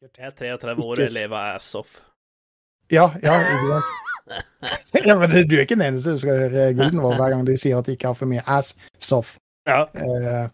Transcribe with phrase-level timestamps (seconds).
[0.00, 1.98] Jeg er 33 år og jeg lever ass off.
[2.90, 3.84] Ja, ja, ikke sant?
[5.08, 7.56] ja, men du er ikke den eneste du skal høre guden vår hver gang de
[7.60, 9.34] sier at de ikke har for mye ass-soff.
[9.68, 9.82] Ja.
[9.92, 10.48] Eh,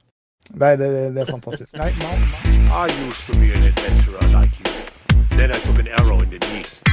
[0.51, 1.79] nei, det, det er fantastisk.
[1.79, 2.56] Nei, nei, nei.
[2.67, 4.74] I used to be an adventurer like you.
[5.38, 6.85] Then I took an arrow in the knee.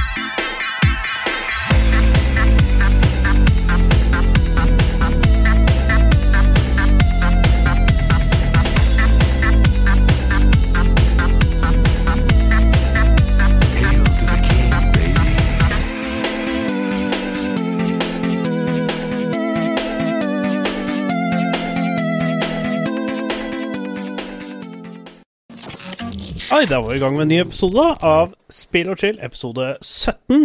[26.54, 29.72] Oi, da var vi i gang med en ny episode av Spill og chill, episode
[29.82, 30.44] 17.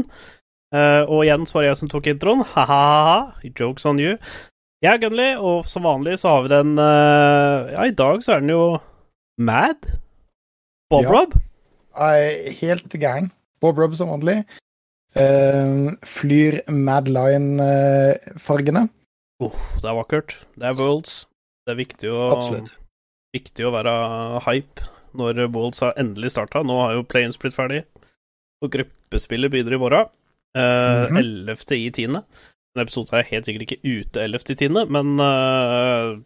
[0.74, 2.42] Uh, og igjen så var det jeg som tok introen.
[2.56, 3.20] Ha-ha-ha.
[3.46, 4.16] Jokes on you.
[4.82, 8.34] Jeg er Gunley, og som vanlig så har vi den uh, Ja, i dag så
[8.34, 8.64] er den jo
[9.38, 9.86] mad.
[10.90, 11.14] Bob Ja.
[11.14, 11.38] Rob.
[11.94, 13.30] Er helt gæren.
[13.62, 14.40] Bob Rob som vanlig.
[15.14, 18.88] Uh, flyr Mad Line-fargene.
[19.46, 20.40] Uff, det er vakkert.
[20.58, 21.28] Det er Worlds.
[21.68, 22.32] Det er viktig å,
[23.38, 24.00] viktig å være
[24.50, 26.64] hype når Wolds har endelig starta.
[26.64, 27.84] Nå har jo play-ins blitt ferdig,
[28.64, 30.10] og gruppespillet begynner i morgen.
[30.58, 31.18] Eh, -hmm.
[31.18, 31.76] 11.
[31.76, 32.08] i 10.
[32.08, 34.50] Denne episoden er helt sikkert ikke ute 11.
[34.50, 36.20] i 10., men eh,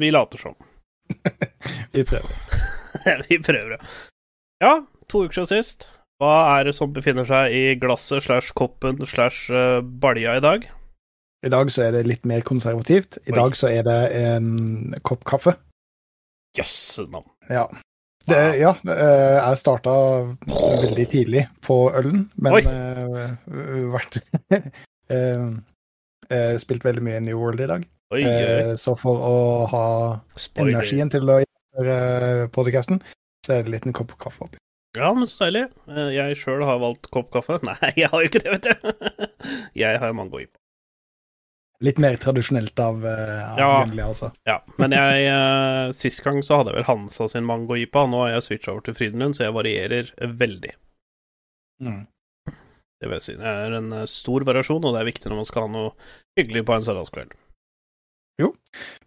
[0.00, 0.54] vi later som.
[1.92, 2.34] Vi prøver.
[3.28, 3.78] vi prøver, ja.
[4.60, 5.88] Ja, to uker siden sist.
[6.20, 10.66] Hva er det som befinner seg i glasset slash koppen slash eh, balja i dag?
[11.46, 13.16] I dag så er det litt mer konservativt.
[13.24, 13.36] I Oi.
[13.38, 14.50] dag så er det en
[15.06, 15.54] kopp kaffe.
[16.58, 17.30] Jøsse navn.
[17.48, 17.64] Ja.
[18.28, 19.92] Det, ja, eh, jeg starta
[20.84, 24.20] veldig tidlig på ølen, men uh, eh, vært
[24.52, 24.58] uh,
[26.30, 27.86] eh, Spilt veldig mye New World i dag.
[28.12, 29.36] Oi, oi, Eh, så for å
[29.70, 29.84] ha
[30.36, 30.74] spoiler.
[30.76, 33.00] energien til å gjøre podcasten,
[33.46, 34.60] så er det en liten kopp kaffe oppi.
[34.98, 35.68] Ja, men så deilig.
[35.88, 37.60] Eh, Jeg sjøl har valgt kopp kaffe.
[37.68, 39.28] Nei, jeg har jo ikke det, vet du.
[39.82, 40.59] Jeg har mangoipa.
[41.80, 43.68] Litt mer tradisjonelt av, uh, av Ja.
[43.84, 44.28] Gunley, altså.
[44.44, 48.02] Ja, men jeg eh, Sist gang så hadde jeg vel Hansa sin mango-jipa.
[48.10, 50.74] Nå har jeg switcha over til Frydenlund, så jeg varierer veldig.
[51.80, 52.02] Mm.
[53.00, 53.36] Det vil jeg si.
[53.40, 55.94] Det er en eh, stor variasjon, og det er viktig når man skal ha noe
[56.36, 57.32] hyggelig på en søndagskveld.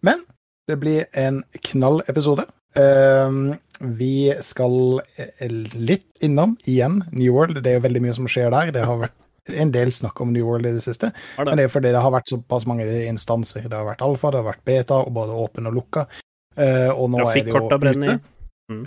[0.06, 0.26] Men
[0.70, 2.46] det blir en knall-episode.
[2.80, 7.62] Ehm, vi skal eh, litt innom igjen New World.
[7.64, 8.72] Det er jo veldig mye som skjer der.
[8.76, 9.18] Det har vært
[9.50, 11.12] en del snakk om New World i det siste.
[11.12, 11.46] Det?
[11.46, 11.68] Men det?
[11.68, 13.68] er fordi det har vært såpass mange instanser.
[13.68, 16.08] Det har vært alfa, det har vært beta, og både åpen og lukka.
[16.54, 18.22] Uh, og nå er det jo brenner.
[18.22, 18.34] ute.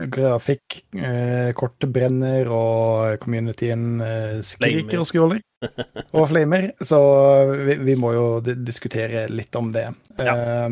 [0.09, 5.43] Grafikk, eh, brenner, og communityen eh, skriker og skråler.
[6.17, 6.71] og flamer.
[6.81, 6.99] Så
[7.67, 9.91] vi, vi må jo diskutere litt om det.
[10.19, 10.69] Eh,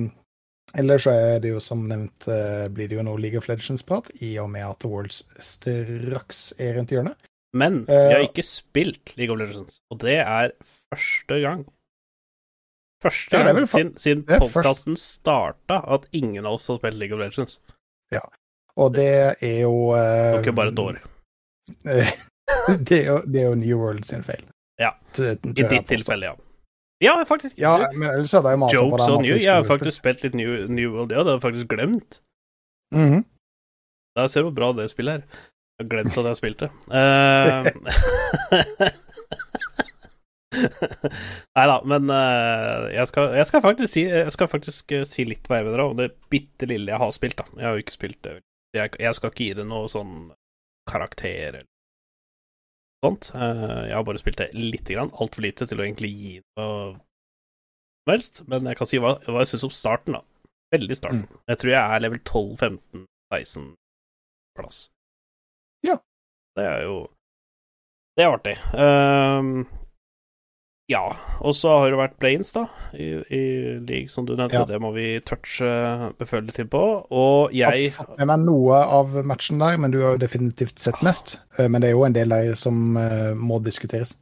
[0.75, 2.25] Ellers så er det jo som nevnt
[2.75, 6.91] blir det jo noe League of Legends-prat, i og med at Worlds straks er rundt
[6.91, 7.28] hjørnet.
[7.54, 10.53] Men Eh, jeg har ikke spilt League of Legends, og det er
[10.91, 11.65] første gang.
[13.04, 17.20] Første gang ja, siden, siden podkasten starta at ingen av oss har spilt League of
[17.20, 17.60] Legends.
[18.12, 18.25] Ja,
[18.76, 20.98] Og det er jo uh, Det var ikke bare et år.
[22.88, 24.43] det, er jo, det er jo New World sin feil.
[24.81, 24.91] Ja.
[25.19, 26.34] I ditt tilfelle, ja.
[27.04, 27.59] Ja, faktisk.
[27.59, 29.38] Ja, men ellers hadde jeg masa Jokes at you.
[29.38, 31.22] Jeg har faktisk spilt litt New, New World, ja.
[31.22, 32.20] Det har jeg faktisk glemt.
[32.94, 33.25] Mhm.
[34.14, 35.41] Da ser du hvor bra det spillet er.
[35.75, 36.67] Jeg har glemt at jeg spilte.
[40.55, 41.11] Uh,
[41.57, 45.49] Nei da, men uh, jeg, skal, jeg, skal faktisk si, skal faktisk eh, si litt
[45.51, 47.41] hva jeg mener om det bitte lille jeg har spilt.
[47.41, 48.37] da Jeg har jo ikke spilt det.
[48.77, 50.15] Jeg, jeg skal ikke gi det noe sånn
[50.91, 51.67] karakter eller
[53.05, 53.33] sånt.
[53.35, 55.12] Uh, jeg har bare spilt det lite grann.
[55.19, 58.45] Altfor lite til å egentlig gi noe som helst.
[58.51, 60.23] Men jeg kan si hva, hva jeg syns om starten, da.
[60.75, 61.27] Veldig starten.
[61.51, 63.71] Jeg tror jeg er level 12-15-16
[64.59, 64.85] plass.
[65.84, 65.99] Ja.
[66.56, 66.99] Det er jo
[68.17, 68.55] Det er artig.
[68.78, 69.65] Um,
[70.93, 71.00] ja,
[71.41, 73.41] og så har det vært Planes, da, i, i
[73.89, 74.61] league, som du nevnte.
[74.61, 74.67] Ja.
[74.69, 75.67] Det må vi touche
[76.21, 76.83] beføle til på.
[77.09, 80.23] Og jeg Jeg har fått med meg noe av matchen der, men du har jo
[80.23, 81.39] definitivt sett mest.
[81.59, 84.12] Eh, Men det er jo en del der som eh, må diskuteres.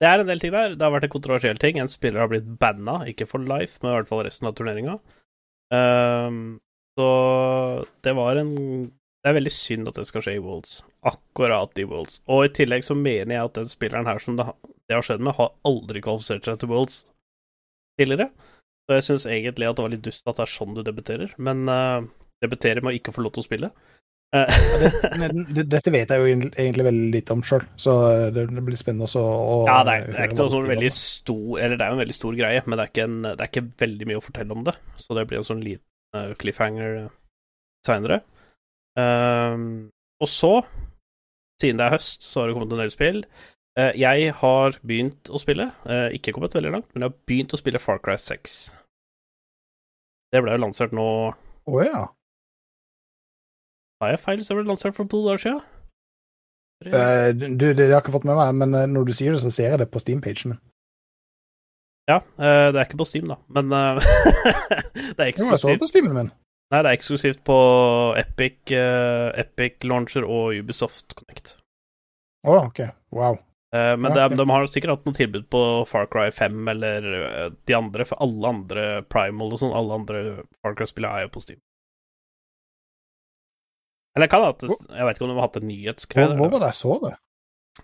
[0.00, 0.74] Det er en del ting der.
[0.74, 1.78] Det har vært en kontroversiell ting.
[1.78, 4.98] En spiller har blitt banna, ikke for life, men i hvert fall resten av turneringa.
[5.70, 6.58] Um,
[6.98, 8.90] så det var en
[9.20, 10.78] Det er veldig synd at det skal skje i Wolds.
[11.04, 12.22] Akkurat i Wolds.
[12.30, 14.46] Og i tillegg så mener jeg at den spilleren her som det,
[14.90, 17.02] har skjedd med, har aldri kvalifisert seg til Wolds
[18.00, 18.30] tidligere.
[18.88, 21.34] Så jeg syns egentlig at det var litt dust at det er sånn du debuterer,
[21.38, 22.00] men uh,
[22.42, 23.70] debuterer med å ikke få lov til å spille.
[24.30, 24.46] Uh.
[25.20, 27.92] Men det- Dette vet jeg jo egentlig veldig lite om sjøl, så
[28.30, 31.48] det blir spennende også å Ja, det er, det er ikke noe sånn veldig stor
[31.58, 33.50] Eller det er jo en veldig stor greie, men det er ikke, en, det er
[33.50, 34.76] ikke veldig mye å fortelle om det.
[35.02, 36.94] Så det blir en sånn liten eh, cliffhanger
[37.88, 38.20] seinere.
[38.98, 40.52] Og så,
[41.60, 43.22] siden det er høst, så har det kommet en del spill.
[43.78, 47.52] Uh, jeg har begynt å spille, uh, ikke kommet veldig langt, men jeg har begynt
[47.54, 48.56] å spille Far Cry 6.
[50.34, 51.04] Det ble jo lansert nå
[51.70, 52.00] Å ja.
[54.02, 55.62] Har jeg feil, så ble det lansert for to dager siden?
[56.86, 59.52] Eh, du, det har jeg ikke fått med meg, men når du sier det, så
[59.52, 60.60] ser jeg det på Steam-pagen min.
[62.08, 65.90] Ja, det er ikke på Steam, da, men det er Jo, jeg så det på
[65.90, 66.32] Steamen min.
[66.70, 67.56] Nei, det er eksklusivt på
[68.20, 71.56] Epic, uh, Epic Launcher og Ubisoft Connect.
[72.46, 72.84] Å, ok.
[73.12, 73.40] Wow.
[73.74, 74.24] Eh, men Ja, okay.
[74.26, 74.32] ok.
[74.32, 78.04] er- de har sikkert hatt noe tilbud på Far Cry 5 eller eh, de andre,
[78.04, 80.22] for alle andre Primal og sånn, alle andre
[80.62, 81.60] Far Cry-spillere er jo på Steam.
[84.16, 86.36] Eller jeg kan ha hatt jeg vet ikke om de har hatt en nyhetsgreie.
[86.36, 87.14] hvor var det jeg så det?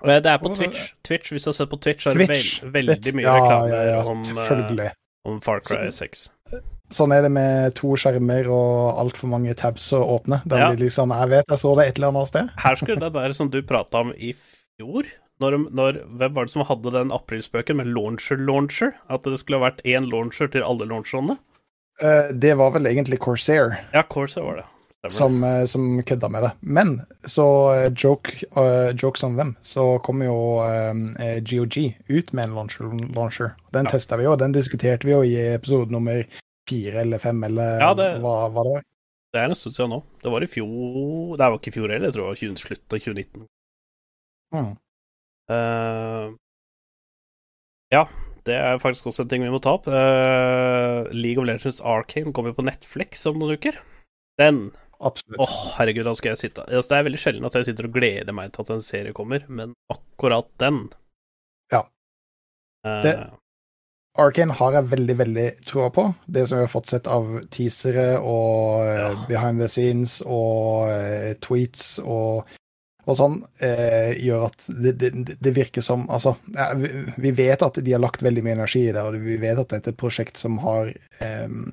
[0.03, 0.51] Det er på?
[0.57, 0.89] Twitch.
[1.07, 1.31] Twitch.
[1.31, 4.01] Hvis du har sett på Twitch, så er det veld, veldig mye reklame ja, ja,
[4.11, 6.27] om, om Far Cry 6.
[6.91, 10.43] Sånn er det med to skjermer og altfor mange tabs å åpne.
[10.47, 10.69] Da Ja.
[10.71, 12.51] blir liksom Jeg vet jeg så det et eller annet sted.
[12.57, 15.05] Her skulle det der som du prata om i fjor
[15.41, 18.93] når, når, Hvem var det som hadde den aprilspøken med launcher-launcher?
[19.11, 21.39] At det skulle vært én launcher til alle launcherne?
[22.03, 24.65] Uh, det var vel egentlig Corsair Ja, Corsair var det.
[25.13, 26.53] Som, uh, som kødda med det.
[26.63, 27.45] Men så
[27.87, 32.85] uh, joke, eh, jokes on them, så kom jo eh, GOG ut med en launcher.
[33.15, 33.53] launcher.
[33.73, 33.91] Den Ja.
[33.91, 36.25] testa vi jo, den diskuterte vi jo i episode nummer
[36.69, 38.85] fire eller fem, eller Ja, det- hva, hva det var.
[39.33, 40.03] Det er en stund siden nå.
[40.23, 42.93] Det var i fjor Det var ikke i fjor heller, jeg tror det var slutt
[42.97, 43.47] av 2019.
[44.55, 44.73] Mm.
[45.51, 46.35] Uh,
[47.93, 48.05] ja,
[48.47, 49.87] det er faktisk også en ting vi må ta opp.
[49.91, 53.79] Uh, League of Legends Arcane kommer på Netflix om noen uker.
[54.41, 55.43] Den Absolutt.
[55.45, 57.93] Åh, herregud, da skal jeg sitte altså, Det er veldig sjelden at jeg sitter og
[57.99, 60.87] gleder meg til at en serie kommer, men akkurat den
[61.73, 61.83] Ja.
[62.87, 63.17] Uh, Det-
[64.21, 66.05] Arcane har jeg veldig, veldig troa på.
[66.27, 69.11] Det som vi har fått sett av teasere og eh, Ja.
[69.29, 72.49] behind the scenes og uh, tweets og,
[73.07, 75.11] og sånn, uh, gjør at det, det,
[75.41, 78.95] det virker som Altså, ja, vi, vet at de har lagt veldig mye energi i
[78.95, 81.67] det, og vi vet at dette er et prosjekt som har um,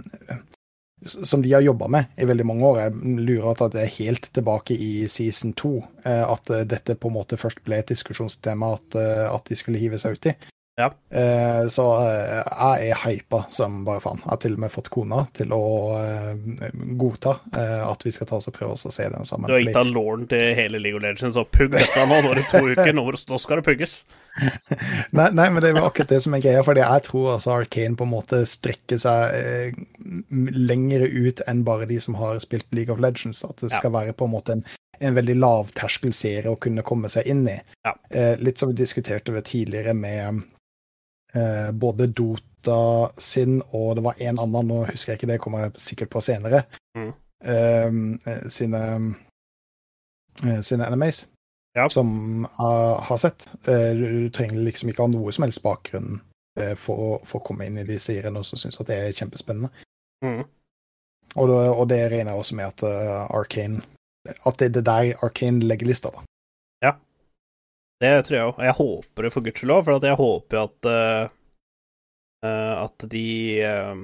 [1.04, 2.78] som de har jobba med i veldig mange år.
[2.80, 7.16] Jeg lurer at det er helt tilbake i season to Uh, at dette på en
[7.16, 8.98] måte først ble et diskusjonstema at,
[9.32, 10.34] at de skulle hive seg uti.
[10.76, 10.88] Ja.
[11.14, 12.40] Eh, Så eh,
[12.80, 14.18] jeg er hypa som bare faen.
[14.24, 15.60] Jeg har til og med fått kona til å
[16.00, 19.52] eh, godta at vi skal ta oss og prøve oss å se den sammen.
[19.52, 22.18] Du har gitt av låren til hele League of Legends, og pugg dette nå.
[22.26, 24.00] Nå er det to uker, nå, nå skal det pugges.
[25.14, 28.00] Nei, nei, men det er akkurat det som er greia, fordi jeg tror altså Arcane
[28.00, 29.78] på en måte strekker seg
[30.58, 33.44] lengre ut enn bare de som har spilt League of Legends.
[33.46, 33.78] At det Ja.
[33.78, 34.66] skal være på en måte en,
[35.00, 37.60] en veldig lavterskelserie å kunne komme seg inn i.
[37.86, 37.94] Ja.
[38.10, 40.44] Eh, litt som vi diskuterte ved tidligere med
[41.36, 45.60] eh, både Dota sin og det var en annen, nå husker jeg ikke det, kommer
[45.66, 46.64] jeg sikkert på senere,
[46.96, 47.14] Mm.
[47.44, 48.82] eh, sine,
[50.44, 51.26] eh, sine animes
[51.76, 51.88] Ja.
[51.90, 53.48] som jeg har sett.
[53.68, 56.22] Eh, Du, du trenger liksom ikke ha noe som helst bakgrunn
[56.60, 59.70] eh, for for å komme inn i de seriene og synes at det er kjempespennende.
[60.24, 60.44] Mm.
[61.36, 63.82] Og, det, og det regner jeg også med at uh, Arcane
[64.46, 66.22] At det er der Arcane legger lista, da.
[68.02, 68.60] Det tror jeg òg.
[68.66, 73.28] Jeg håper det, for guds skyld òg, for jeg håper jo at eh, At de
[73.64, 74.02] uh,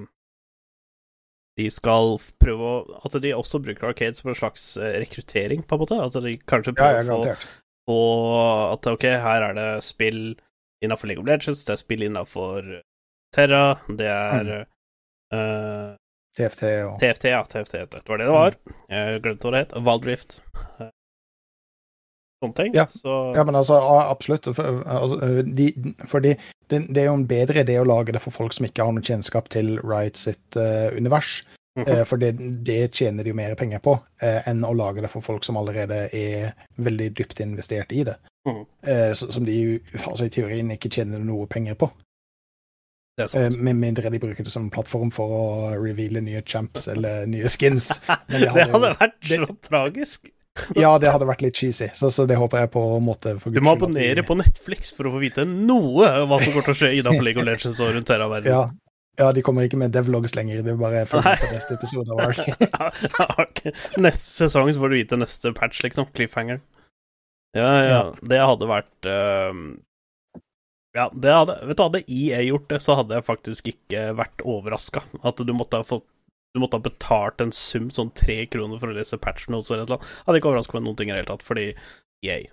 [1.59, 5.83] De skal prøve å At de også bruker Arcade som en slags rekruttering, på en
[5.83, 6.00] måte.
[6.06, 7.39] At de kanskje prøver ja, å
[7.89, 8.00] få.
[8.77, 10.37] At ok, her er det spill
[10.83, 12.69] innafor League of Legends, det er spill innafor
[13.35, 15.90] Terra, det er eh,
[16.37, 17.44] TFT og TFT, ja.
[17.45, 18.57] TFT, det var det det var.
[18.90, 19.75] Jeg glemte hva det het.
[19.85, 20.40] Valdrift.
[22.43, 22.73] Sånne ting.
[22.73, 22.85] Ja.
[22.87, 23.75] Så Ja, men altså,
[24.09, 24.47] absolutt.
[24.55, 25.73] For, altså, de,
[26.07, 26.35] fordi
[26.69, 28.93] det, det er jo en bedre idé å lage det for folk som ikke har
[28.95, 31.41] noe kjennskap til Riot sitt uh, univers.
[31.77, 31.85] Mhm.
[31.87, 32.31] Eh, for det,
[32.65, 33.93] det tjener de jo mer penger på
[34.25, 36.49] eh, enn å lage det for folk som allerede er
[36.81, 38.17] veldig dypt investert i det.
[38.47, 41.89] Mm Eh, som de altså, i teorien ikke tjener noe penger på.
[43.19, 43.59] det er Eh, sant.
[43.61, 48.01] med mindre de bruker det som plattform for å reveale nye champs eller nye skins.
[48.07, 50.29] men det det hadde jo- hadde vært det- så tragisk.
[50.83, 53.35] Ja, det hadde vært litt cheesy, så, så det håper jeg på en måte.
[53.45, 56.75] Du må abonnere på Netflix for å få vite noe om hva som går til
[56.75, 58.56] å skje innenfor League of Legends og rundt Terra-verdenen.
[58.56, 59.21] Ja.
[59.21, 60.63] ja, de kommer ikke med devlogs lenger.
[60.66, 62.23] Det er bare følg med på neste episode av
[63.39, 63.63] Ark.
[64.07, 66.09] Neste sesong så får du vite neste patch, liksom.
[66.16, 66.61] Cliffhanger.
[67.57, 67.89] Ja, ja.
[67.89, 68.01] Ja.
[68.21, 69.63] Det hadde vært ehm,
[70.94, 74.45] Ja, det hadde Vet du, hadde EA gjort det, så hadde jeg faktisk ikke vært
[74.45, 75.01] overraska.
[75.25, 76.06] At du måtte ha fått
[76.56, 79.83] du måtte ha betalt en sum, sånn tre kroner, for å lese patch notes eller
[79.85, 80.13] et eller annet.
[80.27, 81.68] Hadde ikke overraska meg noen ting i det hele tatt, fordi
[82.25, 82.47] yay.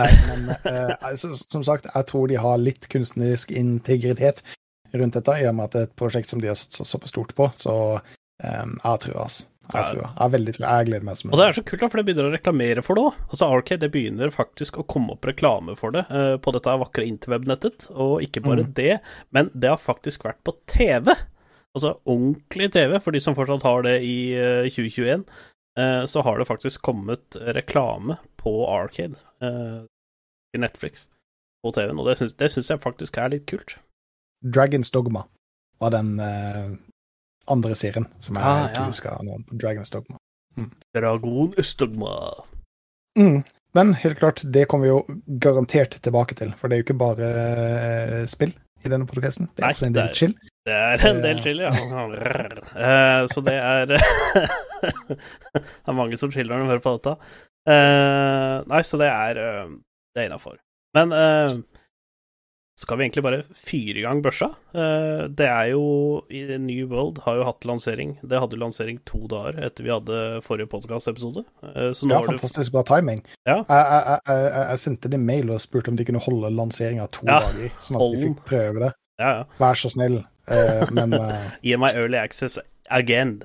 [0.00, 4.40] Nei, men uh, som sagt, jeg tror de har litt kunstnerisk integritet
[4.92, 7.12] rundt dette, i og med at det er et prosjekt som de har satsa såpass
[7.12, 7.48] stort på.
[7.60, 9.48] Så um, jeg tror, altså.
[9.72, 10.30] Jeg tror jeg.
[10.32, 10.52] Veldig.
[10.58, 12.98] Jeg gleder meg Og det er så kult, da, for det begynner å reklamere for
[12.98, 13.20] det òg.
[13.28, 17.06] Altså, Arcade det begynner faktisk å komme opp reklame for det eh, på dette vakre
[17.06, 17.86] interweb-nettet.
[17.94, 18.72] Og ikke bare Mm.
[18.76, 18.96] det,
[19.30, 21.12] men det har faktisk vært på TV.
[21.74, 25.24] Altså ordentlig TV, for de som fortsatt har det i eh, 2021.
[25.78, 29.84] eh, så har det faktisk kommet reklame på Arcade eh,
[30.54, 31.06] i Netflix
[31.64, 33.76] på TV-en, og det syns, jeg faktisk er litt kult.
[34.44, 35.22] Dragons Dogma
[35.80, 36.74] var den eh,
[37.48, 38.86] andre serien som jeg Ah, ikke ja.
[38.90, 39.38] husker nå.
[39.52, 40.18] Dragons Dogma.
[40.92, 42.12] Dragon Østdogma.
[43.18, 43.38] Mm.
[43.74, 47.00] Men helt klart, det kommer vi jo garantert tilbake til, for det er jo ikke
[47.00, 48.52] bare eh, spill
[48.84, 49.48] i denne podcasten.
[49.56, 50.34] Det er Nei, også en det del er- chill.
[50.62, 51.72] Det er en del chili, ja.
[51.74, 53.90] Eh, så det er
[55.52, 57.14] Det er mange som chiller når de hører på dette.
[57.66, 59.72] Eh, nei, så det er eh,
[60.14, 60.60] Det er innafor.
[60.94, 61.14] Men
[62.82, 64.48] skal vi egentlig bare fyre i gang børsa?
[64.72, 65.82] Det er jo
[66.32, 68.16] i New World har jo hatt lansering.
[68.26, 71.44] Det hadde lansering to dager etter vi hadde forrige podkastepisode.
[71.62, 71.92] Ja,
[72.26, 73.22] fantastisk bra timing.
[73.48, 73.60] Ja.
[73.60, 77.28] Jeg, jeg, jeg, jeg, sendte dem mail og spurte om de kunne holde lanseringa to
[77.28, 78.92] Ja, dager, sånn at de fikk prøve det.
[79.20, 79.48] Ja, ja.
[79.60, 80.22] Vær så snill.
[80.52, 82.58] Eh, men eh, Gi meg early access
[82.90, 83.42] again.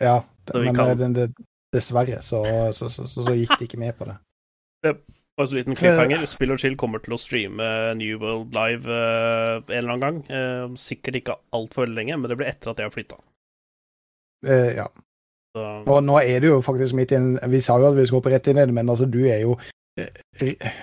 [0.00, 0.22] ja.
[0.46, 1.30] Så men eh, den- det,
[1.74, 4.14] dessverre så, så, så, så, så gikk de ikke med på det.
[5.36, 6.22] Bare en liten cliffhanger.
[6.30, 7.66] Spill og Chill kommer til å streame
[7.98, 10.20] New World live uh, en eller annen gang.
[10.30, 13.18] Uh, sikkert ikke altfor lenge, men det blir etter at jeg har flytta.
[14.46, 14.86] Eh, ja.
[15.56, 18.06] Så Og nå er du jo faktisk midt i en Vi sa jo at vi
[18.06, 19.58] skulle hoppe rett inn i det, men altså, du er jo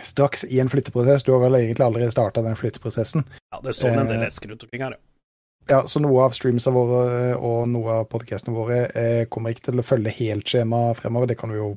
[0.01, 1.23] straks i en flytteprosess.
[1.25, 3.25] Du har vel egentlig allerede starta den flytteprosessen.
[3.53, 5.12] ja, det står en del esker rundt omkring her, ja.
[5.69, 7.01] Ja, så noe av streamsa våre
[7.31, 11.31] eh, og noe av podcastene våre eh, kommer ikke til å følge helt skjemaet fremover.
[11.31, 11.73] Det kan vi jo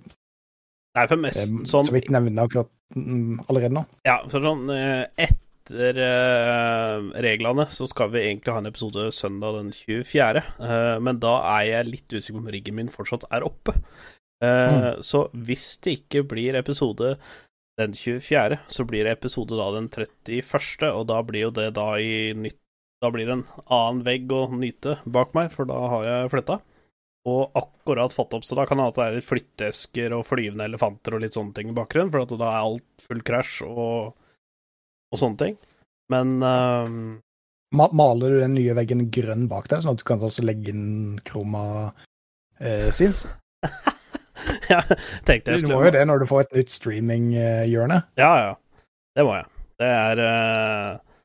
[0.96, 3.84] Nei, for eh, sånn, så vidt nevne akkurat mm, allerede nå.
[4.08, 9.58] Ja, så sånn eh, etter eh, reglene så skal vi egentlig ha en episode søndag
[9.60, 13.46] den 24., eh, men da er jeg litt usikker på om riggen min fortsatt er
[13.46, 13.76] oppe.
[14.44, 17.16] Eh, Så hvis det ikke blir episode
[17.78, 21.90] den 24., så blir det episode da den 31., og da blir jo det da
[22.00, 22.60] i nytt
[23.02, 26.58] Da blir det en annen vegg å nyte bak meg, for da har jeg flytta.
[27.26, 31.24] Og akkurat fått opp, så da kan det er litt flytteesker og flyvende elefanter og
[31.24, 34.12] litt sånne ting i bakgrunnen, for at da er alt full krasj og,
[35.10, 35.56] og sånne ting.
[36.12, 37.00] Men um,
[37.74, 40.70] Ma maler du den nye veggen grønn bak deg, sånn at du kan også legge
[40.70, 41.64] inn kroma
[42.62, 43.24] eh, sins?
[44.70, 44.78] ja,
[45.26, 47.98] tenkte jeg skulle Du må jo det når du får et nytt streaminghjørne.
[48.22, 48.54] Ja, ja.
[49.18, 49.50] Det må jeg.
[49.82, 51.18] Det er uh,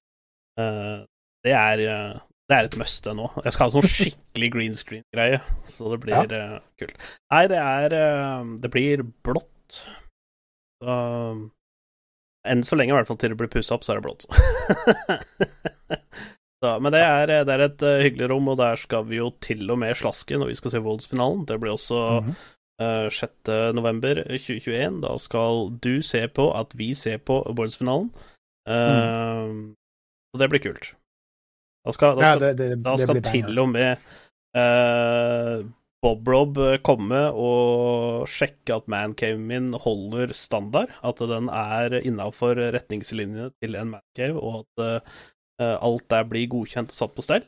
[0.59, 0.97] eh,
[1.45, 2.19] Det er eh,
[2.51, 3.29] det er et must nå.
[3.45, 7.09] Jeg skal ha sånn skikkelig green screen-greie, så det blir eh, kult.
[7.31, 9.81] Nei, det er eh, Det blir blått.
[10.81, 10.95] Så
[12.41, 14.23] Enn så lenge, i hvert fall til det blir pussa opp, så er det blått.
[16.63, 19.69] så, men det er, det er et hyggelig rom, og der skal vi jo til
[19.69, 21.45] og med slaske når vi skal se Wolds-finalen.
[21.45, 23.11] Det blir også mm -hmm.
[23.13, 23.31] 6.
[23.77, 25.01] november 2021.
[25.01, 28.09] Da skal du se på at vi ser på Wolds-finalen.
[28.67, 29.53] Eh,
[30.33, 30.95] Så det blir kult.
[31.85, 33.95] Da skal, da Ja, det, det, da skal det til og med
[34.57, 35.63] eh,
[36.01, 43.77] Bob-Rob komme og sjekke at mancave min holder standard, at den er innafor retningslinjene til
[43.77, 44.85] en mancave, og at
[45.61, 47.45] eh, alt der blir godkjent og satt på stell.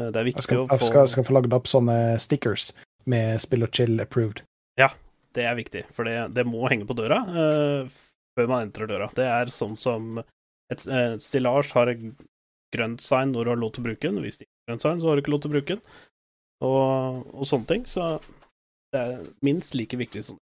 [0.00, 2.72] Eh, det er viktig skal, å jeg få skal, skal få lagd opp sånne stickers
[3.10, 4.44] med spill og chill approved.
[4.80, 4.90] Ja,
[5.34, 7.92] Det er viktig, for det, det må henge på døra eh,
[8.38, 9.10] før man entrer døra.
[9.14, 11.92] Det er sånn som et, et stillas har
[12.74, 14.22] grønt sign når du har lov til å bruke den.
[14.24, 15.84] Hvis det ikke er grønt sign, så har du ikke lov til å bruke den.
[16.64, 17.86] Og, og sånne ting.
[17.90, 18.08] Så
[18.94, 20.42] det er minst like viktig som det.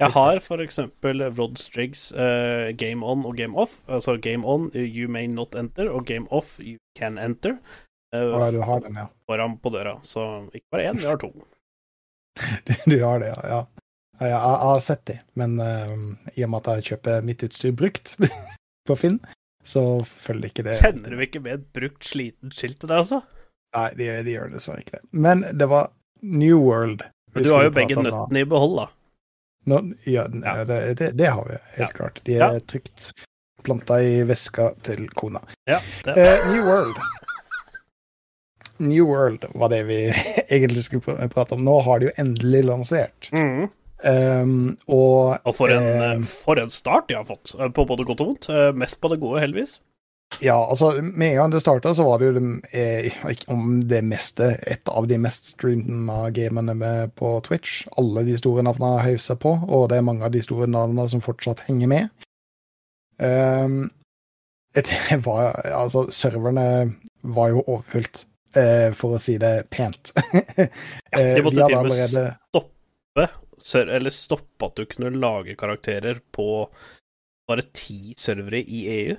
[0.00, 3.82] Jeg har for eksempel Rod Striggs uh, Game On og Game Off.
[3.88, 7.58] Altså Game On, you may not enter, og Game Off, you can enter.
[8.14, 9.06] Uh, ja, du har den, ja.
[9.28, 9.98] foran på døra.
[10.02, 11.32] Så ikke bare én, vi har to.
[12.90, 13.46] Du, har det, ja.
[13.48, 13.66] ja.
[14.20, 15.94] Jeg har sett de, men uh,
[16.34, 18.16] i og med at jeg kjøper mitt utstyr brukt
[18.88, 19.20] på Finn,
[19.64, 23.22] så følger ikke det Sender du ikke med et brukt, sliten skilt til deg, altså?
[23.76, 25.04] Nei, de, de gjør dessverre ikke det.
[25.12, 25.90] Men det var
[26.22, 27.02] New World.
[27.34, 28.88] Men du har jo begge nøttene i behold, da.
[29.70, 29.78] Nå,
[30.10, 30.64] ja, Ja.
[30.68, 31.92] Det, det, det har vi, helt Ja.
[31.96, 32.20] klart.
[32.26, 32.60] De er Ja.
[32.60, 33.12] trygt
[33.62, 35.40] planta i veska til kona.
[35.70, 36.16] Ja, det.
[36.18, 36.96] Eh, New World.
[38.82, 40.00] New World var det vi
[40.48, 41.64] egentlig skulle prate om.
[41.64, 43.28] Nå har de jo endelig lansert.
[43.32, 43.68] Mhm.
[44.02, 47.86] Um, og Og for en, eh, eh, for en start de har fått, eh, på
[47.86, 48.74] både godt og vondt.
[48.74, 49.80] Mest på det gode, heldigvis.
[50.40, 54.56] Ja, altså, med en gang det starta, så var det jo det, om det meste
[54.66, 57.86] et av de mest streama gamene med på Twitch.
[57.98, 60.66] Alle de store navnene har heiv seg på, og det er mange av de store
[60.66, 62.08] navnene som fortsatt henger med.
[63.18, 63.90] Um,
[64.74, 68.24] det var Altså, serverne var jo overfylt
[68.56, 70.14] eh, for å si det pent.
[71.12, 73.28] Ja, de måtte til og med stoppe
[73.76, 76.46] Eller stoppe at du kunne lage karakterer på
[77.48, 79.16] bare ti servere i EU.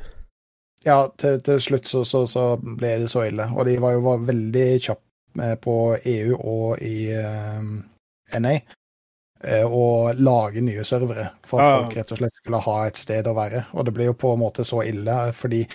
[0.83, 3.45] Ja, til, til slutt så, så, så ble det så ille.
[3.55, 9.63] Og de var jo var veldig kjappe eh, på EU og i eh, NA eh,
[9.63, 9.85] å
[10.17, 11.79] lage nye servere for at Ja.
[11.79, 13.65] folk rett og slett skulle ha et sted å være.
[13.73, 15.65] Og det ble jo på en måte så ille fordi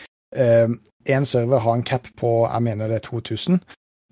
[1.08, 3.62] én server har en cap på jeg mener det er 2000.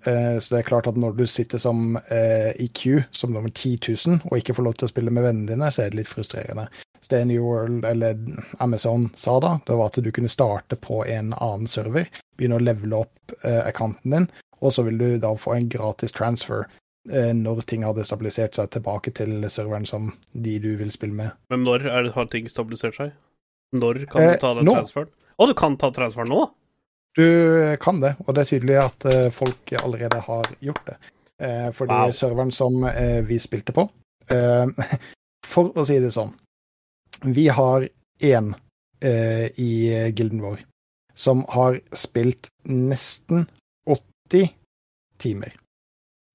[0.05, 3.49] Eh, så det er klart at når du sitter som eh, i queue som nummer
[3.49, 6.01] 10 000 og ikke får lov til å spille med vennene dine, så er det
[6.03, 6.67] litt frustrerende.
[7.01, 8.17] Stay New World, eller
[8.59, 12.63] Amazon, sa da, det var at du kunne starte på en annen server, begynne å
[12.65, 14.27] levele opp eh, accounten din,
[14.59, 16.65] og så vil du da få en gratis transfer
[17.09, 21.37] eh, når ting hadde stabilisert seg tilbake til serveren som de du vil spille med.
[21.53, 23.13] Men når er, har ting stabilisert seg?
[23.77, 25.13] Når kan Eh, du ta den eh, transferen?
[25.37, 26.47] Å, du kan ta transferen nå?
[27.17, 30.97] Du kan det, og det er tydelig at eh, folk allerede har gjort det.
[31.41, 32.11] Eh, fordi Wow.
[32.13, 33.87] serveren som eh, vi spilte på
[35.47, 36.33] For å si det sånn,
[37.23, 37.85] vi har
[38.19, 38.49] én
[38.99, 39.69] i
[40.11, 40.65] gilden vår
[41.15, 43.45] som har spilt nesten
[43.87, 44.49] 80
[45.21, 45.53] timer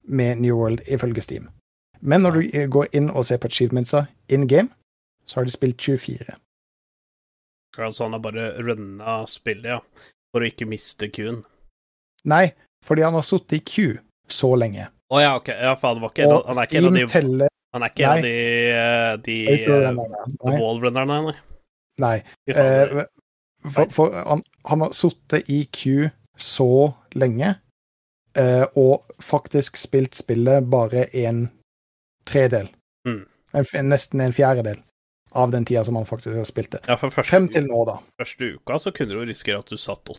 [0.08, 1.50] med New World ifølge Steam.
[2.00, 4.72] Men når du går inn og ser på achievementsa in game,
[5.26, 6.38] så har de spilt 24.
[7.78, 9.80] Altså, han har bare runna spillet, ja.
[10.32, 11.42] For å ikke miste Q-en.
[12.28, 12.46] Nei,
[12.84, 13.86] fordi han har sittet i ku
[14.32, 14.88] så lenge.
[15.12, 15.50] Å ja, ok.
[15.52, 17.92] Ja, for han, var ikke Og han er ikke en av de, teller han er
[17.92, 18.36] ikke en av de,
[18.68, 20.54] eh, de Ikke eh, Nei.
[20.60, 21.34] wallrunnerne, nei.
[22.04, 22.16] nei.
[22.52, 23.04] Eh,
[23.72, 26.68] for for han, han har sittet i Q så
[27.16, 27.54] lenge,
[28.36, 31.46] eh, og faktisk spilt spillet bare en
[32.28, 32.68] tredel.
[33.08, 33.22] Mm.
[33.52, 34.80] En, nesten en fjerdedel
[35.34, 36.80] av den tida som han faktisk har spilt det.
[36.88, 37.98] ja, første, Fem til nå, da.
[38.20, 40.10] første uka så kunne du jo risikere at du satt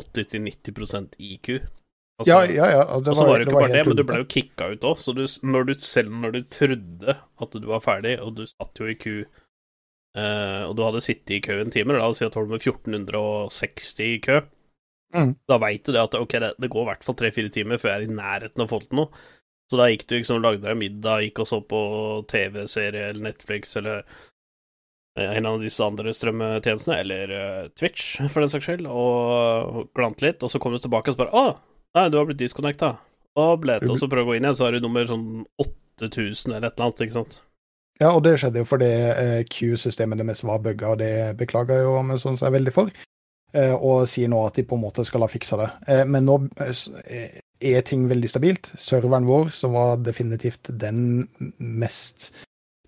[0.00, 1.48] 80-90% IQ.
[2.18, 2.82] Altså, Ja, ja, ja.
[3.02, 4.84] Det og så var det jo ikke bare det, men du ble jo kicka ut
[4.86, 8.44] òg, så du, når du, selv når du trodde at du var ferdig, og du
[8.46, 12.22] satt jo i ku eh, og du hadde sittet i kø en time, la oss
[12.22, 14.42] si at du var med 1460 i kø,
[15.14, 15.36] Mm.
[15.46, 17.92] da veit du det at ok, det, det går i hvert fall tre-fire timer før
[17.92, 19.20] jeg er i nærheten av å få til noe.
[19.70, 21.82] Så da gikk du liksom lagde deg middag, gikk og så på
[22.32, 24.02] TV-serie eller Netflix eller
[25.14, 30.42] en av disse andre strømmetjenestene, eller eh, Twitch, for den saks skyld, og glant litt,
[30.42, 31.44] og så kom du tilbake og bare Å,
[31.94, 32.96] nei, du har blitt disconnecta.
[33.38, 35.42] Og ble det, og så prøv å gå inn igjen, så har du nummer sånn
[35.58, 37.40] 8000 eller et eller annet, ikke sant.
[38.02, 41.98] Ja, og det skjedde jo fordi eh, Q-systemet deres var bugga, og det beklager jo
[42.00, 42.90] Amazon seg veldig for.
[43.54, 45.68] Eh, og sier nå at de på en måte skal ha fiksa det.
[45.86, 46.72] Eh, men nå eh,
[47.06, 47.36] eh,
[47.74, 48.72] er ting veldig stabilt.
[48.82, 52.32] Serveren vår, som var definitivt den mest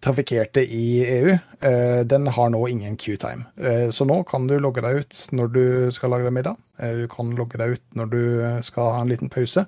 [0.06, 0.86] trafikkerte i
[1.18, 3.44] EU, eh, den har nå ingen Q-time.
[3.56, 5.64] Eh, så nå kan du logge deg ut når du
[5.94, 6.60] skal lage deg middag.
[6.78, 8.22] Eh, du kan logge deg ut når du
[8.66, 9.66] skal ha en liten pause.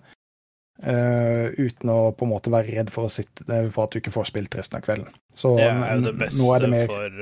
[0.79, 3.43] uten å på en måte være redd for, å sitte,
[3.75, 5.09] for at du ikke får spilt resten av kvelden.
[5.35, 7.17] Så Det er jo det beste det mer for,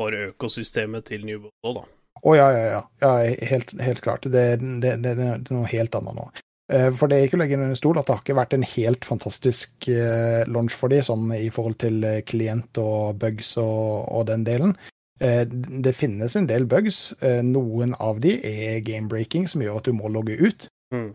[0.00, 1.84] for økosystemet til New World, da.
[2.26, 2.80] Å ja, ja, ja.
[3.04, 3.12] ja
[3.52, 4.26] helt, helt klart.
[4.26, 4.44] Det,
[4.82, 6.26] det, det, det er noe helt annet nå.
[6.72, 8.66] Eh, For det er ikke å legge under stol at det har ikke vært en
[8.66, 14.06] helt fantastisk eh, launch for de, sånn i forhold til eh, klient og bugs og,
[14.10, 14.76] og den delen.
[15.16, 17.14] Det finnes en del bugs.
[17.24, 20.66] Noen av de er game-breaking, som gjør at du må logge ut.
[20.92, 21.06] Mm.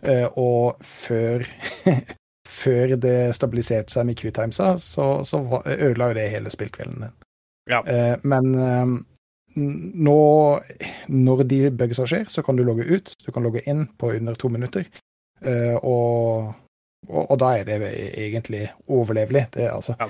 [0.41, 1.45] Og før,
[2.63, 7.13] før det stabiliserte seg med Q-timesa, så, så ødela jo det hele spillkvelden din.
[7.69, 7.83] Ja.
[8.25, 8.49] Men
[9.53, 10.17] nå,
[11.21, 13.13] når de bugsa skjer, så kan du logge ut.
[13.21, 14.89] Du kan logge inn på under to minutter.
[15.41, 16.51] Eh, og,
[17.09, 17.77] og, og da er det
[18.21, 19.47] egentlig overlevelig.
[19.55, 20.07] Det, altså, Ja.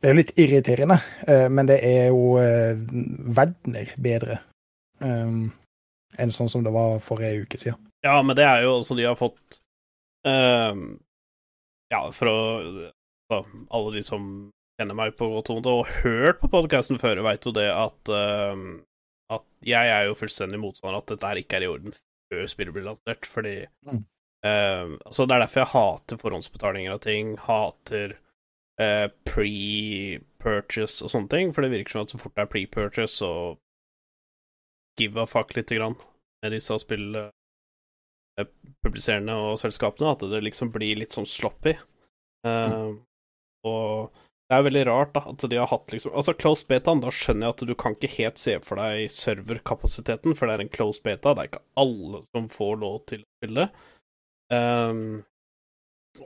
[0.00, 2.76] det er jo litt irriterende, eh, men det er jo eh,
[3.40, 4.40] verdener bedre
[5.00, 5.50] um,
[6.20, 7.78] enn sånn som det var for ei uke siden.
[8.04, 9.58] Ja, men det er jo altså de har fått
[10.28, 10.98] ehm,
[11.92, 12.36] Ja, for å
[13.30, 13.40] da,
[13.76, 14.24] Alle de som
[14.80, 18.80] kjenner meg på godt og og hørt på podkasten før, veit jo det at ehm,
[19.30, 21.92] At jeg er jo fullstendig motstander at dette her ikke er i orden
[22.32, 24.04] før spillet blir lansert, fordi Mm.
[24.46, 28.16] Ehm, Altså, det er derfor jeg hater forhåndsbetalinger av ting, hater
[28.80, 33.20] uh, pre-purchase og sånne ting, for det virker som at så fort det er pre-purchase,
[33.20, 33.32] så
[35.00, 35.96] give a fuck lite grann
[36.42, 37.28] med disse spillpubliserende
[38.40, 38.48] uh,
[38.84, 41.76] publiserende og selskapene, at det liksom blir litt sånn sloppy.
[42.46, 42.92] Eh,
[43.68, 47.12] og det er veldig rart da, at de har hatt liksom Altså, closed betaen, da
[47.14, 50.72] skjønner jeg at du kan ikke helt se for deg serverkapasiteten, for det er en
[50.72, 53.68] closed beta, det er ikke alle som får lov til å spille.
[54.50, 55.22] Um,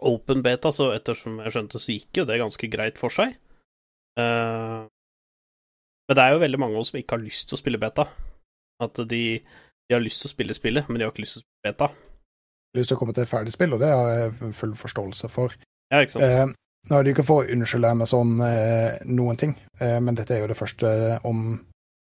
[0.00, 3.36] open beta, så ettersom jeg skjønte, så gikk jo det ganske greit for seg.
[4.18, 4.88] Uh,
[6.08, 7.80] men det er jo veldig mange av oss som ikke har lyst til å spille
[7.80, 8.08] beta.
[8.84, 11.44] At de, de har lyst til å spille spillet, men de har ikke lyst til
[11.44, 11.90] å spille beta.
[12.76, 15.56] lyst til å komme til et ferdig spill, og det har jeg full forståelse for.
[15.92, 16.26] Ja, ikke sant.
[16.26, 16.60] Uh,
[16.90, 20.36] nå er det ikke for å unnskylde med sånn eh, noen ting, eh, men dette
[20.36, 20.90] er jo det første,
[21.24, 21.54] om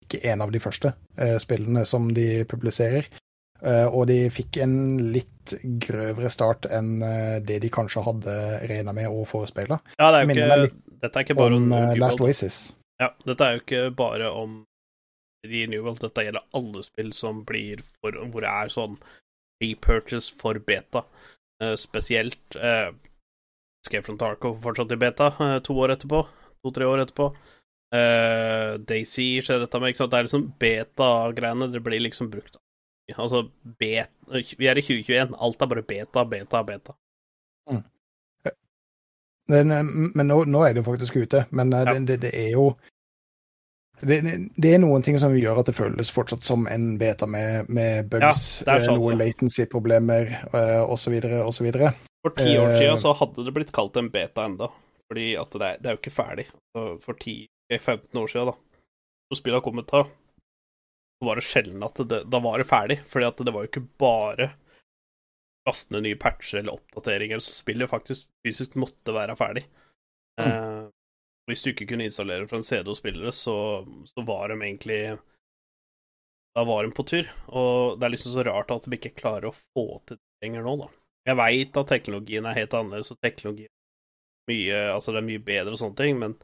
[0.06, 3.08] ikke en av de første, eh, spillene som de publiserer.
[3.60, 4.74] Eh, og de fikk en
[5.12, 8.34] litt grøvere start enn eh, det de kanskje hadde
[8.70, 9.80] regna med å forespeile.
[9.98, 12.30] Ja, det er jo ikke, dette er ikke bare Om om eh, New Last World.
[12.30, 12.60] Oasis.
[13.00, 14.62] Ja, dette er jo ikke bare om
[15.48, 18.98] i New World, dette gjelder alle spill som blir for, hvor det er sånn
[19.60, 21.04] repurchase for beta.
[21.60, 22.92] Uh, spesielt uh,
[23.84, 26.20] Escape from Tarco fortsatt i beta uh, to år etterpå.
[26.64, 27.30] To-tre år etterpå.
[27.90, 30.12] Uh, Daisy skjer dette med, ikke sant.
[30.12, 31.70] Det er liksom beta-greiene.
[31.72, 32.60] Det blir liksom brukt.
[33.18, 33.44] Altså,
[33.80, 34.10] bet,
[34.58, 35.34] vi er i 2021.
[35.40, 36.94] Alt er bare beta, beta, beta.
[39.50, 39.82] Men, eh,
[40.14, 41.44] men nå, nå er det jo faktisk ute.
[41.50, 41.94] Men eh, Ja.
[41.94, 42.68] det, det, det er jo
[44.00, 44.20] det,
[44.56, 48.06] det er noen ting som gjør at det føles fortsatt som en beta med, med
[48.08, 49.26] bugs, Ja, sånn, noen ja.
[49.26, 50.30] latency-problemer
[50.88, 51.18] osv.
[51.44, 51.66] osv.
[52.24, 54.70] For ti år siden så hadde det blitt kalt en beta enda,
[55.10, 56.46] fordi at det er, det er jo ikke ferdig.
[57.04, 58.56] For 10-15 år siden, da,
[59.28, 60.19] så spillet har kommet da, så
[61.26, 63.86] var det sjelden at det, da var det ferdig, fordi at det var jo ikke
[64.00, 64.50] bare
[65.68, 69.66] lastende nye patcher eller oppdateringer, så spillet faktisk fysisk måtte være ferdig.
[70.40, 70.86] Eh,
[71.50, 73.56] hvis du ikke kunne installere fra en CD og spille det, så,
[74.08, 75.00] så var de egentlig
[76.56, 79.50] Da var de på tur, og det er liksom så rart at de ikke klarer
[79.50, 80.88] å få til det lenger nå, da.
[81.28, 85.44] Jeg veit at teknologien er helt annerledes, og teknologi er mye, altså det er mye
[85.46, 86.34] bedre og sånne ting, men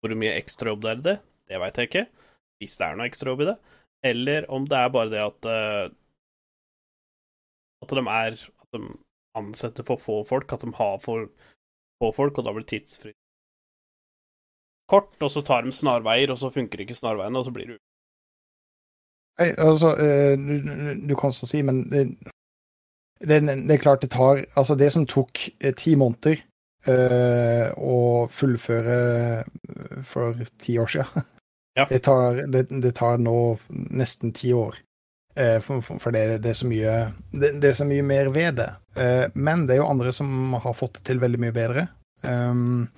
[0.00, 1.16] hvor mye ekstrajobb det er i det,
[1.52, 2.04] det veit jeg ikke.
[2.62, 3.56] Hvis det er noe ekstrajobb i det.
[4.04, 5.84] Eller om det er bare det at eh,
[7.82, 8.80] At de er At de
[9.38, 11.28] ansetter for få folk, at de har for
[12.02, 13.12] få folk, og da blir tidsfri
[14.92, 17.78] kort, og så tar de snarveier, og så funker ikke snarveiene, og så blir det
[19.40, 22.02] Nei, altså, eh, du, du- du kan så si, men det,
[23.24, 26.42] det, det er klart det tar Altså, det som tok eh, ti måneder
[26.92, 28.98] eh, å fullføre
[30.04, 31.24] for ti år siden,
[31.78, 31.86] Ja.
[31.88, 33.36] det, tar, det, det tar nå
[33.70, 34.76] nesten ti år.
[35.34, 36.96] Eh, for, for for det, det, er så mye,
[37.32, 38.68] det, er så mye mer ved det.
[39.00, 41.86] Eh, men det er jo andre som har fått det til veldig mye bedre.
[42.22, 42.90] Um,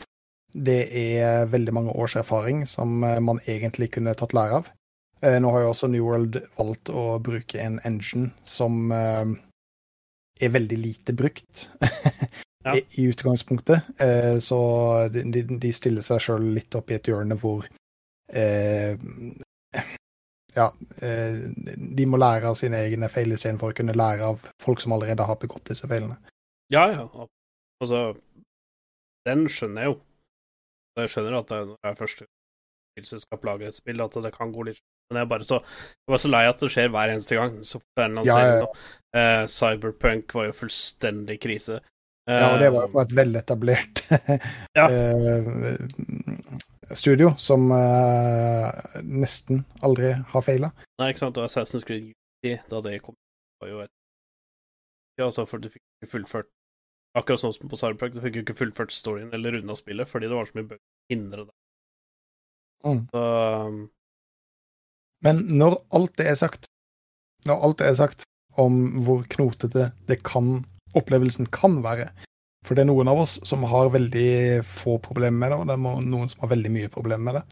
[0.55, 4.73] det er veldig mange års erfaring som eh, man egentlig kunne tatt lære av.
[5.23, 9.31] Eh, Nå har jo også New World valgt å bruke en engine som eh,
[10.43, 11.69] er veldig lite brukt
[12.65, 12.75] Ja.
[12.79, 13.87] i, i utgangspunktet.
[14.03, 14.59] Eh, Så
[15.15, 17.67] de, de- de stiller seg sjøl litt opp i et hjørne hvor
[18.29, 18.97] eh,
[20.55, 20.69] Ja,
[21.03, 21.51] eh,
[21.99, 25.27] de må lære av sine egne feil istedenfor å kunne lære av folk som allerede
[25.27, 26.15] har begått disse feilene.
[26.71, 27.27] Ja, ja.
[27.83, 28.15] Altså,
[29.27, 29.97] den skjønner jeg jo.
[31.01, 31.97] Jeg skjønner at det når jeg
[33.03, 34.79] er som skal lage et spill, at det kan gå litt
[35.11, 37.59] Men jeg er bare så, jeg bare så lei at det skjer hver eneste gang.
[37.67, 38.69] Så fort en Ja, ja.
[39.15, 41.81] Eh, Cyberpunk var jo fullstendig krise.
[42.25, 44.01] Ja, og det var Eh, jo fra et veletablert
[44.79, 44.87] Ja.
[44.95, 45.77] eh,
[46.93, 48.71] studio som uh,
[49.03, 50.71] nesten aldri har feila.
[51.01, 51.41] Nei, ikke sant.
[51.41, 52.13] Og Assassin's Creed
[52.71, 53.17] da det kom,
[53.63, 53.93] var jo et
[55.17, 56.51] Ja, altså, for du fikk ikke fullført
[57.15, 60.27] Akkurat sånn som på Cyberpunk, du fikk jo ikke fullført storyen eller runda spillet fordi
[60.27, 61.55] det var så mye bøker som hindra det.
[62.85, 63.03] Mm.
[63.13, 63.23] Så
[63.71, 63.77] um,
[65.25, 66.67] Men når alt det er sagt,
[67.47, 68.27] når alt det er sagt
[68.59, 70.65] om hvor knotete det kan,
[70.99, 72.11] opplevelsen kan være
[72.65, 75.77] For det er noen av oss som har veldig få problemer med det, og det
[75.77, 77.45] er noen som har veldig mye problemer med det.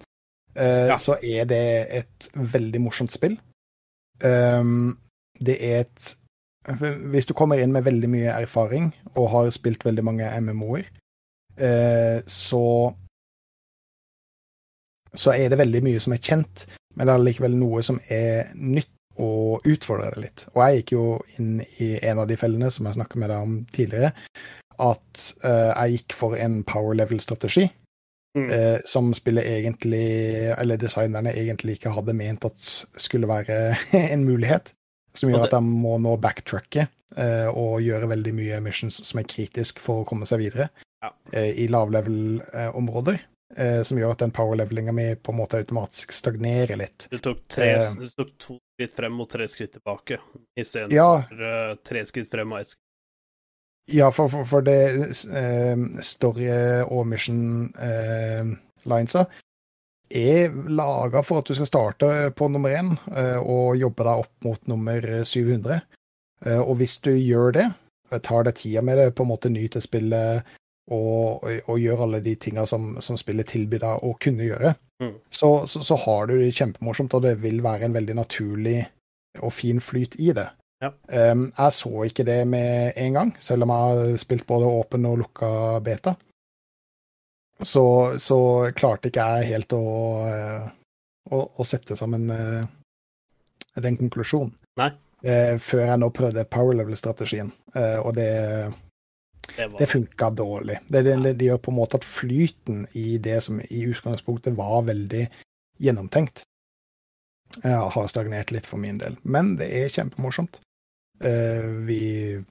[0.57, 0.97] Uh, Ja.
[1.01, 1.65] Så er det
[2.01, 3.39] et veldig morsomt spill.
[4.25, 4.99] Um,
[5.41, 6.17] det er et
[7.11, 10.85] Hvis du kommer inn med veldig mye erfaring og har spilt veldig mange MMO-er,
[11.59, 12.95] uh, så
[15.15, 18.53] så er det veldig mye som er kjent, men det er likevel noe som er
[18.55, 18.89] nytt
[19.21, 20.45] og utfordrer det litt.
[20.55, 21.05] Og jeg gikk jo
[21.37, 24.13] inn i en av de fellene som jeg snakket med deg om tidligere,
[24.81, 27.69] at uh, jeg gikk for en power level-strategi.
[28.39, 28.47] Mm.
[28.49, 30.07] Uh, som spillet egentlig,
[30.57, 33.75] eller designerne egentlig ikke hadde ment at skulle være
[34.15, 34.73] en mulighet.
[35.13, 36.87] Som gjør at jeg må nå backtracke
[37.19, 40.71] uh, og gjøre veldig mye missions som er kritisk for å komme seg videre
[41.03, 41.11] Ja.
[41.35, 43.21] i lavlevel-områder.
[43.85, 47.05] Som gjør at den power-levelinga mi på en måte automatisk stagnerer litt.
[47.13, 47.67] Du tok, tre,
[47.99, 50.19] du tok to skritt frem og tre skritt tilbake,
[50.57, 51.11] istedenfor Ja.
[51.29, 52.82] For, tre skritt frem og ett skritt
[53.91, 54.79] Ja, for, for, for det
[55.35, 55.75] eh,
[56.07, 56.47] story-
[56.87, 59.25] og mission-linesa
[60.13, 64.45] er laga for at du skal starte på nummer én eh, og jobbe deg opp
[64.45, 65.81] mot nummer 700.
[66.47, 67.67] Eh, og hvis du gjør det,
[68.13, 70.43] eh, tar deg tida med det, på en måte nyter spillet
[70.93, 74.75] og, og, og gjør alle de tinga som, som spillet tilbyr deg å kunne gjøre,
[75.03, 75.17] Mm.
[75.35, 78.85] så, så, så har du det kjempemorsomt, og det vil være en veldig naturlig
[79.43, 80.45] og fin flyt i det.
[80.83, 80.91] Ja.
[81.31, 85.07] Um, jeg så ikke det med en gang, selv om jeg har spilt både åpen
[85.07, 85.51] og lukka
[85.85, 86.17] beta.
[87.63, 87.85] Så,
[88.19, 88.39] så
[88.75, 89.85] klarte ikke jeg helt å,
[90.27, 90.65] eh,
[91.31, 92.65] å, å sette sammen eh,
[93.79, 94.51] den konklusjonen.
[95.23, 98.33] Eh, før jeg nå prøvde power level-strategien, uh, og det
[99.53, 100.81] Det var det funka dårlig.
[100.89, 104.83] Det, det, det gjør på en måte at flyten i det som i utgangspunktet var
[104.91, 105.29] veldig
[105.83, 106.43] gjennomtenkt,
[107.63, 109.15] ja, har stagnert litt for min del.
[109.23, 110.59] Men det er kjempemorsomt.
[111.23, 112.45] Eh, vi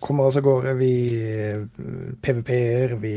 [0.00, 0.92] kommer oss av gårde, vi
[1.24, 1.62] eh,
[2.22, 3.14] PVP-er, vi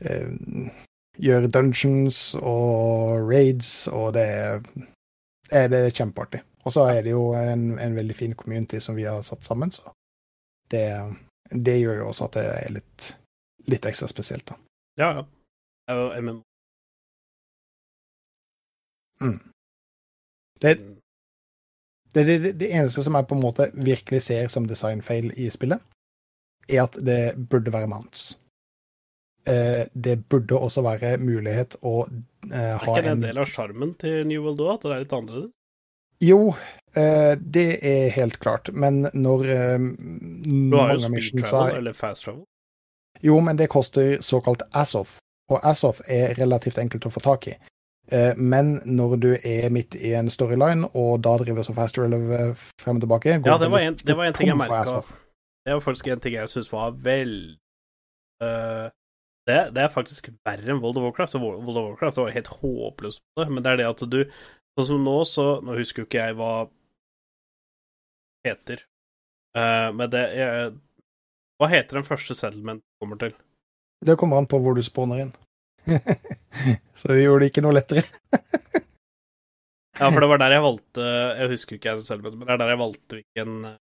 [0.00, 0.70] eh,
[1.18, 6.42] gjør dungeons og raids, og det er, det er kjempeartig.
[6.64, 9.70] Og så er det jo en, en veldig fin community som vi har satt sammen,
[9.70, 9.94] så
[10.70, 10.86] det,
[11.50, 13.12] det gjør jo også at det er litt,
[13.70, 14.58] litt ekstra spesielt, da.
[14.98, 15.26] Ja, ja.
[15.86, 16.40] Det er jo MMO.
[20.60, 20.74] Det,
[22.14, 25.82] det, det, det eneste som jeg på en måte virkelig ser som designfeil i spillet,
[26.70, 28.32] er at det burde være mounts.
[29.48, 33.48] Eh, det burde også være mulighet å eh, Er ikke det en en del av
[33.48, 35.54] sjarmen til New World òg, at det er litt annerledes?
[36.20, 36.54] Jo,
[36.92, 41.96] eh, det er helt klart, men når eh, Du har jo speed travel, er eller
[41.96, 42.44] fast travel.
[43.24, 45.18] Jo, men det koster såkalt Asoff,
[45.50, 47.56] og Asoff er relativt enkelt å få tak i.
[48.10, 52.54] Eh, Men når du er midt i en storyline, og da driver så fast travel
[52.82, 55.02] frem og tilbake går Ja, det var en, det var en ting jeg merka.
[55.66, 57.34] Det var faktisk en ting jeg syns var vel
[58.42, 58.88] uh,
[59.46, 61.36] det, det er faktisk verre enn World of Warcraft.
[61.36, 64.22] og World of Warcraft var helt håpløst på det, men det er det at du
[64.78, 66.52] Sånn som nå, så Nå husker jo ikke jeg hva
[68.46, 68.84] heter,
[69.58, 70.72] uh, men det jeg,
[71.60, 73.34] Hva heter den første settlement du kommer til?
[74.06, 75.34] Det kommer an på hvor du spawner inn.
[76.98, 78.04] så det gjorde det ikke noe lettere.
[80.00, 81.04] Ja, for det var der jeg valgte
[81.36, 83.76] Jeg husker ikke jeg selv, men det er der jeg valgte hvilken eh,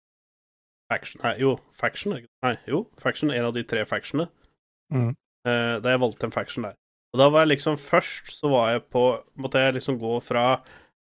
[0.92, 2.16] faction Nei, jo, faction?
[2.46, 3.34] Nei, jo, faction.
[3.36, 4.30] En av de tre factionene.
[4.94, 5.12] Mm.
[5.50, 6.78] Eh, da jeg valgte en faction der.
[7.16, 9.02] Og da var jeg liksom Først så var jeg på
[9.42, 10.46] Måtte jeg liksom gå fra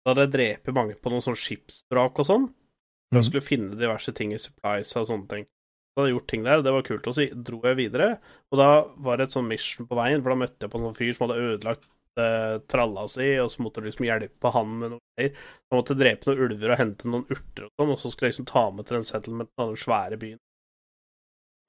[0.04, 2.48] Da hadde jeg drept mange på noen sånn skipsvrak og sånn.
[2.50, 3.28] For jeg Mhm.
[3.30, 5.46] skulle finne diverse ting i supplies og sånne ting.
[5.94, 7.08] Så hadde gjort ting der, og det var kult.
[7.10, 8.16] Og så dro jeg videre,
[8.50, 8.70] og da
[9.06, 11.12] var det et sånn mission på veien, for da møtte jeg på en sånn fyr
[11.14, 15.04] som hadde ødelagt eh, tralla si, og så måtte du liksom hjelpe han med noe
[15.14, 15.44] greier.
[15.70, 18.36] Han måtte drepe noen ulver og hente noen urter og sånn, og så skulle jeg
[18.36, 20.42] liksom ta med til den settlementen av den svære byen.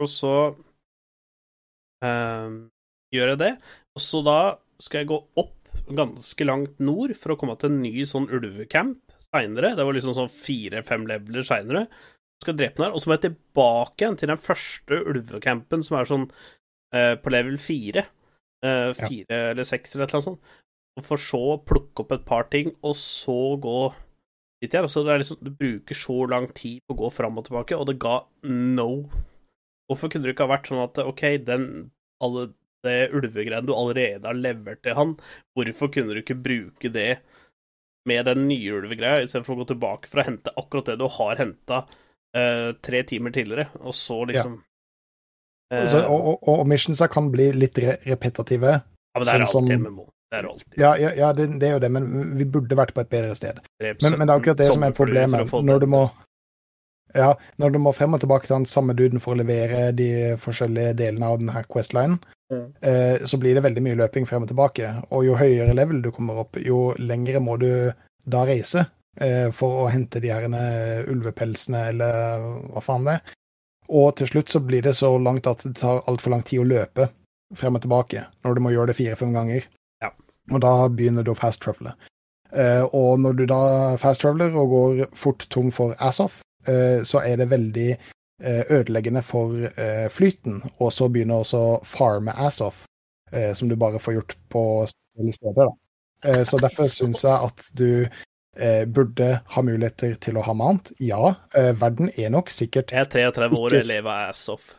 [0.03, 0.35] Og så
[2.05, 2.57] eh,
[3.15, 3.53] gjør jeg det,
[3.95, 4.39] og så da
[4.83, 5.53] skal jeg gå opp
[5.95, 9.01] ganske langt nord for å komme til en ny sånn ulvecamp
[9.35, 9.75] seinere.
[9.77, 11.87] Det var liksom sånn fire-fem leveler seinere.
[12.45, 15.99] Skal drepe den her, og så må jeg tilbake igjen til den første ulvecampen, som
[15.99, 16.29] er sånn
[16.95, 18.07] eh, på level fire.
[18.65, 20.57] Eh, fire eller seks eller et eller annet sånt.
[20.95, 23.79] Og for så å plukke opp et par ting, og så gå
[24.63, 24.91] dit igjen.
[24.91, 27.79] Så det er liksom, du bruker så lang tid på å gå fram og tilbake,
[27.79, 28.91] og det ga no
[29.85, 31.65] Hvorfor kunne det ikke ha vært sånn at OK, den
[32.25, 32.47] alle
[32.85, 35.11] det ulvegreiene du allerede har levert til han,
[35.57, 37.19] hvorfor kunne du ikke bruke det
[38.09, 41.41] med den nye ulvegreia, istedenfor å gå tilbake for å hente akkurat det du har
[41.41, 41.83] henta
[42.37, 44.59] eh, tre timer tidligere, og så liksom
[45.73, 48.81] eh, Altså, og, og, og missionsa kan bli litt re repetitive.
[49.15, 50.09] Ja, men det er sånn alltid MMO.
[50.31, 50.77] Det er alltid.
[50.81, 53.35] Ja, ja, ja det, det er jo det, men vi burde vært på et bedre
[53.39, 53.61] sted.
[53.81, 55.53] Men, men det er akkurat det som er problemet.
[55.53, 56.05] Når du må
[57.15, 57.29] ja,
[57.63, 60.09] når du må frem og tilbake til den samme duden for å levere de
[60.43, 62.19] forskjellige delene av denne Quest-linen,
[62.53, 62.73] Mm.
[62.81, 64.91] eh, så blir det veldig mye løping frem og tilbake.
[65.11, 67.71] Og jo høyere level du kommer opp, jo lengre må du
[68.25, 68.85] da reise
[69.55, 73.35] for å hente de her eh, ulvepelsene, eller hva faen det er.
[73.95, 76.69] Og til slutt så blir det så langt at det tar altfor lang tid å
[76.69, 77.11] løpe
[77.55, 79.69] frem og tilbake, når du må gjøre det fire-fem ganger.
[80.03, 80.11] Ja.
[80.51, 81.95] Og da begynner du å fast-travele.
[82.55, 83.63] Eh, og når du da
[84.01, 90.09] fast-traveler og går fort tom for eh, så er det veldig eh, ødeleggende for eh,
[90.09, 95.65] flyten, og så begynner også farme eh, som du bare får gjort på steder.
[95.65, 95.71] Da.
[96.25, 98.07] Eh, så derfor syns jeg at du
[98.57, 100.93] eh, burde ha muligheter til å ha mount.
[101.03, 104.75] Ja, eh, verden er nok sikkert Jeg er 33 år og Ikke lever ass off.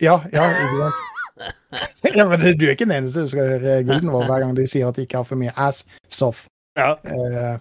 [0.00, 1.08] Ja, ja, ikke sant?
[2.16, 4.54] ja, men det- du er ikke den eneste du skal høre guden vår hver gang
[4.56, 6.48] de sier at de ikke har for mye ass-soft.
[6.76, 6.94] Ja.
[7.04, 7.58] Eh,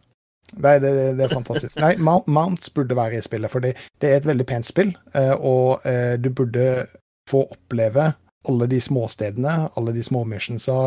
[0.58, 1.76] nei, det, det er fantastisk.
[1.80, 4.92] Nei, Mount, Mounts burde være i spillet, for det, det er et veldig pent spill,
[5.14, 6.88] eh, og eh, du burde
[7.30, 8.10] få oppleve
[8.50, 10.78] alle de småstedene, alle de små missionsa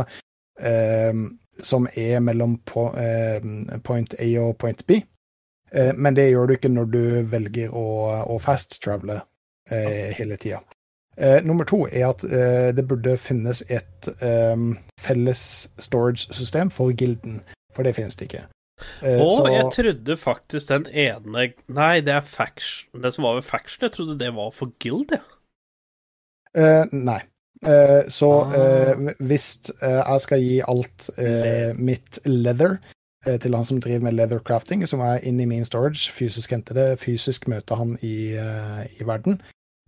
[0.61, 1.13] eh,
[1.61, 2.55] som er mellom
[2.97, 3.41] eh,
[3.85, 5.03] point A og point B.
[5.73, 7.85] Eh, men det gjør du ikke når du velger å,
[8.29, 9.21] å fast-travele
[9.71, 10.63] eh, hele tida.
[11.17, 14.09] Eh, nummer to er at det burde finnes et
[15.01, 15.43] felles
[15.79, 17.43] storage-system for gilden,
[17.77, 18.47] for det finnes det ikke.
[19.03, 23.35] Eh, Og så- jeg trodde faktisk den ene Nei, det er faction Det som var
[23.35, 25.21] ved faction, jeg trodde det var for guild, jeg.
[26.57, 27.21] Eh, nei.
[27.63, 29.47] Eh, så eh, hvis
[29.83, 32.79] eh, jeg skal gi alt eh, mitt leather
[33.27, 36.55] eh, til han som driver med leather crafting, som er inne i min storage, fysisk
[36.57, 39.39] hente det, fysisk møte han i, eh, i verden,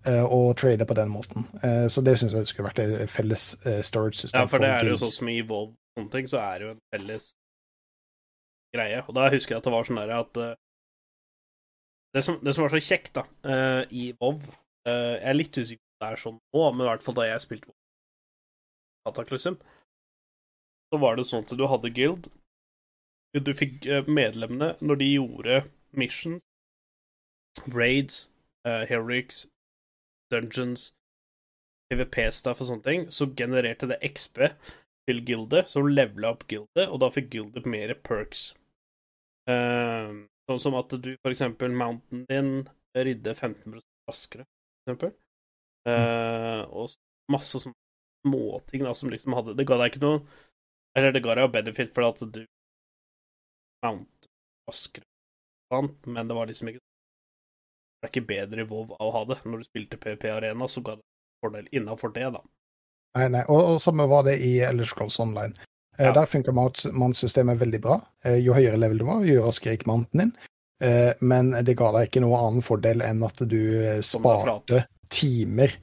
[0.06, 1.48] eh, og trade på den måten.
[1.62, 3.46] Eh, så det syns jeg skulle vært et felles
[3.82, 6.58] storage-system Ja, for det er jo sånn som i Evolve og sånne ting, så er
[6.58, 7.32] det jo en felles
[8.74, 9.02] greie.
[9.02, 10.44] Og da husker jeg at det var sånn der at
[12.14, 14.38] det, som, det som var så kjekt, da, eh, i WoW
[14.86, 17.44] eh, Jeg er litt usikker det er sånn nå, men i hvert fall da jeg
[17.44, 17.80] spilte WoW
[19.04, 19.58] Cataclysm,
[20.92, 22.28] så var det sånn at du hadde guild.
[23.34, 25.62] Du fikk eh, medlemmene når de gjorde
[25.98, 26.44] missions,
[27.70, 28.28] raids,
[28.66, 29.44] uh, heroics,
[30.32, 30.92] dungeons,
[31.90, 34.40] PVP-staff og sånne ting, så genererte det XP
[35.08, 38.52] til gildet, som levela opp gildet, og da fikk gildet mer perks.
[39.50, 42.54] Uh, sånn som at du for eksempel mountain din
[42.96, 43.78] ridde 15
[44.08, 45.14] raskere, for eksempel.
[45.84, 46.94] Eh, og
[47.32, 47.76] masse sånne
[48.24, 50.20] småting som liksom hadde Det ga deg ikke noe
[50.96, 52.38] Eller det ga deg jo benefit fordi at du
[53.84, 54.28] mount
[54.64, 55.04] raskere,
[55.68, 56.06] sant?
[56.08, 59.36] men det var liksom ikke Det er ikke bedre i WoW av å ha det.
[59.44, 61.04] Når du spilte PP Arena, så ga det
[61.44, 62.40] fordel innafor det, da.
[63.18, 63.44] Nei, nei.
[63.52, 65.52] Og, og samme var det i Ellers Close Online.
[65.98, 66.12] Eh, Ja.
[66.16, 68.00] Der funka mannssystemet veldig bra.
[68.24, 70.34] Eh, jo høyere level du var, jo raskere gikk manten din.
[71.24, 73.60] Men det ga deg ikke noe annen fordel enn at du
[74.04, 74.82] sparte
[75.14, 75.76] timer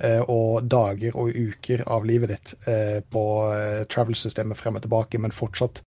[0.00, 5.20] eh, og dager og uker av livet ditt eh, på eh, travel-systemet frem og tilbake,
[5.20, 5.84] men fortsatt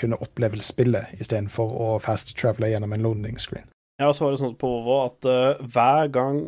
[0.00, 3.66] kunne oppleve spillet istedenfor å fast-travele gjennom en loading screen.
[4.00, 6.38] Ja, så var det sånn på Ovo at uh, hver gang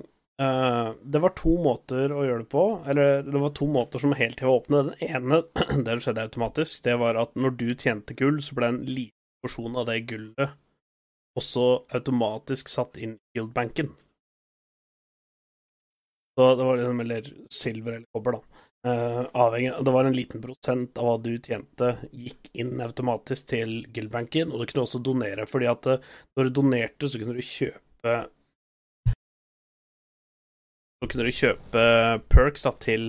[0.41, 2.65] uh, Det var to måter å gjøre det på.
[2.89, 4.83] Eller det var to måter som hele tida var åpne.
[4.89, 5.43] Den ene,
[5.85, 9.77] det skjedde automatisk, det var at når du tjente gull, så ble en liten porsjon
[9.77, 10.57] av det gullet
[11.39, 13.93] også automatisk satt inn i guildbanken.
[16.39, 18.67] Så det var liksom Eller silver eller kobber, da.
[18.87, 23.75] Uh, avhengig Det var en liten prosent av hva du tjente, gikk inn automatisk til
[23.93, 27.45] guildbanken, og du kunne også donere, fordi at eh, når du donerte, så kunne du
[27.45, 28.15] kjøpe
[31.01, 31.85] Så kunne du kjøpe
[32.33, 33.05] perks da til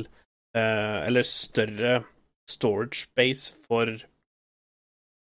[0.57, 2.01] uh, Eller større
[2.51, 3.87] storage space for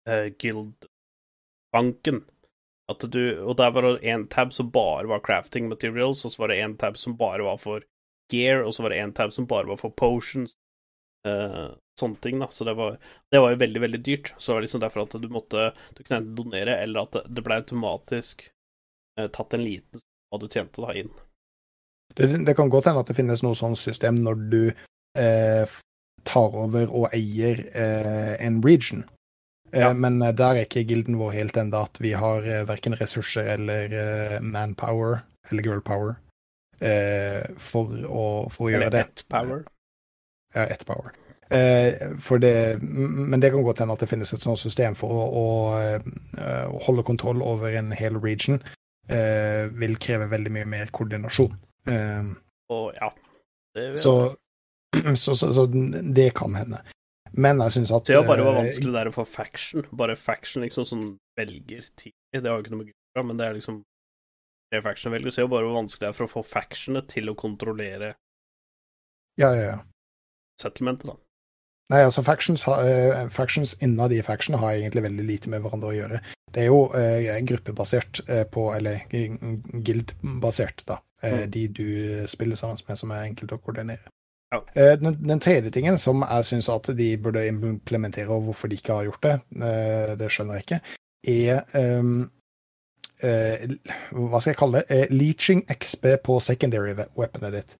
[0.06, 2.22] uh, guildbanken.
[2.88, 6.42] At du Og der var det én tab som bare var crafting materials, og så
[6.42, 7.84] var det én tab som bare var for
[8.32, 10.56] gear, og så var det én tab som bare var for potions.
[11.26, 12.48] Uh, sånne ting, da.
[12.50, 12.98] Så det var,
[13.32, 14.32] det var jo veldig, veldig dyrt.
[14.38, 17.44] Så det var liksom derfor at du måtte Du kunne enten donere, eller at det,
[17.44, 18.46] ble automatisk
[19.20, 21.12] uh, tatt en liten hva du tjente, da, inn.
[22.16, 25.78] Det, det kan godt hende at det finnes noe sånn system når du uh,
[26.28, 29.04] tar over og eier en region.
[29.72, 29.92] Eh, Ja.
[29.94, 33.44] Men eh, der er ikke gilden vår helt ennå at vi har eh, verken ressurser
[33.54, 36.14] eller eh, manpower eller girlpower
[36.80, 39.00] eh, for, å, for å gjøre Eller det.
[39.06, 39.64] ett power.
[40.54, 41.12] Ja, ett power.
[41.50, 41.94] Eh,
[42.40, 42.52] det,
[42.82, 45.46] men det kan godt hende at det finnes et sånt system for å, å,
[45.80, 48.60] eh, å holde kontroll over en hel region.
[49.08, 51.54] Eh, vil kreve veldig mye mer koordinasjon.
[51.88, 52.28] Eh,
[52.68, 53.08] Og ja.
[53.74, 54.12] Det så,
[55.16, 56.82] så, så, så det kan hende.
[57.32, 59.86] Men jeg syns at Det bare var eh, vanskelig der å få faction.
[59.92, 61.04] Bare faction liksom som
[61.38, 62.16] velger tidlig.
[62.32, 63.80] Det har jo ikke noe med Gud men det er liksom
[64.70, 65.30] det faction velger.
[65.30, 67.38] Så det er jo bare hvor vanskelig det er for å få factionet til å
[67.38, 68.12] kontrollere
[69.38, 69.78] Ja, ja, ja.
[70.60, 71.16] settlementet, da.
[71.88, 75.96] Nei, altså factions, uh, factions innad i faction har egentlig veldig lite med hverandre å
[75.96, 76.18] gjøre.
[76.52, 81.00] Det er jo uh, gruppebasert uh, på, eller guild-basert, da.
[81.18, 81.50] Mm.
[81.50, 81.86] De du
[82.30, 84.12] spiller sammen med, som er enkelt å koordinere.
[84.52, 88.78] Eh, den, den tredje tingen som jeg syns at de burde implementere, og hvorfor de
[88.80, 90.80] ikke har gjort det, eh, det skjønner jeg ikke,
[91.28, 92.30] er um,
[93.26, 93.64] uh,
[94.14, 94.86] Hva skal jeg kalle det?
[95.10, 97.74] Uh, leaching XP på secondary weaponet ditt.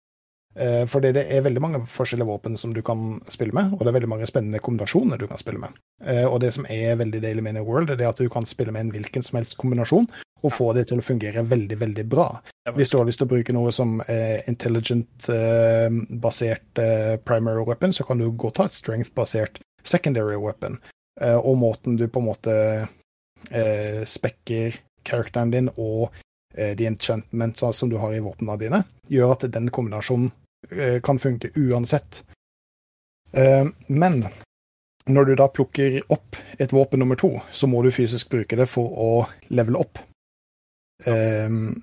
[0.59, 3.89] Eh, Fordi det er veldig mange forskjellige våpen som du kan spille med, og det
[3.93, 5.71] er veldig mange spennende kombinasjoner du kan spille med.
[6.05, 8.47] Eh, Og det som er veldig deilig med New World, det er at du kan
[8.47, 10.09] spille med en hvilken som helst kombinasjon,
[10.43, 12.41] og få det til å fungere veldig, veldig bra.
[12.75, 18.05] Hvis du har lyst til å bruke noe som eh, intelligent-basert eh, primary weapon, så
[18.05, 20.79] kan du gå ta et strength-basert secondary weapon.
[21.19, 22.87] Og måten du på en måte
[24.07, 26.11] spekker characteren din og
[26.55, 30.31] de enchantmentsa som du har i våpnene dine, gjør at den kombinasjonen
[31.05, 32.23] kan funke uansett.
[33.33, 34.25] Eh, men
[35.09, 38.69] når du da plukker opp et våpen nummer to, så må du fysisk bruke det
[38.69, 39.11] for å
[39.49, 40.01] levele opp
[41.07, 41.81] um,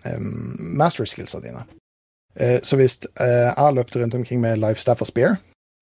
[0.78, 1.66] master skillsa dine.
[2.36, 5.38] Eh, så hvis eh, jeg løpte rundt omkring med life staff og spear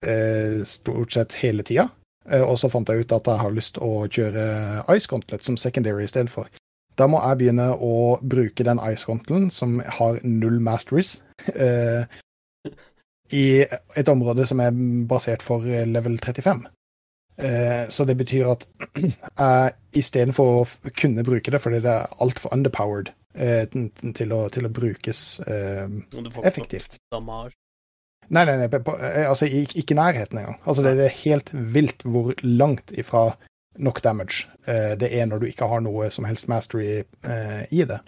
[0.06, 1.88] eh, stort sett hele tida,
[2.30, 4.44] eh, og så fant jeg ut at jeg har lyst å kjøre
[4.94, 6.52] Ice Gauntlet som secondary istedenfor.
[6.94, 11.24] Da må jeg begynne å bruke den Ice Gauntlen som har null masteries,
[11.56, 12.06] eh,
[13.34, 13.46] i
[13.98, 14.76] et område som er
[15.10, 16.66] basert for level 35.
[17.38, 18.68] Eh, så det betyr at
[19.02, 24.70] jeg istedenfor å kunne bruke det fordi det er altfor underpowered eh, til, å, til
[24.70, 25.88] å brukes eh,
[26.46, 27.00] effektivt.
[28.34, 30.60] Nei, nei, nei eh, altså ikke i nærheten engang.
[30.64, 33.32] Altså, det, er helt vilt hvor langt ifra
[33.82, 37.84] nok damage eh, det er når du ikke har noe som helst mastery eh, i
[37.90, 38.00] det.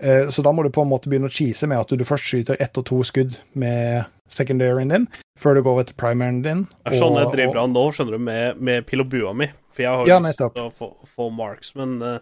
[0.00, 2.28] Eh, så da må du på en måte begynne å cheese med at du først
[2.30, 5.06] skyter ett og to skudd med secondaryen din,
[5.40, 6.66] før du går over til primaren din.
[6.86, 9.48] Sånn jeg og- driver han nå, skjønner du, med, med pil og bua mi.
[9.72, 12.18] For jeg har jo Ja, lyst til å få, få marksman, eh,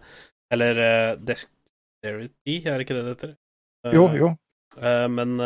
[0.51, 3.35] eller uh, dexterity, er det ikke det det heter?
[3.93, 4.29] Jo, jo.
[4.77, 5.37] Uh, men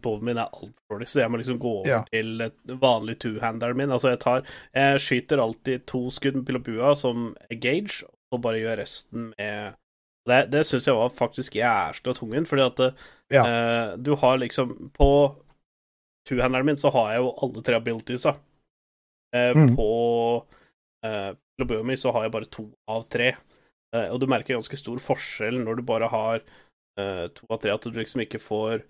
[0.00, 2.02] bowen min er altfor dårlig, så jeg må liksom gå over Ja.
[2.12, 2.44] til
[2.78, 3.90] vanlig two-handeren min.
[3.90, 4.42] Altså, jeg tar
[4.72, 9.32] Jeg skyter alltid to skudd med pil og bua som gauge, og bare gjør resten
[9.36, 9.74] med
[10.26, 12.94] Det, det syns jeg var faktisk jævla tungen, fordi at
[13.30, 13.42] Ja.
[13.44, 15.36] eh, du har liksom På
[16.28, 18.36] two-handeren min så har jeg jo alle tre abilitiesa.
[19.34, 19.74] Eh, Mm.
[19.76, 20.46] På
[21.04, 23.34] eh, pil og bua mi så har jeg bare to av tre.
[23.94, 26.40] Eh, og du merker ganske stor forskjell når du bare har
[26.98, 28.82] eh, to av tre, at du liksom ikke får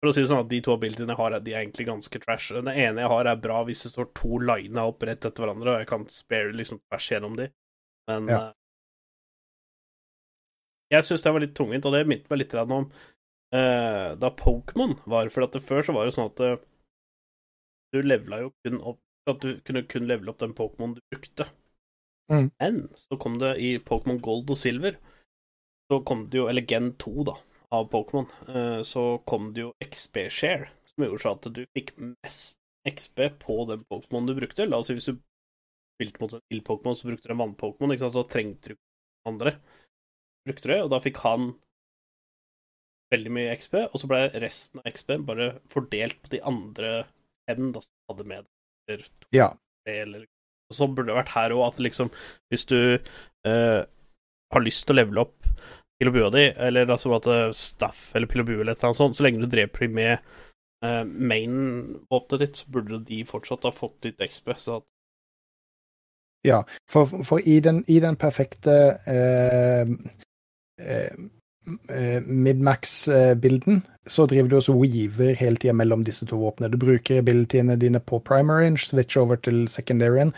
[0.00, 2.20] For å si det sånn at de to abilityene jeg har, de er egentlig ganske
[2.22, 2.52] trash.
[2.54, 5.72] Den ene jeg har, er bra hvis det står to lina opp rett etter hverandre,
[5.74, 7.48] og jeg kan spare liksom tvers gjennom de.
[8.06, 8.52] Men Ja.
[10.92, 12.88] Jeg syns det var litt tungvint, og det minte meg litt om
[13.54, 15.30] eh, da Pokémon var.
[15.34, 16.56] For at det før så var det sånn at eh,
[17.92, 21.44] du levela jo kun opp At du kunne kun levele opp den Pokémon du brukte.
[22.32, 22.50] Mm.
[22.60, 24.96] Men så kom det i Pokémon Gold og Silver
[25.88, 27.34] Så kom det jo, eller Gen 2, da,
[27.72, 32.60] av Pokémon, eh, så kom det jo XP-share, som gjorde så at du fikk mest
[32.88, 34.66] XP på den Pokémon du brukte.
[34.68, 35.16] La oss si hvis du
[35.96, 38.80] spilte mot en ild-Pokémon, så brukte du en vann-Pokémon, så trengte du
[39.28, 39.56] andre.
[40.48, 41.50] Brukte det, og da fikk han
[43.12, 46.90] veldig mye XP, og så ble resten av XP bare fordelt på de andre
[47.48, 48.48] fem da, som hadde med
[48.88, 49.50] eller to, Ja.
[49.86, 50.26] tre, eller
[50.68, 52.10] og Så burde det vært her òg, at liksom
[52.52, 52.76] hvis du
[53.48, 53.80] eh,
[54.52, 55.46] har lyst til å levele opp
[55.98, 58.82] pil og bua di, eller altså at eh, staff eller pil og bue eller et
[58.82, 60.12] eller annet sånt, så lenge du dreper dem med
[60.84, 64.52] eh, main-våpenet ditt, så burde de fortsatt ha fått litt XP.
[64.60, 64.86] Så at
[66.46, 66.60] Ja,
[66.92, 68.76] for, for i, den, i den perfekte
[69.08, 69.88] eh,
[72.26, 76.70] midmax-bilden, så driver du også weaver hele tida mellom disse to våpnene.
[76.72, 80.32] Du bruker abilityene dine på primary, switch over til secondaryen,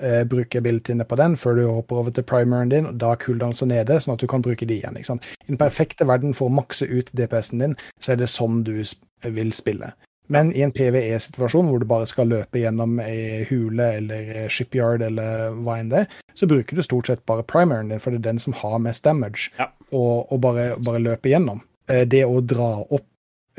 [0.00, 3.20] eh, bruker abilityene på den før du hopper over til primaryen din, og da er
[3.22, 4.98] cooldowns så nede, sånn at du kan bruke de igjen.
[4.98, 8.74] I den perfekte verden for å makse ut DPS-en din, så er det sånn du
[9.22, 9.92] vil spille.
[10.30, 15.56] Men i en PVE-situasjon hvor du bare skal løpe gjennom ei hule eller shipyard eller
[15.64, 18.38] hva enn det så bruker du stort sett bare primaren din, for det er den
[18.40, 19.66] som har mest damage, Ja.
[19.92, 21.60] og, og bare, bare løpe gjennom.
[21.88, 23.04] Eh, Det å dra opp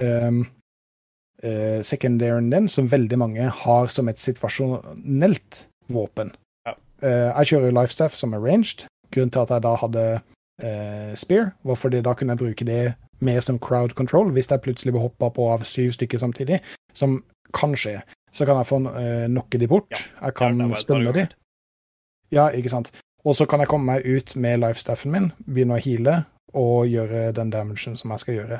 [0.01, 0.39] um,
[1.43, 6.33] uh, secondaren din, som veldig mange har som et situasjonelt våpen.
[6.65, 6.73] Ja.
[7.03, 8.87] uh, jeg kjører Lifestaff som er ranged.
[9.13, 10.05] Grunnen til at jeg da hadde
[10.63, 12.95] uh, Spear, var fordi da kunne jeg bruke det
[13.25, 14.31] mer som crowd control.
[14.35, 16.59] Hvis jeg plutselig blir hoppa på av syv stykker samtidig,
[16.93, 17.21] som
[17.53, 17.99] kan skje,
[18.33, 19.91] så kan jeg få uh, knocke de bort.
[19.93, 21.27] Ja, Jeg kan stønne de.
[22.33, 22.91] Ja, ikke sant.
[23.23, 27.31] Og så kan jeg komme meg ut med lifestaffen min, begynne å heale og gjøre
[27.35, 28.59] den damagen som jeg skal gjøre.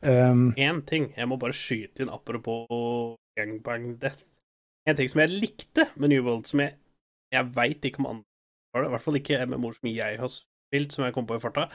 [0.00, 4.22] Um, Én ting jeg må bare skyte inn apropos gangbang death.
[4.88, 6.76] En ting som jeg likte med New World, som jeg,
[7.34, 8.28] jeg veit ikke om andre
[8.74, 11.36] har det, i hvert fall ikke MMO som jeg har spilt, som jeg kom på
[11.36, 11.66] i farta,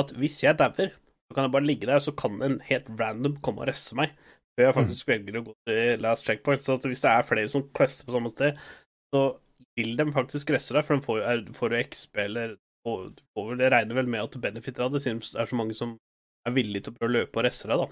[0.00, 0.92] at hvis jeg dauer,
[1.30, 4.16] så kan jeg bare ligge der, så kan en helt random komme og resse meg.
[4.58, 6.64] Før jeg faktisk velger å gå til last checkpoint.
[6.64, 8.58] Så at hvis det er flere som quester på samme sted,
[9.14, 9.22] så
[9.78, 12.58] vil de faktisk resse deg, for de får jo, får jo XP eller
[12.88, 15.42] og du får vel, Jeg regner vel med at du benefiter av det, siden det
[15.42, 15.98] er så mange som
[16.48, 17.88] er villige til å prøve å løpe og resse deg, da.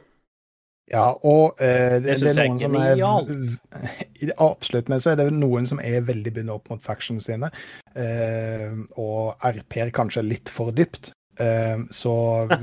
[0.94, 5.28] ja, og eh, det, Det det er noen som er Absolutt, men så er det
[5.36, 7.52] noen som er veldig bundet opp mot factions sine,
[7.94, 11.12] eh, og RP-er kanskje litt for dypt.
[11.38, 12.12] Eh, så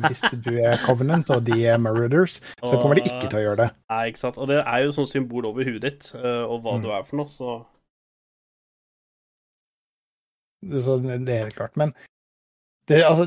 [0.08, 3.60] hvis du er Covenant og de er Marauders, så kommer de ikke til å gjøre
[3.64, 3.70] det.
[3.94, 4.38] Nei, ikke sant.
[4.42, 6.84] Og det er jo sånn symbol over huet ditt, eh, og hva Mm.
[6.84, 7.66] du er for noe, så
[10.66, 11.76] Så det er helt klart.
[11.78, 11.94] Men
[12.90, 13.26] det, altså,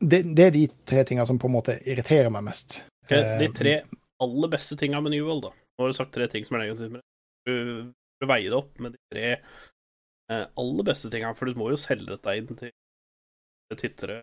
[0.00, 2.82] det, det er de tre tinga som på en måte irriterer meg mest.
[3.04, 3.74] Okay, De Eh, tre
[4.20, 5.50] aller beste tinga med New World, da.
[5.78, 7.06] Nå har du sagt tre ting som er negativt med det.
[7.46, 7.92] Du
[8.22, 9.26] bør veie det opp med de tre
[10.30, 12.72] eh, aller beste tinga, for du må jo selge dette inn til
[13.76, 14.22] tittere.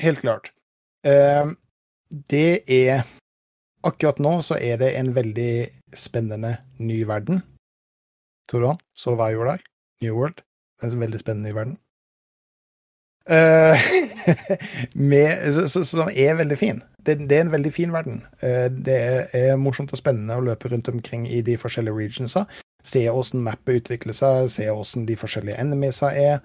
[0.00, 0.52] Helt klart.
[1.04, 1.46] Eh,
[2.30, 3.02] det er
[3.80, 7.38] Akkurat nå så er det en veldig spennende ny verden.
[8.50, 8.80] Tror du han?
[8.92, 9.62] Så gjorde der?
[10.02, 10.42] New World.
[10.82, 11.78] Er en veldig spennende ny verden.
[13.30, 13.80] Eh,
[15.10, 16.82] med, som er veldig fin.
[17.06, 18.24] Det, er en veldig fin verden.
[18.42, 18.98] Eh, det
[19.32, 22.44] er morsomt og spennende å løpe rundt omkring i de forskjellige regionsa.
[22.84, 26.40] Se åssen mappet utvikler seg, se åssen de forskjellige enemiesa er.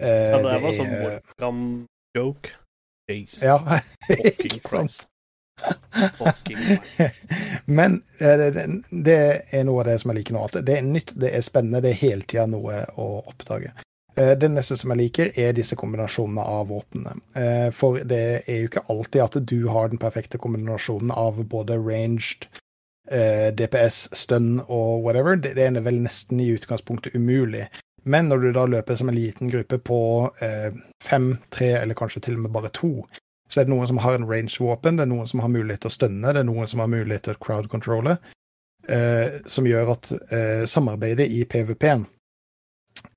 [0.00, 2.50] Eh, Ja, det var det sånn Morgan-joke.
[3.42, 3.80] Ja,
[4.10, 5.06] ikke sant?
[7.64, 9.18] Men eh, det, det- det
[9.56, 10.44] er noe av det som jeg liker nå.
[10.48, 13.72] At det er nytt, det er spennende, det er hele tida noe å oppdage.
[14.16, 17.16] Eh, Det neste som jeg liker, er disse kombinasjonene av våpnene.
[17.36, 21.78] Eh, For det er jo ikke alltid at du har den perfekte kombinasjonen av både
[21.80, 22.46] ranged,
[23.10, 25.36] eh, DPS, stun og whatever.
[25.36, 27.68] Det det er vel nesten i utgangspunktet umulig.
[28.06, 30.00] Men når du da løper som en liten gruppe på
[30.44, 30.70] eh,
[31.02, 32.92] fem, tre eller kanskje til og med bare to,
[33.50, 35.90] så er det noen som har en range-våpen, det er noen som har mulighet til
[35.92, 38.16] å stønne, det er noen som har mulighet til å crowd-controlle,
[38.88, 42.06] eh, som gjør at eh, samarbeidet i PVP-en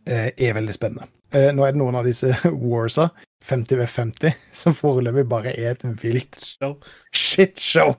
[0.09, 1.09] eh, er veldig spennende.
[1.33, 2.33] Eh, nå er det noen av disse
[2.63, 3.11] warsa,
[3.45, 6.73] 50 ved 50, som foreløpig bare er et vilt Så,
[7.15, 7.93] shitshow.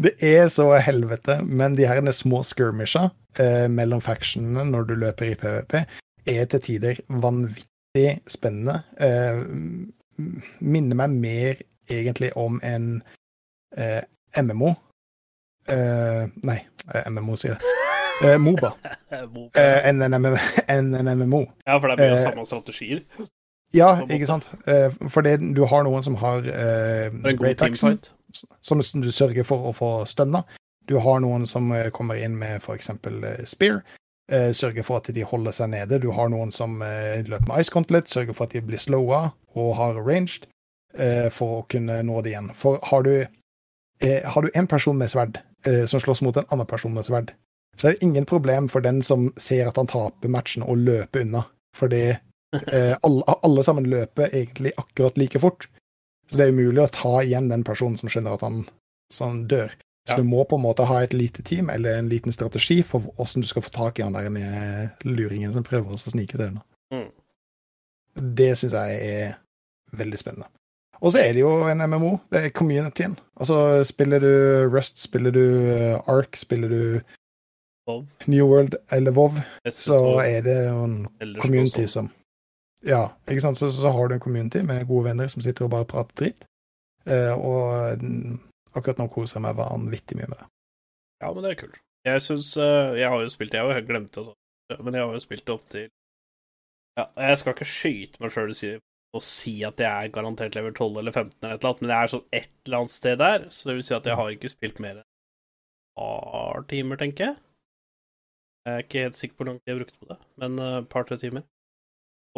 [0.00, 5.28] Det er så helvete, men de her små skirmisha eh, mellom factionene når du løper
[5.30, 5.76] i PVP,
[6.26, 8.82] er til tider vanvittig spennende.
[9.00, 9.42] Eh,
[10.60, 13.02] minner meg mer egentlig om en
[13.76, 14.02] eh,
[14.42, 14.74] MMO.
[15.68, 16.58] Eh, nei,
[17.10, 17.78] MMO, sier jeg.
[18.24, 18.72] Eh, Moba.
[19.12, 19.22] eh,
[19.54, 21.44] Eh, enn en, MM MMO.
[21.66, 23.02] Ja, for det er mye eh, samme strategier.
[23.74, 24.50] Ja, ikke sant?
[24.68, 27.98] Eh, for det, du har noen som har eh, Great action,
[28.60, 30.44] som du sørger for å få stønna.
[30.88, 32.90] Du har noen som kommer inn med f.eks.
[33.48, 33.82] spear,
[34.30, 36.00] eh, sørger for at de holder seg nede.
[36.02, 39.30] Du har noen som eh, løper med ice gauntlet, sørger for at de blir slowa
[39.54, 40.48] og har ranged
[40.94, 42.50] eh, for å kunne nå det igjen.
[42.58, 43.14] For har du,
[44.00, 47.08] eh, har du en person med sverd eh, som slåss mot en annen person med
[47.08, 47.34] sverd,
[47.76, 51.22] så er det ingen problem for den som ser at han taper matchen, å løpe
[51.24, 51.46] unna.
[51.76, 55.68] Fordi eh, alle, alle sammen løper egentlig akkurat like fort.
[56.30, 58.62] Så det er umulig å ta igjen den personen som skjønner at han,
[59.12, 59.72] som dør.
[60.08, 63.04] Så du må på en måte ha et lite team eller en liten strategi for
[63.04, 66.42] hvordan du skal få tak i han der nede luringen som prøver å snike til
[66.48, 66.58] deg.
[66.90, 67.06] Mm.
[68.42, 69.36] Det syns jeg er
[69.96, 70.50] veldig spennende.
[71.02, 72.16] Og så er det jo en MMO.
[72.30, 73.14] Det er communityen.
[73.36, 74.32] Altså, spiller du
[74.70, 76.82] Rust, spiller du eh, Ark, spiller du
[77.86, 78.06] Vov.
[78.26, 79.40] New World eller WoW,
[79.70, 81.08] så er det jo en
[81.40, 82.10] community som
[82.86, 83.58] Ja, ikke sant.
[83.58, 86.46] Så, så har du en community med gode venner som sitter og bare prater dritt.
[87.06, 88.38] Eh, og mm,
[88.72, 90.48] akkurat nå koser jeg meg vanvittig mye med det.
[91.22, 91.80] Ja, men det er kult.
[92.02, 95.12] Jeg syns eh, Jeg har jo spilt Jeg har jo glemt det, men jeg har
[95.14, 95.84] jo spilt det opp til
[96.98, 98.50] Ja, jeg skal ikke skyte meg sjøl
[99.12, 101.90] og si at jeg er garantert level 12 eller 15 eller et eller annet, men
[101.92, 104.30] jeg er sånn et eller annet sted der, så det vil si at jeg har
[104.32, 107.36] ikke spilt mer enn et par timer, tenker jeg.
[108.64, 110.78] Jeg er ikke helt sikker på hvor lang tid jeg brukte på det, men eh,
[110.78, 111.44] et par-tre timer.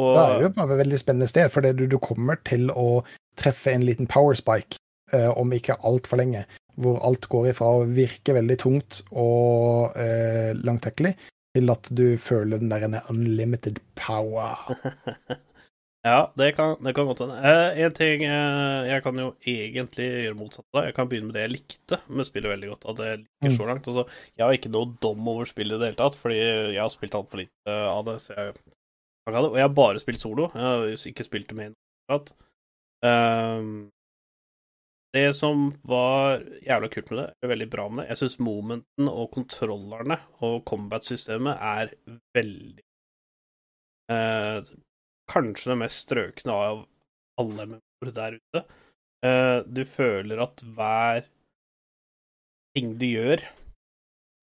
[0.03, 2.89] Og Da er jo på et veldig spennende sted, for du, du kommer til å
[3.39, 4.81] treffe en liten power spike
[5.37, 6.45] om ikke altfor lenge,
[6.81, 11.15] hvor alt går ifra å virke veldig tungt og eh, langtekkelig,
[11.55, 14.59] til at du føler den der en unlimited power.
[16.05, 17.39] Ja, det kan, det kan godt hende.
[17.41, 20.83] Eh, en ting eh, Jeg kan jo egentlig gjøre motsatt av.
[20.85, 22.85] Jeg kan begynne med det jeg likte med spillet veldig godt.
[22.93, 23.55] At jeg liker Mm.
[23.57, 23.87] så langt.
[23.89, 24.05] Altså,
[24.37, 27.17] jeg har ikke noe dom over spillet i det hele tatt, fordi jeg har spilt
[27.17, 28.19] altfor lite av det.
[28.21, 28.53] Så jeg.
[29.33, 30.51] Og jeg har bare spilt solo.
[30.53, 31.73] Jeg har ikke spilt det med
[32.13, 32.29] noen.
[33.01, 33.73] Um,
[35.15, 39.11] det som var jævla kult med det, eller veldig bra med det Jeg syns momenten
[39.11, 41.93] og kontrollerne og combat-systemet er
[42.35, 42.85] veldig
[44.13, 44.73] eh,
[45.31, 46.83] Kanskje det mest strøkne av
[47.41, 48.61] alle MMO-er der ute.
[49.25, 51.25] Eh, du føler at hver
[52.77, 53.41] ting du gjør,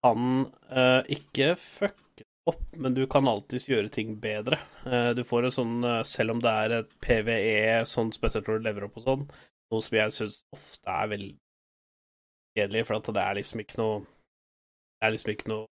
[0.02, 4.58] kan eh, ikke fucke opp, men du kan alltids gjøre ting bedre.
[4.88, 8.58] Eh, du får en sånn, eh, selv om det er et PVE, sånn spesielt når
[8.58, 9.26] du lever opp og sånn,
[9.72, 11.34] noe som jeg syns ofte er veldig
[12.56, 15.68] kjedelig, for at det er liksom ikke noe Det er liksom ikke noe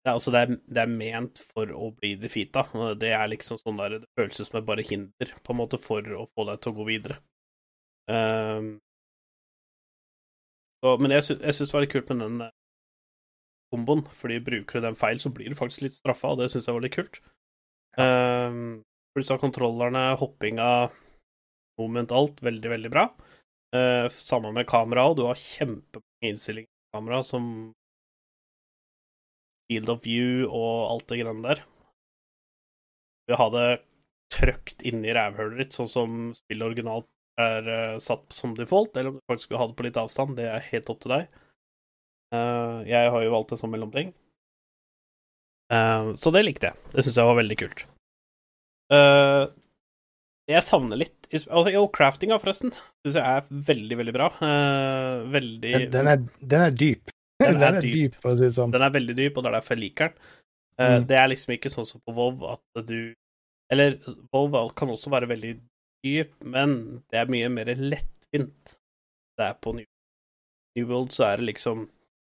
[0.00, 2.62] det er, altså det, er, det er ment for å bli defeata.
[2.96, 6.06] Det er liksom sånn der Det føles som et bare hinder, på en måte, for
[6.16, 7.18] å få deg til å gå videre.
[8.08, 8.70] Um,
[10.80, 12.54] så, men jeg, sy jeg syns det var litt kult med den eh,
[13.74, 16.70] komboen, fordi bruker du den feil, så blir du faktisk litt straffa, og det syns
[16.70, 17.20] jeg var litt kult.
[18.00, 18.80] Um,
[19.12, 20.70] Pluss av kontrollerne, hoppinga,
[21.88, 23.06] moment, alt, veldig, veldig bra.
[23.74, 25.18] Uh, Samme med kamera, òg.
[25.18, 27.44] du har kjempemange innstillinger på kamera som
[29.70, 31.62] field of view og alt det greiene der.
[33.30, 33.68] Du har det
[34.34, 37.08] trøkt inni rævhølet ditt, sånn som spillet originalt
[37.40, 40.36] er uh, satt som default, eller om du faktisk vil ha det på litt avstand,
[40.38, 41.30] det er helt opp til deg.
[42.34, 44.12] Uh, jeg har jo valgt det som mellomting.
[45.70, 46.90] Uh, så det likte jeg.
[46.92, 47.86] Det syns jeg var veldig kult.
[48.90, 49.44] Eh,
[50.50, 52.72] jeg savner litt altså, Jo, craftinga, forresten,
[53.04, 54.28] syns jeg er veldig, veldig bra.
[54.42, 57.14] Uh, veldig Den, den, er, den er dyp.
[57.40, 57.94] Den Den er er, dyp.
[57.96, 58.72] dyp, for å si det sånn.
[58.74, 60.20] Den er veldig dyp, og det er derfor jeg liker den.
[60.20, 60.36] Uh,
[60.80, 61.02] Mm.
[61.10, 63.12] Det er liksom ikke sånn som på WoW at du
[63.72, 63.98] Eller
[64.32, 65.50] WoW kan også være veldig
[66.06, 68.72] dyp, men det er mye mer lettvint.
[69.36, 69.84] Det er på New,
[70.78, 71.84] New World så er det liksom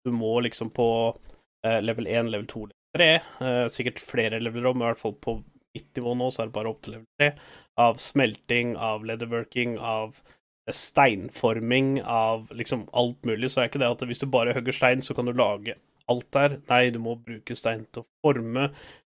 [0.07, 3.09] Du må liksom på uh, level 1, level 2, level 3,
[3.47, 5.37] eh, sikkert flere leveler om, i hvert fall på
[5.77, 7.31] nivå nå, så er det bare opp til level 3,
[7.81, 10.21] av smelting, av leatherworking, av
[10.71, 13.51] steinforming, av liksom alt mulig.
[13.51, 15.77] Så er ikke det at hvis du bare hugger stein, så kan du lage
[16.11, 16.59] alt der.
[16.71, 18.71] Nei, du må bruke stein til å forme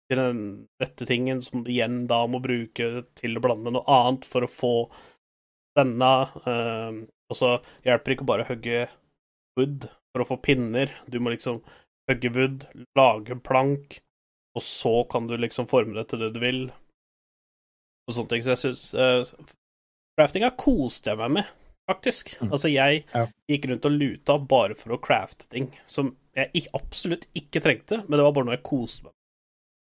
[0.09, 0.41] til den
[0.81, 4.45] rette tingen, som du igjen da må bruke til å blande med noe annet for
[4.45, 4.75] å få
[5.77, 6.13] denne.
[6.45, 8.85] eh, og så hjelper det ikke bare å hugge
[9.57, 10.91] wood for å få pinner.
[11.09, 11.63] Du må liksom
[12.09, 13.99] hugge wood, lage plank,
[14.55, 16.65] og så kan du liksom forme det til det du vil.
[18.05, 18.45] Og sånne ting.
[18.45, 19.53] Så jeg syns uh,
[20.15, 21.49] Craftinga koste jeg meg med,
[21.89, 22.35] faktisk.
[22.39, 22.51] Mm.
[22.51, 23.25] Altså, jeg Ja.
[23.51, 28.03] gikk rundt og luta bare for å crafte ting som jeg ikke, absolutt ikke trengte,
[28.07, 29.21] men det var bare noe jeg koste meg med.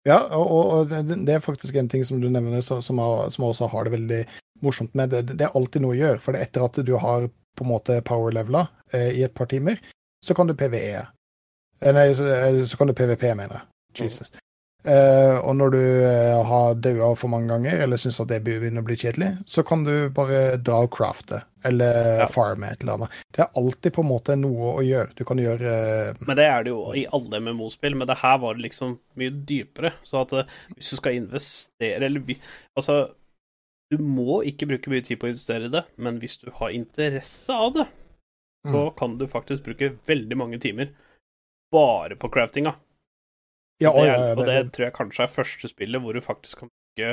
[0.08, 3.66] Ja, og, og, det, er faktisk en ting som du nevner som, har, som også
[3.68, 4.20] har det veldig
[4.64, 5.10] morsomt med.
[5.12, 7.28] Det, det er alltid noe å gjøre, for det er etter at du har
[7.58, 9.80] på en måte power-levela eh, i et par timer,
[10.24, 11.02] så kan du PVE.
[11.82, 14.06] Eh, nei, så, eh, så kan du PVP, mener jeg.
[14.06, 14.32] Jesus.
[14.86, 18.80] Eh, og når du uh, har daua for mange ganger, eller syns at det begynner
[18.80, 22.28] å bli kjedelig, så kan du bare dra og crafte, eller Ja.
[22.30, 23.16] farme et eller annet.
[23.34, 25.10] Det er alltid på en måte noe å gjøre.
[25.18, 25.74] Du kan gjøre
[26.14, 26.22] uh...
[26.22, 29.34] Men det er det jo i alle MMO-spill, men det her var det liksom mye
[29.50, 29.92] dypere.
[30.06, 30.36] Så at
[30.76, 32.22] hvis du skal investere Eller
[32.78, 33.10] altså
[33.90, 36.70] Du må ikke bruke mye tid på å investere i det, men hvis du har
[36.76, 37.86] interesse av det,
[38.68, 38.94] så Mm.
[38.98, 40.90] kan du faktisk bruke veldig mange timer
[41.72, 42.74] bare på craftinga.
[43.82, 46.64] Ja, det ja, ja, og det tror jeg kanskje er første spillet hvor du faktisk
[46.64, 47.12] kan bruke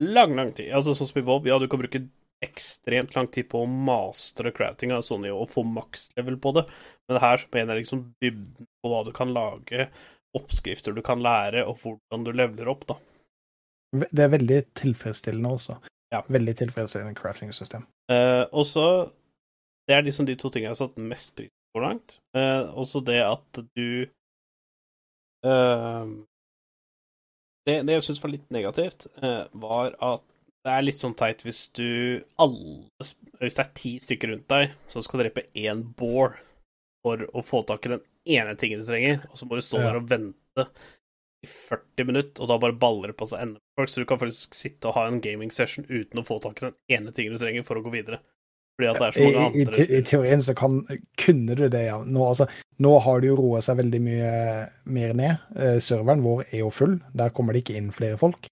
[0.00, 0.72] lang, lang tid.
[0.76, 2.02] Altså sånn som i WoW, ja, du kan bruke
[2.44, 6.64] ekstremt lang tid på å mastre craftinga sånn og få makslevel på det,
[7.08, 9.90] men her så mener jeg liksom dybden på hva du kan lage,
[10.36, 12.96] oppskrifter du kan lære, og hvordan du leveler opp, da.
[14.06, 15.76] Det er veldig tilfredsstillende også.
[16.14, 16.22] Ja.
[16.30, 17.86] Veldig tilfredsstillende crafting-system.
[18.10, 19.10] Eh, og så
[19.88, 22.18] Det er liksom de to tingene jeg har satt mest pris på så langt.
[22.36, 24.06] Eh, også det at du
[27.66, 30.24] Det, det jeg syns var litt negativt, eh, var at
[30.64, 32.82] det er litt sånn teit hvis du alle
[33.40, 36.34] Hvis det er ti stykker rundt deg som skal drepe én boar
[37.00, 39.78] for å få tak i den ene tingen du trenger, og så må du stå
[39.80, 39.86] Ja.
[39.88, 40.66] der og vente
[41.40, 44.20] i 40 minutter, og da bare baller det på seg enda folk, så du kan
[44.20, 47.32] faktisk sitte og ha en gaming session uten å få tak i den ene tingen
[47.32, 48.20] du trenger for å gå videre.
[48.80, 50.78] Fordi at det er så mange i, andre I, I teorien så kan,
[51.20, 51.98] kunne du det, ja.
[52.00, 52.48] Nå, altså,
[52.80, 54.30] nå har det jo roa seg veldig mye
[54.88, 55.44] mer ned.
[55.52, 56.96] Uh, serveren vår er jo full.
[57.12, 58.48] Der kommer det ikke inn flere folk.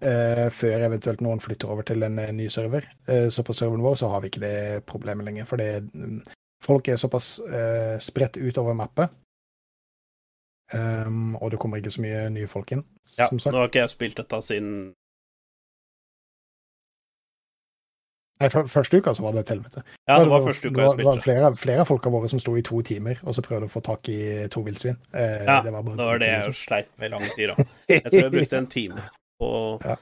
[0.00, 2.86] Eh, før eventuelt noen flytter over til en eh, ny server.
[3.04, 5.48] Uh, så på serveren vår så har vi ikke det problemet lenger.
[5.48, 6.22] For det, um,
[6.64, 9.12] folk er såpass uh, spredt utover mappet.
[10.72, 12.84] Um, og det kommer ikke så mye nye folk inn,
[13.18, 13.52] Ja, som sagt.
[13.52, 14.74] nå har ikke jeg spilt dette siden
[18.40, 19.82] Nei, første uka så var det et helvete.
[20.08, 21.02] Ja, det var første uka jeg spilte.
[21.02, 23.72] det var flere, av folka våre som sto i to timer og så prøvde å
[23.72, 24.20] få tak i
[24.52, 24.96] to villsvin.
[25.12, 26.56] Eh, Ja, det var det var det jeg liksom.
[26.64, 27.66] sleit med i lang tid, da.
[27.92, 29.04] Jeg tror jeg brukte en time
[29.42, 29.50] på,
[29.90, 29.96] Ja.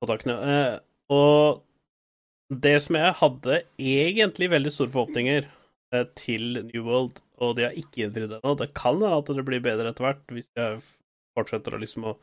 [0.00, 0.36] på takene.
[0.54, 0.78] Eh,
[1.10, 1.64] og
[2.50, 5.44] det som jeg hadde egentlig veldig store forhåpninger
[5.94, 9.44] eh, til New World, og de har ikke innfridd ennå, det kan hende at det
[9.46, 10.78] blir bedre etter hvert hvis jeg
[11.38, 12.16] fortsetter å liksom å,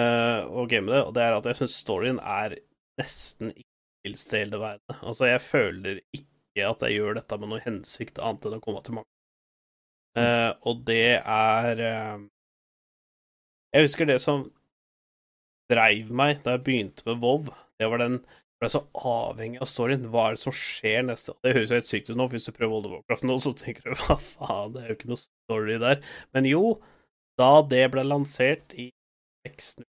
[0.00, 2.56] eh, å game det, og det er at jeg syns storyen er
[3.00, 3.67] nesten ikke
[4.06, 4.98] tilstedeværende.
[5.08, 8.82] Altså, jeg føler ikke at jeg gjør dette med noe hensikt annet enn å komme
[8.86, 9.10] til mange.
[10.18, 12.22] Uh, og det er uh,
[13.76, 14.48] Jeg husker det som
[15.70, 17.50] dreiv meg da jeg begynte med WoW.
[17.78, 18.18] Det var den
[18.58, 20.08] ble så avhengig av storyen.
[20.12, 22.54] Hva er det som skjer neste Det høres jo helt sykt ut nå, hvis du
[22.54, 25.22] prøver World of Warcraft nå, så tenker du hva faen, det er jo ikke noe
[25.22, 26.02] story der.
[26.36, 26.62] Men jo,
[27.38, 28.90] da det ble lansert i
[29.46, 29.86] 6.0,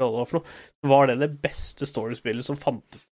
[0.00, 3.04] hva det for noe, så var det det beste storyspillet som fantes.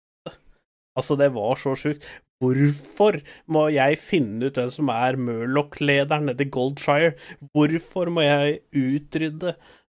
[0.97, 2.07] Altså, det var så sjukt.
[2.41, 3.19] Hvorfor
[3.53, 7.13] må jeg finne ut hvem som er Murloch-lederen nede i Goldshire?
[7.53, 9.53] Hvorfor må jeg utrydde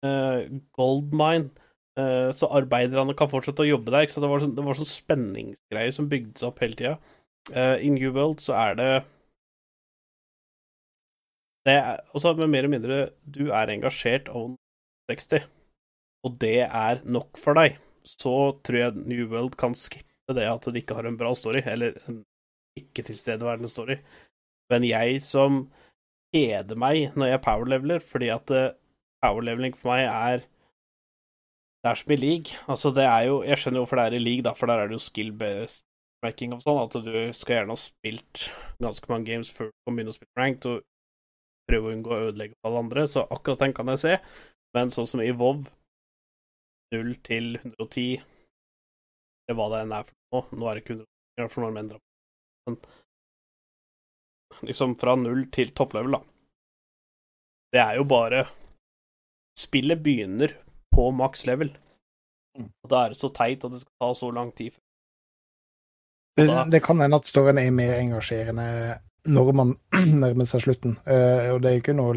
[0.06, 0.42] uh,
[0.78, 1.52] Goldmine,
[2.00, 4.10] uh, så arbeiderne kan fortsette å jobbe der?
[4.10, 6.98] Det var sånn, det var sånn spenningsgreier som bygde seg opp hele tida.
[7.52, 8.89] I New World så er det
[11.66, 14.56] det er, altså, med mer eller mindre du er engasjert over
[15.12, 15.46] 60,
[16.26, 18.36] og det er nok for deg, så
[18.66, 21.98] tror jeg New World kan skippe det at det ikke har en bra story, eller
[22.08, 22.22] en
[22.80, 23.98] ikke tilstedeværende story.
[24.72, 25.66] Men jeg som
[26.36, 28.74] heder meg når jeg powerleveler, fordi at eh,
[29.24, 30.48] powerleveling for meg er
[31.82, 32.54] Det er som i league.
[32.70, 34.78] Altså, det er jo Jeg skjønner jo hvorfor det er i league, da, for der
[34.78, 35.82] er det jo skill-based
[36.22, 38.44] ranking og sånn, at du skal gjerne ha spilt
[38.84, 40.84] ganske mange games før du kan begynne å spille ranked, og
[41.70, 44.14] prøve å unngå å ødelegge for alle andre, så akkurat den kan jeg se.
[44.78, 45.64] Men sånn som i WoW,
[46.94, 48.22] 0 til 110
[49.52, 50.60] eller hva det enn er for noe.
[50.62, 51.06] Nå er det ikke 100,
[51.38, 51.99] i hvert fall når de
[52.70, 52.78] Men
[54.68, 56.22] liksom fra null til topplevel, da.
[57.72, 58.45] Det er jo bare
[59.60, 60.54] Spillet begynner
[60.95, 61.74] på maks level.
[62.58, 62.70] Mm.
[62.84, 64.78] Og da er det så teit at det skal ta så lang tid.
[66.39, 68.68] Det, da- det kan hende at storyen er mer engasjerende
[69.28, 69.74] når man
[70.24, 70.95] nærmer seg slutten.
[71.04, 72.14] Uh, og det er ikke noe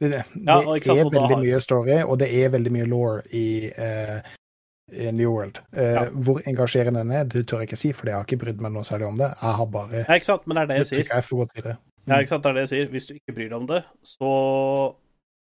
[0.00, 3.20] Det, det Ja, det er veldig har- mye story, og det er veldig mye law
[3.30, 4.43] i, eh, i
[4.92, 5.58] New World.
[5.72, 6.04] Eh, Ja.
[6.10, 8.72] Hvor engasjerende den er, det tør jeg ikke si, for jeg har ikke brydd meg
[8.72, 9.30] noe særlig om det.
[9.40, 10.46] Jeg har bare Ja, ikke sant?
[10.46, 11.06] Men det er det jeg sier.
[11.08, 11.76] Jeg F det.
[12.04, 12.12] Mm.
[12.12, 12.42] Ja, ikke sant?
[12.44, 12.90] Det er det jeg sier.
[12.92, 14.30] Hvis du ikke bryr deg om det, så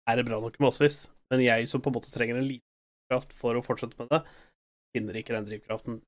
[0.09, 1.07] er det bra nok massevis.
[1.31, 2.65] Men jeg som på en måte trenger en liten
[3.09, 4.21] kraft for å fortsette med det,
[4.95, 6.01] finner ikke den drivkraften.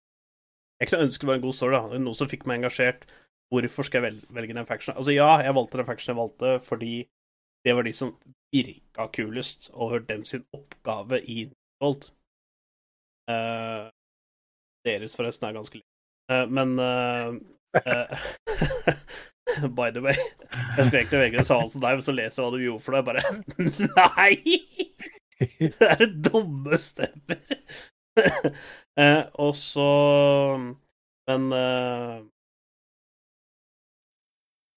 [0.81, 1.97] Jeg kunne ønske det var en god story, da.
[2.01, 3.05] Noe som fikk meg engasjert.
[3.51, 4.97] Hvorfor skal jeg velge den factionen?
[4.97, 6.93] Altså, ja, jeg valgte den factionen jeg valgte fordi
[7.65, 8.15] det var de som
[8.51, 12.09] virka kulest, og hørte dem sin oppgave i Gold.
[13.31, 13.89] Eh,
[14.87, 15.87] deres forresten er ganske litt.
[16.31, 17.27] Uh, men eh,
[17.81, 18.07] eh,
[19.77, 20.15] By the way.
[20.77, 22.85] Jeg skulle egentlig velge og sa som deg, men så leser jeg hva du gjorde
[22.85, 23.21] for deg, bare
[23.99, 24.35] Nei!
[25.41, 27.41] Det er det dumme stemmer.
[29.41, 29.89] og så
[31.27, 31.41] Men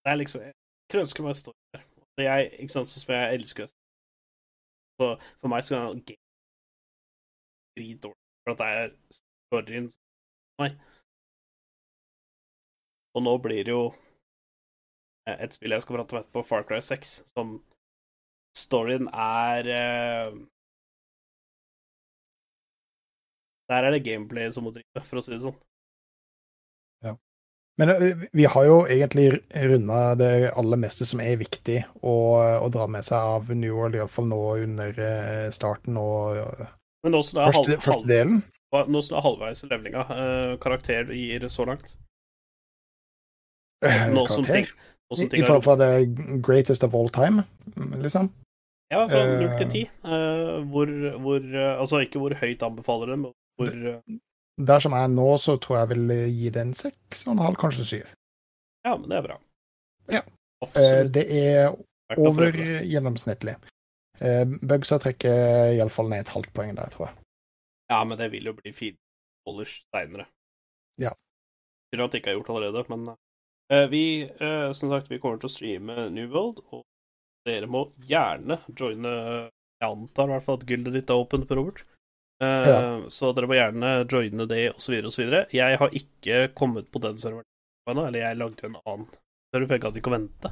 [0.01, 0.55] Det er liksom Jeg
[0.91, 1.85] kunne ønske meg story der.
[2.25, 3.75] Jeg, ikke sant, sånn som jeg elsker det.
[4.99, 5.07] Så
[5.43, 6.25] for meg så kan game
[7.77, 10.01] dritdårlig, for at det er storyen som
[10.63, 10.71] Nei.
[13.15, 13.85] Og nå blir det jo
[15.27, 17.57] eh, et spill jeg skal prate om etterpå, Far Cry 6, som
[18.55, 20.37] storyen er eh,
[23.73, 25.55] Der er det gameplay som må drive, for å si det sånn.
[27.07, 27.15] Ja.
[27.81, 29.41] Men eh, vi har jo egentlig
[29.73, 32.15] runda det aller meste som er viktig å,
[32.61, 36.69] å dra med seg av New World, iallfall nå under eh, starten og
[37.05, 38.41] Men det er, første, halv, første delen.
[38.73, 41.95] det er halvveis i levelinga, Uh, karakter gir så langt
[43.85, 44.73] eh, Nå ting, karakter.
[45.13, 47.45] som I ting er forhold fra the greatest of all time,
[48.01, 48.33] liksom.
[48.93, 49.83] Ja, fra null 0 til 10.
[49.85, 50.91] eh, hvor,
[51.25, 54.19] hvor eh, Altså ikke hvor høyt anbefaler det, men hvor uh,
[54.67, 57.57] Der som er nå, så tror jeg vil gi det en seks og en halv,
[57.59, 58.13] kanskje syv.
[58.87, 59.39] Ja, men det er bra.
[60.13, 60.21] Ja.
[60.21, 61.15] Eh, Absolutt.
[61.15, 61.73] det er
[62.17, 63.57] over gjennomsnittlig.
[64.23, 67.17] Eh, Bugsa trekker iallfall ned et halvt poeng der, tror jeg.
[67.91, 68.97] Ja, men det vil jo bli fire
[69.47, 70.29] polish seinere.
[71.01, 71.13] Ja.
[71.93, 74.05] Tror at det ikke er gjort allerede, men uh, vi,
[74.41, 76.85] uh, som sagt, vi kommer til å streame New World, og
[77.45, 79.11] dere må gjerne joine
[79.83, 81.83] Jeg antar i hvert fall at gullet ditt er åpent Robert.
[82.43, 82.79] Uh, Ja.
[83.13, 85.35] Så dere må gjerne joine det, osv., osv.
[85.53, 87.51] Jeg har ikke kommet på den serveren
[87.85, 89.11] eller jeg lagde en annen
[89.53, 90.51] server, for jeg gadd ikke å vente.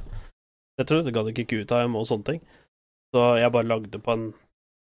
[0.77, 2.43] Jeg tror jeg gadd ikke QTime og sånne ting.
[3.13, 4.31] Så jeg bare lagde på en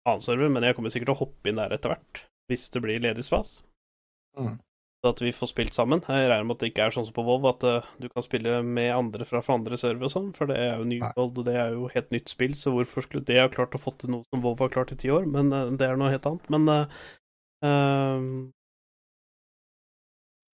[0.06, 2.82] annen server, men jeg kommer sikkert til å hoppe inn der etter hvert, hvis det
[2.84, 3.64] blir ledig spas.
[4.38, 4.60] Mm.
[5.04, 6.00] Så at vi får spilt sammen.
[6.08, 8.24] Jeg regner med at det ikke er sånn som på WoW, at uh, du kan
[8.24, 11.02] spille med andre fra andre server og sånn, for det er jo New.
[11.18, 13.82] World, og det er jo helt nytt spill, så hvorfor skulle det ha klart å
[13.82, 15.26] få til noe som WoW har klart i ti år?
[15.28, 16.48] Men uh, det er noe helt annet.
[16.54, 16.86] Men uh,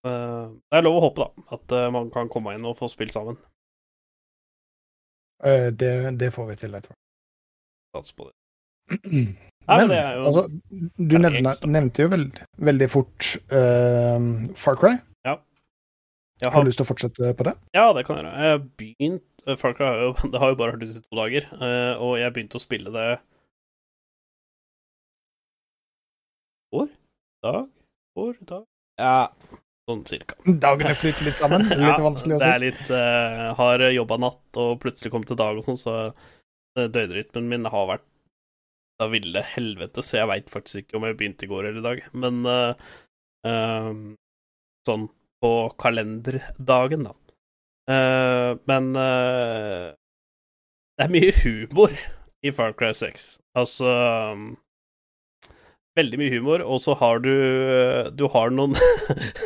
[0.07, 3.35] det er lov å håpe, da, at man kan komme inn og få spilt sammen.
[5.43, 6.95] Det, det får vi til, jeg tror.
[7.95, 8.35] Sats på det.
[9.09, 9.35] Men,
[9.67, 10.43] men det er jo- altså,
[10.97, 14.19] du er nevner, nevnte jo veld, veldig fort uh,
[14.57, 14.95] Far Cry.
[16.39, 17.51] Jeg Har har du lyst til å fortsette på det?
[17.75, 18.37] Ja, det kan jeg gjøre.
[18.39, 21.01] Jeg har begynt uh, Far Cry har jo Det har jo bare hørt ut i
[21.03, 23.07] to dager, uh, og jeg begynte å spille det
[26.79, 26.87] År?
[27.43, 27.67] Dag?
[28.19, 28.33] År?
[28.47, 28.63] Dag?
[28.99, 29.29] Ja,
[29.89, 30.35] sånn cirka.
[30.45, 31.63] Dagene flyter litt sammen.
[31.71, 32.55] Litt Ja, vanskelig å Det si.
[32.55, 35.95] er litt uh, Har jobba natt og plutselig kom til dag og sånn, så
[36.77, 38.05] døgnrytmen min har vært
[38.99, 41.85] da ville helvete, så jeg veit faktisk ikke om jeg begynte i går eller i
[41.85, 42.01] dag.
[42.19, 42.89] Men uh,
[43.47, 43.91] uh,
[44.87, 45.07] sånn
[45.39, 47.15] på kalenderdagen, da.
[47.89, 49.85] Uh, men eh,
[50.99, 51.95] det er mye humor
[52.45, 53.29] i Far Cry 6.
[53.57, 53.87] Altså
[54.35, 54.43] um,
[55.99, 57.33] Veldig mye humor, og så har du
[58.15, 58.75] Du har noen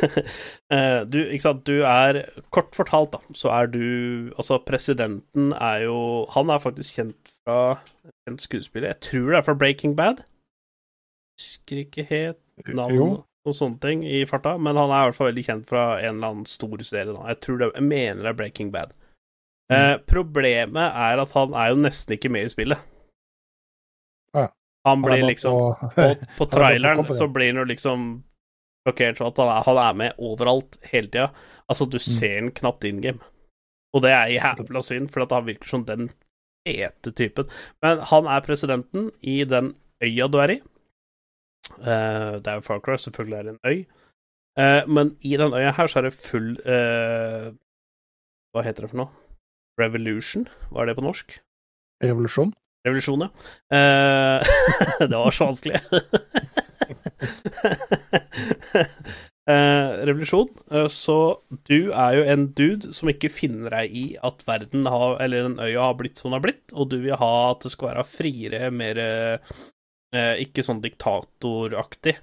[0.74, 2.20] eh, Du, ikke sant, du er
[2.54, 3.84] Kort fortalt, da, så er du
[4.36, 5.98] Altså, presidenten er jo
[6.36, 7.58] Han er faktisk kjent fra
[8.28, 8.94] en skuespiller.
[8.94, 10.22] Jeg tror det er fra Breaking Bad.
[11.36, 15.28] Husker ikke helt navn og sånne ting i farta, men han er i hvert fall
[15.28, 17.12] veldig kjent fra en eller annen stor serie.
[17.12, 17.26] Da.
[17.28, 18.94] Jeg tror det, jeg mener det er Breaking Bad.
[19.72, 22.80] Eh, problemet er at han er jo nesten ikke med i spillet.
[24.34, 24.48] Ja.
[24.84, 25.90] Han blir han liksom på-
[26.38, 28.02] På, traileren så blir han jo liksom
[28.88, 31.30] sjokkert for at han er, han er med overalt hele tida.
[31.68, 33.18] Altså, du ser han knapt in game.
[33.94, 36.10] Og det er jævla synd, for at han virker som den
[36.66, 37.48] fete typen.
[37.82, 39.72] Men han er presidenten i den
[40.04, 40.60] øya du er i.
[41.80, 43.78] Uh, det er jo Far Cry, selvfølgelig er det en øy.
[44.58, 47.48] Uh, men i den øya her så er det full uh,
[48.52, 49.08] Hva heter det for noe?
[49.80, 50.44] Revolution?
[50.70, 51.38] Hva er det på norsk?
[52.04, 52.52] Revolusjon.
[52.84, 53.30] Revolusjon, ja.
[53.76, 54.42] Eh,
[55.08, 55.80] det var så vanskelig.
[59.44, 60.48] Eh, revolusjon.
[60.72, 61.14] Eh, så
[61.68, 65.58] du er jo en dude som ikke finner deg i at verden har, eller den
[65.60, 68.06] øya har blitt som den har blitt, og du vil ha at det skal være
[68.08, 69.02] friere, mer
[70.40, 72.14] Ikke sånn diktatoraktig.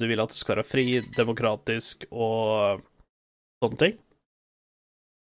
[0.00, 0.86] Du vil at det skal være fri,
[1.18, 2.80] demokratisk og
[3.60, 4.00] sånne ting.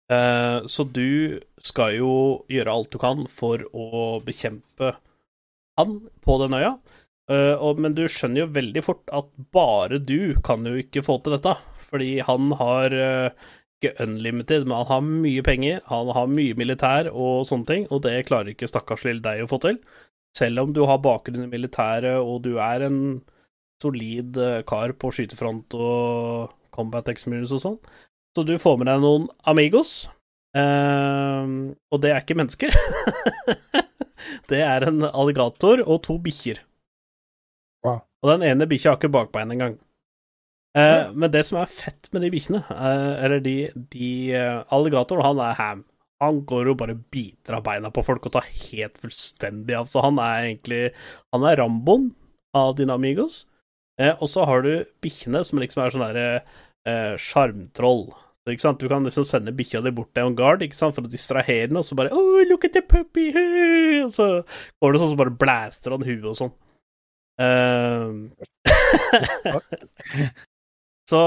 [0.08, 2.12] Eh, så du skal jo
[2.48, 4.94] gjøre alt du kan for å bekjempe
[5.78, 6.72] han på den øya.
[7.28, 11.18] Uh, og, men du skjønner jo veldig fort at bare du kan jo ikke få
[11.20, 11.52] til dette.
[11.90, 13.48] Fordi han har uh,
[13.78, 18.00] ikke unlimited, men han har mye penger, han har mye militær og sånne ting, og
[18.06, 19.76] det klarer ikke stakkars lille deg å få til.
[20.38, 22.98] Selv om du har bakgrunn i militæret og du er en
[23.82, 27.78] solid kar på skytefront og combat experience og sånn.
[28.38, 30.04] Så du får med deg noen amigos,
[30.54, 31.46] eh,
[31.90, 32.70] og det er ikke mennesker.
[34.52, 36.60] det er en alligator og to bikkjer.
[37.82, 38.04] Wow.
[38.22, 39.74] Og den ene bikkja har ikke bakbein engang.
[40.78, 43.56] Eh, men det som er fett med de bikkjene, eh, eller de,
[43.90, 45.82] de eh, Alligatoren, han er ham.
[46.22, 49.90] Han går og bare biter av beina på folk og tar helt fullstendig av.
[49.90, 50.80] Så han er egentlig
[51.34, 52.12] Han er Ramboen
[52.54, 53.42] av dine amigos.
[53.98, 58.06] Eh, og så har du bikkjene, som liksom er sånn derre sjarmtroll.
[58.52, 58.80] Ikke sant?
[58.80, 60.96] Du kan liksom sende bikkja di bort til en guard ikke sant?
[60.96, 63.30] for å distrahere den, og så bare Oh, look at the puppy!
[63.34, 64.28] hey!» Og så
[64.80, 66.56] går det sånn, så bare blaster han huet og sånn.
[67.38, 68.10] Eh,
[71.06, 71.20] så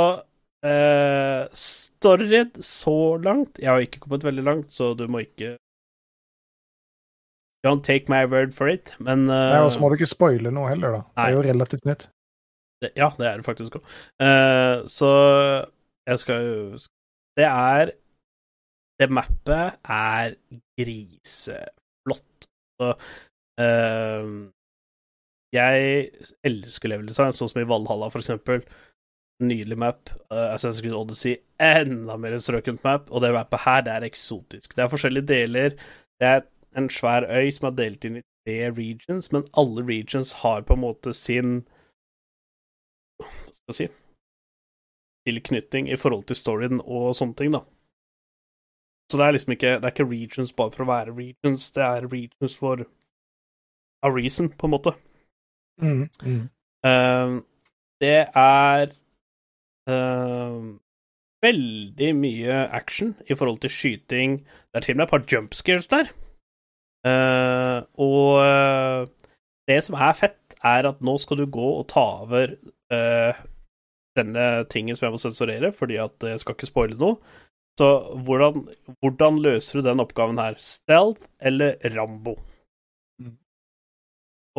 [0.67, 5.53] uh, storyen så langt Jeg har ikke kommet veldig langt, så du må ikke
[7.63, 10.51] Don't take my word for it, men uh, Nei, Og så må du ikke spoile
[10.51, 11.01] noe heller, da.
[11.15, 12.07] Det er jo relativt nytt.
[12.91, 13.95] Ja, det er det faktisk òg.
[14.89, 15.11] så
[16.09, 16.81] jeg skal jo
[17.37, 17.91] Det er
[18.99, 20.35] Det mappet er
[20.77, 22.47] griseflott.
[22.77, 22.89] Så
[23.61, 24.27] uh,
[25.53, 26.11] Jeg
[26.45, 28.61] elsker level design, sånn som i Valhalla, for eksempel.
[29.41, 30.11] Nydelig map.
[30.29, 33.09] Uh, Assassin's Creed Odyssey, enda mer strøkent map.
[33.09, 34.75] Og det mappet her, det er eksotisk.
[34.77, 35.73] Det er forskjellige deler.
[36.21, 36.45] Det er
[36.77, 40.77] en svær øy som er delt inn i tre regions, men alle regions har på
[40.77, 41.63] en måte sin
[43.21, 44.00] Hva skal jeg si
[45.27, 47.61] Tilknytning i forhold til storyen og sånne ting, da.
[49.11, 51.83] Så det er liksom ikke Det er ikke regions bare for å være regions, det
[51.83, 52.85] er regions for
[54.01, 54.95] a reason, på en måte.
[55.81, 56.45] Mm, mm.
[56.85, 57.41] Uh,
[58.01, 58.93] det er
[59.91, 60.63] uh,
[61.45, 64.39] veldig mye action i forhold til skyting.
[64.71, 66.09] Det er til og med et par jump scares der.
[67.01, 69.07] Uh, og eh,
[69.67, 72.53] det som er fett, er at nå skal du gå og ta over
[72.93, 73.39] eh,
[74.17, 77.19] denne tingen som jeg må sensurere, fordi at jeg skal ikke spoile noe.
[77.79, 77.87] Så
[78.27, 78.65] hvordan,
[78.99, 80.57] hvordan løser du den oppgaven her?
[80.59, 82.35] Stealth eller Rambo?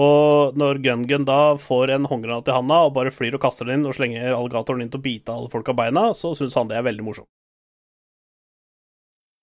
[0.00, 3.82] Og når Gun-Gun da får en håndgranat i handa og bare flyr og kaster den
[3.82, 6.70] inn og slenger alligatoren inn til å bite alle folk av beina, så syns han
[6.70, 7.28] det er veldig morsomt.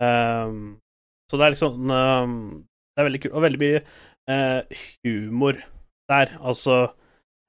[0.02, 0.80] Um,
[1.30, 3.82] så det er liksom um, Det er veldig kult, og veldig mye
[4.32, 5.60] uh, humor
[6.10, 6.32] der.
[6.40, 6.78] Altså,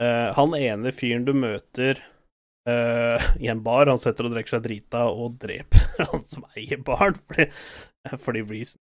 [0.02, 2.02] uh, han ene fyren du møter
[2.68, 6.82] eh, i en bar, han setter og drikker seg drita og dreper han som eier
[6.84, 7.50] baren, fordi,
[8.18, 8.80] fordi reason.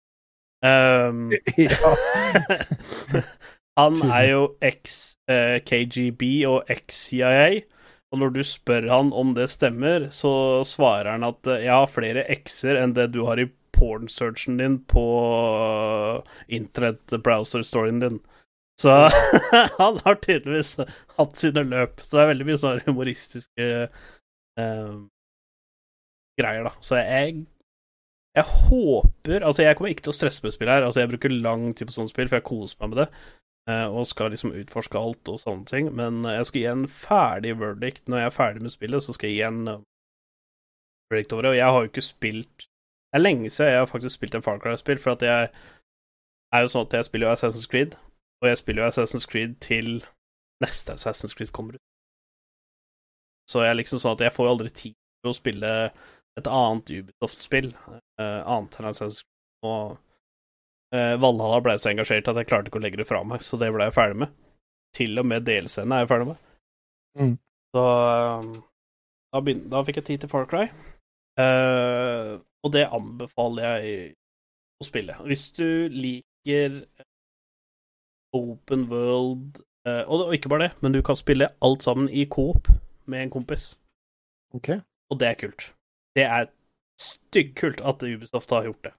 [0.58, 1.28] Um,
[3.78, 7.60] han er jo eks-KGB og eks-CIA,
[8.10, 11.92] og når du spør han om det stemmer, så svarer han at eh, jeg har
[11.92, 13.46] flere x-er enn det du har i
[13.76, 15.04] porn-searchen din på
[16.58, 18.18] internett-browser-storyen din.
[18.78, 18.94] Så
[19.80, 20.76] han har tydeligvis
[21.18, 22.00] hatt sine løp.
[22.04, 24.92] Så det er veldig mye sånne humoristiske eh,
[26.38, 26.74] greier, da.
[26.84, 27.40] Så jeg
[28.36, 30.84] jeg håper Altså, jeg kommer ikke til å stresse med spill her.
[30.86, 33.06] Altså, jeg bruker lang tid på sånne spill, for jeg koser meg med det.
[33.72, 35.88] eh, Og skal liksom utforske alt og sånne ting.
[35.98, 39.02] Men jeg skal gi en ferdig verdict når jeg er ferdig med spillet.
[39.02, 39.80] Så skal jeg gi en eh,
[41.10, 41.50] verdict over det.
[41.56, 42.68] Og jeg har jo ikke spilt
[43.08, 45.48] Det er lenge siden jeg har faktisk spilt en Far Cry-spill, for at jeg
[46.54, 47.94] er jo sånn at jeg spiller jo Assassin's Creed,
[48.42, 50.02] og jeg spiller jo Assassin's Creed til
[50.62, 51.84] neste Assassin's Creed kommer ut.
[53.48, 55.72] Så jeg er liksom sånn at jeg får jo aldri tid til å spille
[56.38, 57.72] et annet Ubisoft-spill,
[58.20, 59.34] uh, annet enn Assassin's Creed.
[59.68, 59.96] Og
[60.94, 63.58] uh, Valhalla ble så engasjert at jeg klarte ikke å legge det fra meg, så
[63.58, 64.36] det ble jeg ferdig med.
[64.94, 66.44] Til og med delscenen er jeg ferdig med.
[67.18, 67.34] Mm.
[67.74, 68.46] Så eh,
[69.34, 70.68] da, begynte, da fikk jeg tid til Far Cry.
[71.42, 74.06] uh, og det anbefaler jeg
[74.80, 75.18] å spille.
[75.26, 76.80] Hvis du liker
[78.38, 82.70] open world uh, og, ikke bare det, men du kan spille alt sammen i coop
[83.08, 83.72] med en kompis.
[84.54, 84.76] Ok.
[85.12, 85.70] Og det er kult.
[86.16, 86.50] Det er
[87.00, 88.94] styggkult at Ubisoft har gjort det.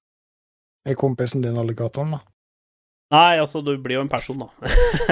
[0.88, 2.22] Er kompisen din alligatoren, da?
[3.10, 4.70] Nei, altså, du blir jo en person, da.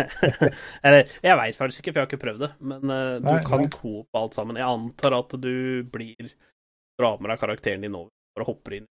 [0.86, 2.52] Eller, jeg veit faktisk ikke, for jeg har ikke prøvd det.
[2.62, 3.72] Men uh, du Nei, kan nei.
[3.74, 4.60] coop alt sammen.
[4.60, 5.56] Jeg antar at du
[5.90, 6.30] blir
[6.98, 8.88] drar med deg karakteren din over og hopper inn.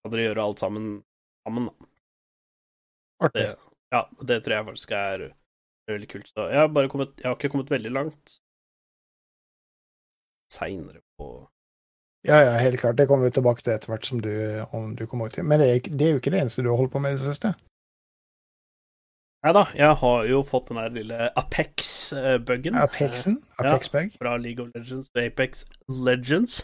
[0.00, 0.90] Kan dere gjøre alt sammen
[1.46, 1.89] sammen, da.
[3.20, 3.46] Artig.
[3.46, 3.56] Det,
[3.92, 5.24] ja, det tror jeg faktisk er
[5.90, 6.28] veldig kult.
[6.32, 8.36] Så jeg har bare kommet Jeg har ikke kommet veldig langt.
[10.52, 11.48] Seinere på
[12.26, 12.98] Ja, ja, helt klart.
[12.98, 14.32] Det kommer vi tilbake til etter hvert som du,
[14.76, 15.44] om du kommer ut til.
[15.44, 17.20] Men det er, det er jo ikke det eneste du har holdt på med i
[17.20, 17.54] det siste.
[19.40, 22.74] Nei da, jeg har jo fått den der lille Apex-buggen.
[22.76, 23.38] Apexen?
[23.56, 24.12] Apexbug?
[24.20, 26.60] Fra League of Legends til Apex Legends.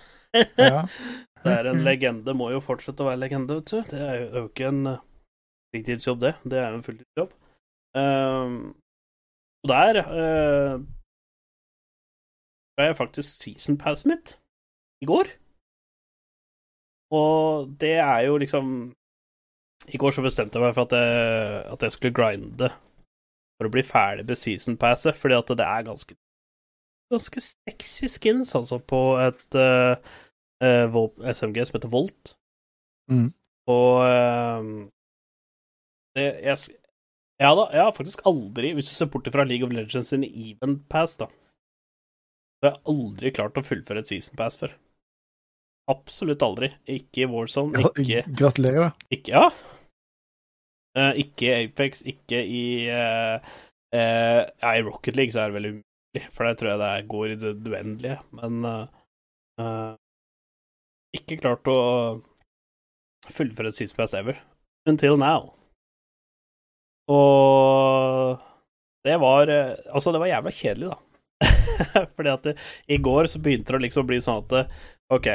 [0.60, 0.84] Ja.
[1.46, 3.82] Det er en legende, må jo fortsette å være legende, vet du.
[3.86, 4.80] Det er jo ikke en
[5.76, 6.34] fritidsjobb, det.
[6.44, 7.32] Det er jo en fulltidsjobb.
[7.96, 8.58] Um,
[9.64, 10.80] og der uh,
[12.76, 14.36] ga jeg faktisk season passet mitt
[15.02, 15.30] i går.
[17.14, 18.92] Og det er jo liksom
[19.88, 22.70] I går så bestemte jeg meg for at jeg, at jeg skulle grinde
[23.56, 26.16] for å bli ferdig med season passet, fordi at det er ganske
[27.12, 29.94] ganske sexy skins, altså, på et uh,
[30.64, 32.34] uh, SMG som heter Volt.
[33.10, 33.30] Mm.
[33.66, 34.66] Og eh,
[36.16, 36.76] det, jeg,
[37.42, 40.24] ja, da, jeg har faktisk aldri, hvis du ser bort fra League of Legends sin
[40.24, 41.28] Even Pass, da,
[42.56, 44.72] så har jeg aldri klart å fullføre et Season Pass før.
[45.92, 46.72] Absolutt aldri.
[46.90, 49.08] Ikke i Warzone, ikke, Gratulerer, da.
[49.12, 49.48] ikke Ja.
[50.96, 53.36] Uh, ikke Apex, ikke i uh,
[53.92, 57.08] uh, Ja, i Rocket League så er det veldig umulig, for der tror jeg det
[57.12, 58.64] går i det uendelige, men
[61.16, 61.76] ikke klart å
[63.28, 64.40] fullføre et Season Pass ever.
[64.88, 65.52] Until now.
[67.12, 68.40] Og
[69.06, 70.98] det var eh, Altså, det var jævla kjedelig, da.
[72.16, 72.54] Fordi at det,
[72.90, 74.62] i går så begynte det å liksom bli sånn at det,
[75.14, 75.28] OK,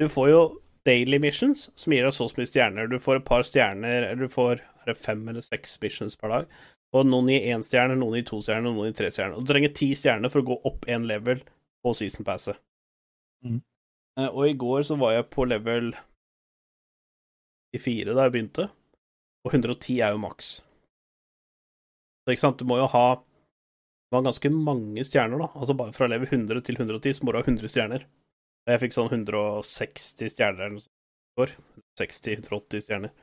[0.00, 0.42] du får jo
[0.88, 2.88] daily missions som gir deg så mye stjerner.
[2.90, 6.32] Du får et par stjerner, eller du får er det fem eller seks missions per
[6.32, 6.48] dag.
[6.94, 9.38] Og noen gir én stjerne, noen gir to stjerner, noen gir tre stjerner.
[9.38, 11.40] Og du trenger ti stjerner for å gå opp én level
[11.84, 12.58] på season passet.
[14.18, 15.92] Eh, Og i går så var jeg på level
[17.74, 18.68] i fire da jeg begynte,
[19.44, 20.52] og 110 er jo maks.
[22.24, 25.48] Så ikke sant, du må jo ha Det var ganske mange stjerner, da.
[25.58, 28.04] Altså bare fra level 100 til 110 så må du ha 100 stjerner.
[28.64, 30.92] Og jeg fikk sånn 160 stjerner eller noe sånt
[31.34, 31.54] i år,
[31.98, 33.14] 60-180 stjerner.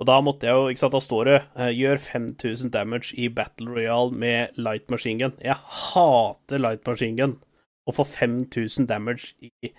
[0.00, 3.28] Og da måtte jeg jo, ikke sant, da står det eh, gjør 5000 damage i
[3.28, 5.36] Battle Royale med light machine gun.
[5.44, 5.60] Jeg
[5.92, 7.36] hater light machine gun.
[7.86, 9.72] Å få 5000 damage i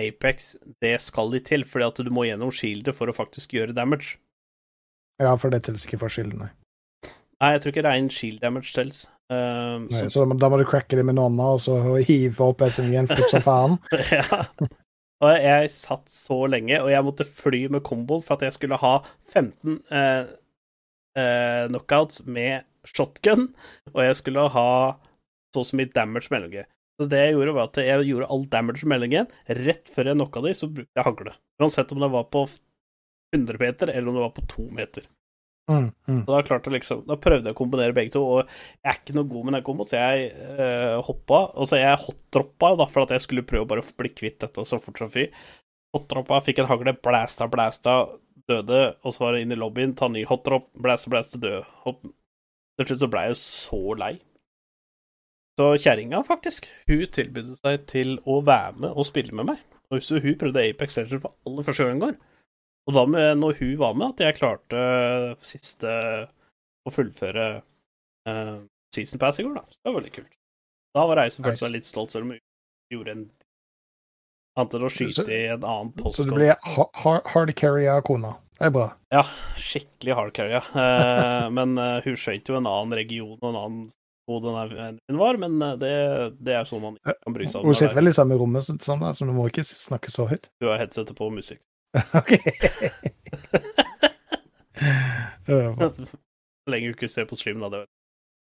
[0.00, 3.76] Apex, det skal de til, fordi at du må gjennom shieldet for å faktisk gjøre
[3.76, 4.18] damage.
[5.20, 6.52] Ja, for det telles ikke for skylden, nei.
[7.42, 9.06] Nei, jeg tror ikke rein shield damage tels.
[9.32, 10.04] Uh, nei.
[10.04, 13.32] så, Så da må, du cracke det med noen og så hive opp SMG-en fort
[13.32, 13.78] som faen.
[14.14, 14.44] ja.
[15.22, 18.78] Og jeg satt så lenge, og jeg måtte fly med komboen for at jeg skulle
[18.82, 18.92] ha
[19.30, 20.30] 15 eh,
[21.18, 23.52] eh, knockouts med shotgun,
[23.92, 24.68] og jeg skulle ha
[25.54, 26.64] så og så mye damage med LG.
[26.98, 29.16] Så det jeg gjorde, var at jeg gjorde all damage med LG.
[29.62, 31.34] Rett før jeg knocka de, så brukte jeg hagle.
[31.62, 32.44] Uansett om det var på
[33.36, 35.06] 100 meter, eller om det var på 2 meter.
[35.70, 36.22] Mm, mm.
[36.26, 36.40] Da,
[36.74, 39.56] liksom, da prøvde jeg å kombinere begge to, og jeg er ikke noe god med
[39.56, 41.44] den komboen, så jeg eh, hoppa.
[41.54, 44.80] Og så jeg hotdroppa, da, for at jeg skulle prøve å bli kvitt dette så
[44.82, 45.28] fort som fy.
[45.94, 47.96] Hotdroppa, fikk en hagle, blæsta, blæsta,
[48.50, 51.62] døde, og så var det inn i lobbyen, ta ny hotdrop, blæsta, blæsta, døde.
[52.80, 54.14] Til slutt så ble jeg så lei.
[55.60, 59.64] Så kjerringa, faktisk, hun tilbød seg til å være med og spille med meg.
[59.92, 62.14] Og så hun prøvde Apex Legends for aller første gang i går.
[62.88, 65.92] Og da med, når hun var med, at jeg klarte eh, siste
[66.82, 67.44] å fullføre
[68.26, 68.56] uh,
[68.94, 69.62] season pass i går, da.
[69.70, 70.32] Så det var veldig kult.
[70.96, 71.76] Da var jeg selvfølgelig Nice.
[71.76, 72.42] litt stolt, selv om hun
[72.92, 73.24] gjorde en
[74.52, 78.34] Annet enn å skyte i en annen Så du ble hard carry av kona.
[78.58, 78.90] Det er bra.
[79.14, 79.22] Ja,
[79.56, 80.60] skikkelig hardcarry, ja.
[80.74, 83.86] Uh, men uh, hun skøyt jo en annen region og en annen
[84.28, 85.94] kode enn hun var, men det,
[86.44, 87.70] det er sånn man ikke kan bry seg om.
[87.72, 90.50] Hun sitter vel i samme rommet som deg, så du må ikke snakke så høyt.
[90.60, 91.62] Du har headsetet på musikk.
[92.18, 92.32] OK.
[95.46, 97.68] Så lenge du ikke ser på stream, da.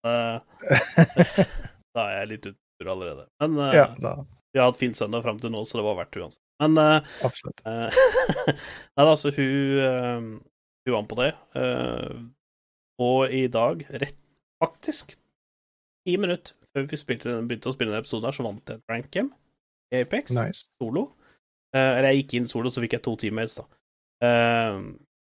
[1.97, 3.25] Da er jeg litt utur allerede.
[3.43, 3.87] Men uh, ja.
[4.53, 6.43] Vi har hatt fin søndag fram til nå, så det var verdt det uansett.
[6.63, 7.61] Men uh, Absolutt.
[7.69, 7.89] eh,
[8.49, 10.39] Nei da, altså, hun
[10.89, 11.33] Hun vant på det.
[12.99, 14.17] og i dag, rett
[14.63, 15.07] faktisk
[16.07, 19.09] ti minutter før vi begynte å spille denne episoden, her, så vant jeg et rank
[19.15, 19.31] game
[19.93, 20.61] i Apex Nice.
[20.81, 21.03] solo.
[21.77, 23.67] Eh, eller jeg gikk inn solo, så fikk jeg to teammates, da.
[24.25, 24.79] Eh,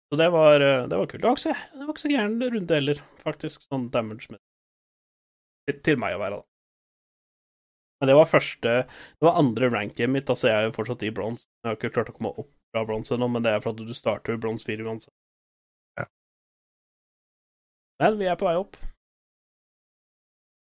[0.08, 1.22] så det var, eh, det var kult.
[1.22, 4.40] Det var ikke så, det var ikke så gæren runde heller, faktisk, sånn damage med
[5.68, 6.48] til, til meg å være, da.
[7.98, 11.10] Men det var første Det var andre ranket mitt, altså jeg er jo fortsatt i
[11.10, 11.48] bronse.
[11.64, 13.82] Jeg har ikke klart å komme opp fra bronse ennå, men det er for at
[13.82, 15.14] du starter i bronse 4 uansett.
[15.98, 16.06] Ja.
[17.98, 18.78] Men vi er på vei opp.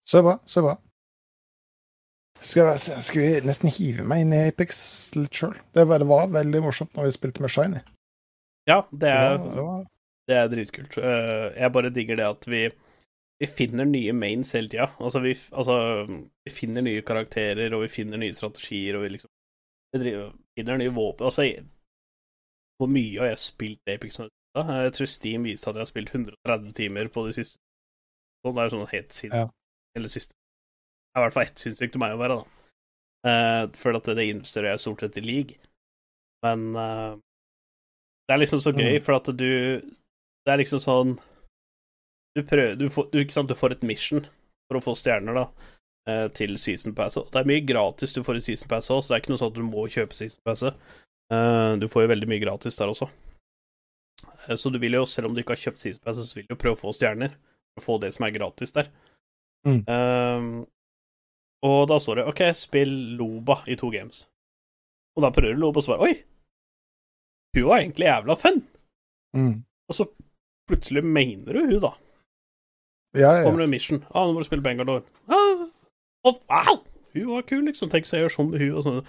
[0.08, 0.78] Så bra, så bra.
[2.42, 4.78] Skal, skal vi nesten hive meg inn i Apex
[5.18, 5.56] litt sjøl?
[5.76, 7.82] Det, var- det var veldig morsomt når vi spilte med Shiny.
[8.70, 9.82] Ja, det Det er, det var,
[10.30, 10.98] det er dritkult.
[10.98, 12.70] Eh, Jeg bare digger det at vi
[13.40, 14.90] vi finner nye mains hele tida.
[15.00, 15.76] Altså, vi, altså,
[16.44, 19.30] vi finner nye karakterer, og vi finner nye strategier, og vi liksom
[19.94, 21.26] vi driver, finner nye våpen.
[21.26, 21.64] Altså, jeg-
[22.78, 24.28] hvor mye har jeg spilt Apex nå?
[24.56, 27.58] Jeg tror Steam viser at jeg har spilt 130 timer på de siste
[28.46, 29.48] Sånn det er sånn helt siden Ja.
[29.96, 30.34] Eller siste.
[31.16, 32.46] Er i hvert fall ett sinnssykt til meg å være, da.
[33.20, 35.58] Uh, for at det, investerer jeg stort sett i league.
[36.46, 37.18] Men uh,
[38.30, 39.04] det er liksom så gøy, Mm.
[39.04, 39.82] for at du
[40.46, 41.18] Det er liksom sånn
[42.38, 44.22] Du prøver du får, du, Ikke sant, du får et mission
[44.70, 45.44] for å få stjerner, da,
[46.08, 47.16] uh, til season pass.
[47.18, 49.42] Det er mye gratis du får i season pass òg, så det er ikke noe
[49.42, 50.78] sånn at du må kjøpe season passet.
[51.34, 53.10] Eh, du får jo veldig mye gratis der også.
[54.48, 56.48] Eh, så du vil jo, selv om du ikke har kjøpt season passet, så vil
[56.48, 57.36] du jo prøve å få stjerner.
[57.82, 58.90] Få det som er gratis der.
[59.68, 59.84] Mm.
[61.66, 64.24] Og da står det OK, spill Loba i to games.
[65.18, 66.14] Og da prøver du Loba og så bare Oi!
[67.58, 68.62] Hun var egentlig jævla fun!
[69.36, 69.56] mm.
[69.90, 70.06] Og så
[70.70, 71.90] plutselig mener du hun, da.
[73.18, 74.04] Ja, ja, Kommer du det en mission.
[74.14, 75.02] Ah, nå må du spille Bangalore.
[75.26, 75.64] Ah,
[76.30, 76.76] og, wow!
[77.16, 77.90] Hun var kul, liksom.
[77.90, 79.00] Tenk så jeg gjør sånn med hun og sånn.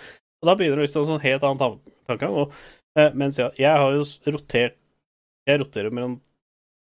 [0.41, 2.39] Og da begynner det liksom sånn helt annen tan- tankegang.
[2.47, 2.55] Og
[2.97, 4.79] eh, mens jeg, jeg har jo rotert
[5.51, 6.17] Jeg roterer mellom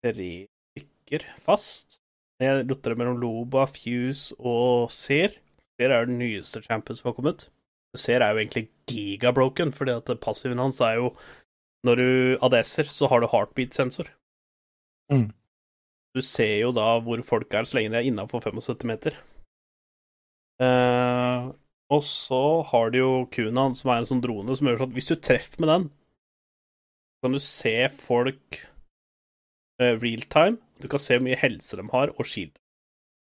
[0.05, 0.29] tre
[0.77, 1.97] stykker fast.
[2.41, 5.39] Jeg roterer mellom Loba, Fuse og Ser.
[5.81, 7.47] Ser er den nyeste champion som har kommet.
[7.97, 11.15] Ser er jo egentlig gigabroken, fordi at passiven hans er jo
[11.83, 14.11] Når du ADS-er, så har du heartbeat-sensor.
[15.09, 15.31] Mm.
[16.13, 19.17] Du ser jo da hvor folk er, så lenge de er innafor 75 meter.
[20.61, 21.47] Eh,
[21.89, 24.99] og så har du jo Kunaen, som er en sånn drone som gjør sånn at
[24.99, 25.89] hvis du treffer med den,
[27.25, 28.61] kan du se folk
[29.81, 30.61] eh, real time.
[30.77, 32.60] Du kan se hvor mye helse de har, og shield.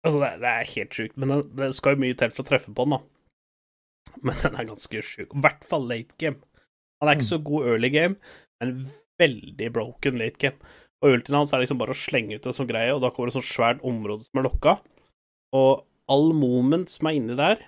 [0.07, 1.17] Altså, det, det er helt sjukt.
[1.19, 3.01] Men den- det skal jo mye til for å treffe på den, da.
[4.23, 5.35] Men den er ganske sjuk.
[5.35, 6.39] I hvert fall late game.
[7.01, 8.17] Han er ikke så god early game,
[8.61, 8.91] men
[9.21, 10.59] veldig broken late game.
[11.03, 13.29] Og ultien hans er liksom bare å slenge ut en sånn greie, og da kommer
[13.31, 14.73] det et sånt svært område som er lokka.
[15.55, 17.63] Og all moment som er inni der,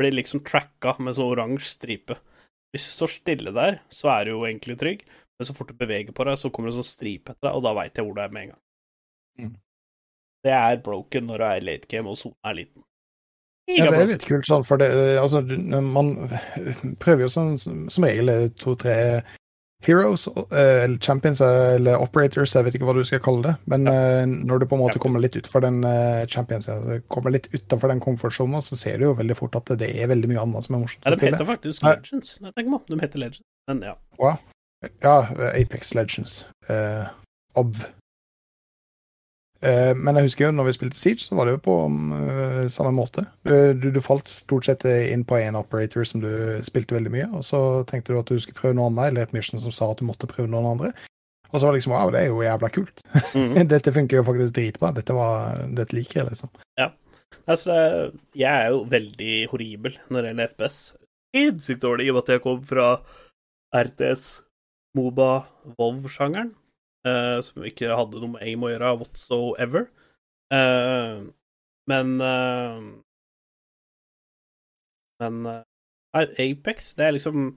[0.00, 2.16] blir liksom tracka med sånn oransje stripe.
[2.74, 5.04] Hvis du står stille der, så er du jo egentlig trygg,
[5.38, 7.54] men så fort du beveger på deg, så kommer det en sånn stripe etter deg,
[7.56, 8.62] og da veit jeg hvor du er med en gang.
[9.40, 9.54] Mm.
[10.46, 12.84] Det er broken når du er late game, og sonen er liten.
[13.66, 14.88] Ja, det er litt kult sånn, for det,
[15.18, 15.40] altså,
[15.82, 16.12] man
[17.02, 18.30] prøver jo som, som regel
[18.62, 18.94] to-tre
[19.82, 23.54] heroes, eh, eller champions eller operators, jeg vet ikke hva du skal kalle det.
[23.72, 24.22] Men ja.
[24.26, 27.90] når du på en måte kommer litt utenfor den eh, champions, altså, kommer litt utenfor
[27.90, 30.78] den komfortsonen, så ser du jo veldig fort at det er veldig mye annet som
[30.78, 31.86] er morsomt Ja, de heter faktisk.
[31.90, 32.36] Legends.
[32.46, 33.44] Nei, de heter Legends.
[33.66, 33.98] Men ja.
[35.02, 35.18] Ja,
[35.50, 36.44] Apex Legends.
[36.70, 37.10] Uh.
[39.66, 41.76] Eh, men jeg husker jo når vi spilte Siege, så var det jo på
[42.18, 43.24] eh, samme måte.
[43.46, 43.52] Du,
[43.82, 46.30] du, du falt stort sett inn på én operator som du
[46.66, 47.60] spilte veldig mye, og så
[47.90, 50.06] tenkte du at du skulle prøve noe annet, eller et mission som sa at du
[50.08, 50.92] måtte prøve noen andre.
[51.52, 53.02] Og så var det liksom wow, det er jo jævla kult.
[53.34, 53.66] Mhm.
[53.74, 54.92] dette funker jo faktisk dritbra.
[54.96, 56.50] Dette, var, dette liker jeg, liksom.
[56.80, 56.90] Ja.
[57.46, 60.78] Altså, det- jeg er jo veldig horribel når det gjelder FPS.
[61.36, 62.88] Sinnssykt dårlig i og med at jeg kom fra
[63.76, 64.24] RTS,
[64.96, 65.30] Moba,
[65.78, 66.54] Vov-sjangeren,
[67.06, 69.88] eh, som ikke hadde noe med aim å gjøre whatsoever.
[70.52, 71.26] Uh,
[71.90, 72.78] men uh,
[75.18, 75.48] Men
[76.14, 77.56] Apex, det er liksom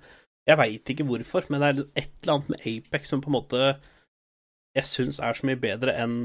[0.49, 3.37] Jeg veit ikke hvorfor, men det er et eller annet med Apex som på en
[3.37, 3.59] måte
[4.77, 6.15] jeg syns er så mye bedre enn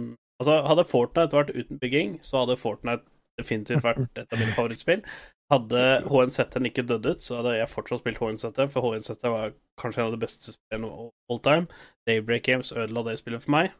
[0.41, 3.05] Altså, hadde Fortnite vært uten bygging, så hadde Fortnite
[3.39, 5.05] definitivt vært et av mine favorittspill.
[5.53, 10.01] Hadde HNZ-en ikke dødd ut, så hadde jeg fortsatt spilt HNZ, for HNZ var kanskje
[10.01, 11.83] en av de beste spillene all time.
[12.09, 13.75] Daybreak Games ødela det spillet for meg.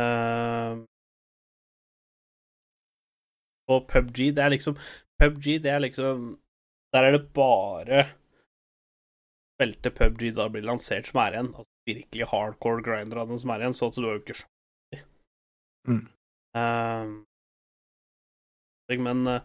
[0.00, 0.82] Uh,
[3.70, 4.74] og PubG, det er liksom
[5.22, 6.40] PubG, det er liksom
[6.92, 8.04] Der er det bare
[9.54, 11.52] spilte PubG da blir lansert som er igjen.
[11.54, 14.38] Altså virkelig hardcore grinder av den som er igjen, så at du har jo ikke
[14.40, 14.50] sjans.
[15.88, 16.04] Mm.
[16.56, 17.06] Uh,
[19.04, 19.42] men eh,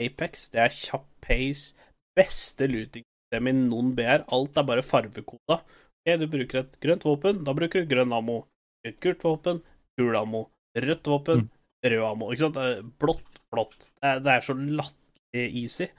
[0.00, 1.74] Apex, det er kjapp pace,
[2.16, 4.24] beste looting-system i noen BR.
[4.32, 5.60] Alt er bare farvekoda.
[6.02, 8.42] Ok, du bruker et grønt våpen, da bruker du grønn ammo.
[8.86, 9.60] Et gult våpen,
[9.98, 10.46] gul ammo.
[10.74, 11.44] Rødt våpen,
[11.84, 12.30] rød ammo.
[12.32, 12.58] Ikke sant?
[12.58, 13.90] Er Blått, blått.
[14.00, 15.90] Det er, det er så latterlig easy.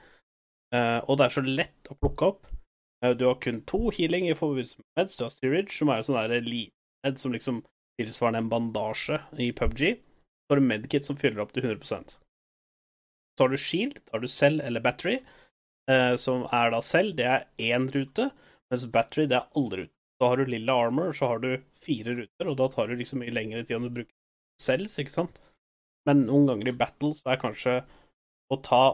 [0.74, 2.50] uh, og det er så lett å plukke opp.
[3.04, 5.16] Uh, du har kun to healing i forbindelse med meds.
[5.16, 7.62] Du har Steerage, som er sånn der liten med som liksom
[8.00, 9.94] tilsvarende en bandasje i PubG.
[9.94, 12.18] Så har du Medkit som fyller opp til 100
[13.36, 15.18] Så har du Shield, da har du Cell eller Battery,
[15.90, 18.30] eh, som er da Cell, det er én rute,
[18.70, 19.90] mens Battery, det er alle ruter.
[20.22, 23.18] Da har du lilla armor, så har du fire ruter, og da tar det liksom
[23.24, 24.14] mye lengre tid om du bruker
[24.62, 25.40] cells, ikke sant?
[26.06, 27.80] Men noen ganger i battle så er kanskje
[28.52, 28.84] å ta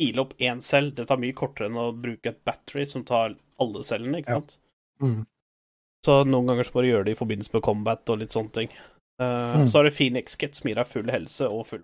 [0.00, 3.32] Ile opp én cell, det tar mye kortere enn å bruke et battery som tar
[3.58, 4.36] alle cellene, ikke Ja.
[4.38, 4.58] sant?
[5.02, 5.24] Mm.
[6.06, 8.52] Så noen ganger så må du gjøre det i forbindelse med combat og litt sånne
[8.52, 8.68] ting.
[9.20, 9.68] Uh, Mm.
[9.68, 11.82] Så har du Phoenix Kit som gir deg full helse og full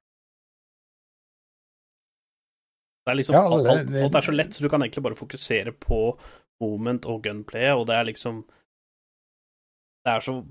[3.05, 5.03] Det er liksom Ja, det- alt, alt, alt er så lett, så du kan egentlig
[5.05, 6.19] bare fokusere på
[6.63, 8.45] moment og gunplay, og det er liksom
[10.05, 10.45] Det er så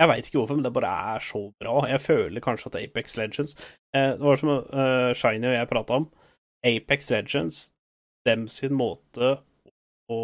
[0.00, 1.86] Jeg veit ikke hvorfor, men det bare er så bra.
[1.86, 3.54] Jeg føler kanskje at Apex Legends
[3.94, 6.08] eh, Det var som uh, Shiny og jeg prata om.
[6.66, 7.70] Apex Legends,
[8.26, 9.36] dem sin måte
[10.10, 10.18] å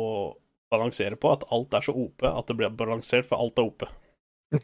[0.72, 3.84] balansere på, at alt er så OP at det blir balansert, for alt er OP.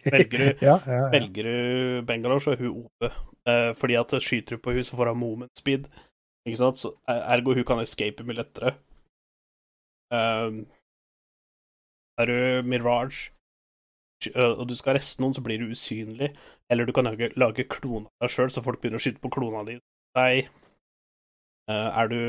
[0.04, 1.08] Velger du, ja, ja, ja.
[1.12, 3.06] velger du Bangalore, så er hun OP.
[3.48, 5.88] Eh, fordi at skyter du på hun så får hun moment speed.
[6.44, 6.80] Ikke sant?
[6.80, 8.74] Så er- ergo hun kan escape mye lettere.
[10.12, 10.66] Um,
[12.20, 13.30] er du Mirage,
[14.34, 16.34] og du skal arreste noen, så blir du usynlig.
[16.70, 19.32] Eller du kan lage, lage klone av deg sjøl, så folk begynner å skyte på
[19.32, 19.78] klona di.
[20.16, 20.46] Nei.
[21.68, 22.20] Uh, er du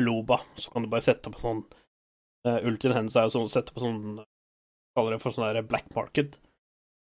[0.00, 1.62] Loba, så kan du bare sette på sånn
[2.46, 4.22] uh, Ultien hennes er jo sånn sette på sånn
[4.96, 6.38] Kaller det for sånn der black market.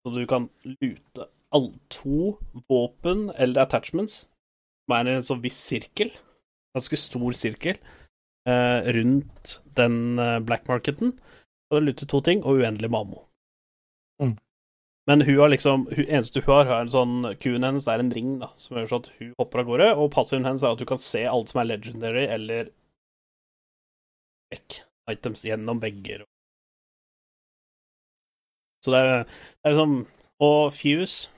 [0.03, 2.33] Så du kan lute alle to
[2.67, 4.25] våpen eller attachments,
[4.87, 6.11] i en sånn viss sirkel,
[6.75, 7.79] ganske stor sirkel,
[8.47, 11.15] eh, rundt den eh, black marketen.
[11.67, 13.23] Og det luter to ting, og uendelig med ammo.
[14.23, 14.37] Mm.
[15.07, 18.11] Men hun har liksom hun, eneste hun har, har en sånn Q-en hennes er en
[18.15, 20.81] ring, da, som gjør sånn at hun hopper av gårde, og passiven hennes er at
[20.83, 22.71] du kan se alt som er legendary eller
[24.51, 24.81] vekk
[25.11, 26.23] items gjennom vegger.
[28.83, 29.95] Så det er, det er liksom
[30.43, 31.31] Og Fuse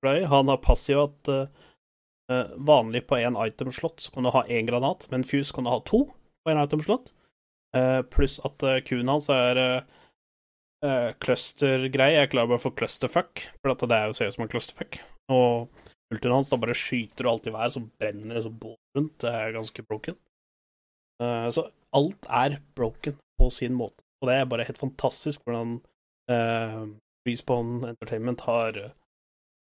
[0.00, 1.59] Fly, han har passiv at eh,
[2.56, 5.80] vanlig på én itemslott så kan du ha én granat, men Fuse kan du ha
[5.86, 6.04] to
[6.44, 7.12] på én itemslott.
[7.76, 9.58] Uh, pluss at uh, Q-en hans er
[10.84, 12.16] uh, cluster-greie.
[12.16, 15.00] Jeg er bare for clusterfuck, for at det er jo ser ut som en clusterfuck.
[15.30, 15.70] Og
[16.10, 19.18] ultien hans da bare skyter du alt i været, så brenner det som bål rundt.
[19.22, 20.18] Det er ganske broken.
[21.22, 24.02] Uh, så alt er broken på sin måte.
[24.20, 25.78] Og det er bare helt fantastisk hvordan
[26.30, 26.86] uh,
[27.28, 28.76] Respawn Entertainment har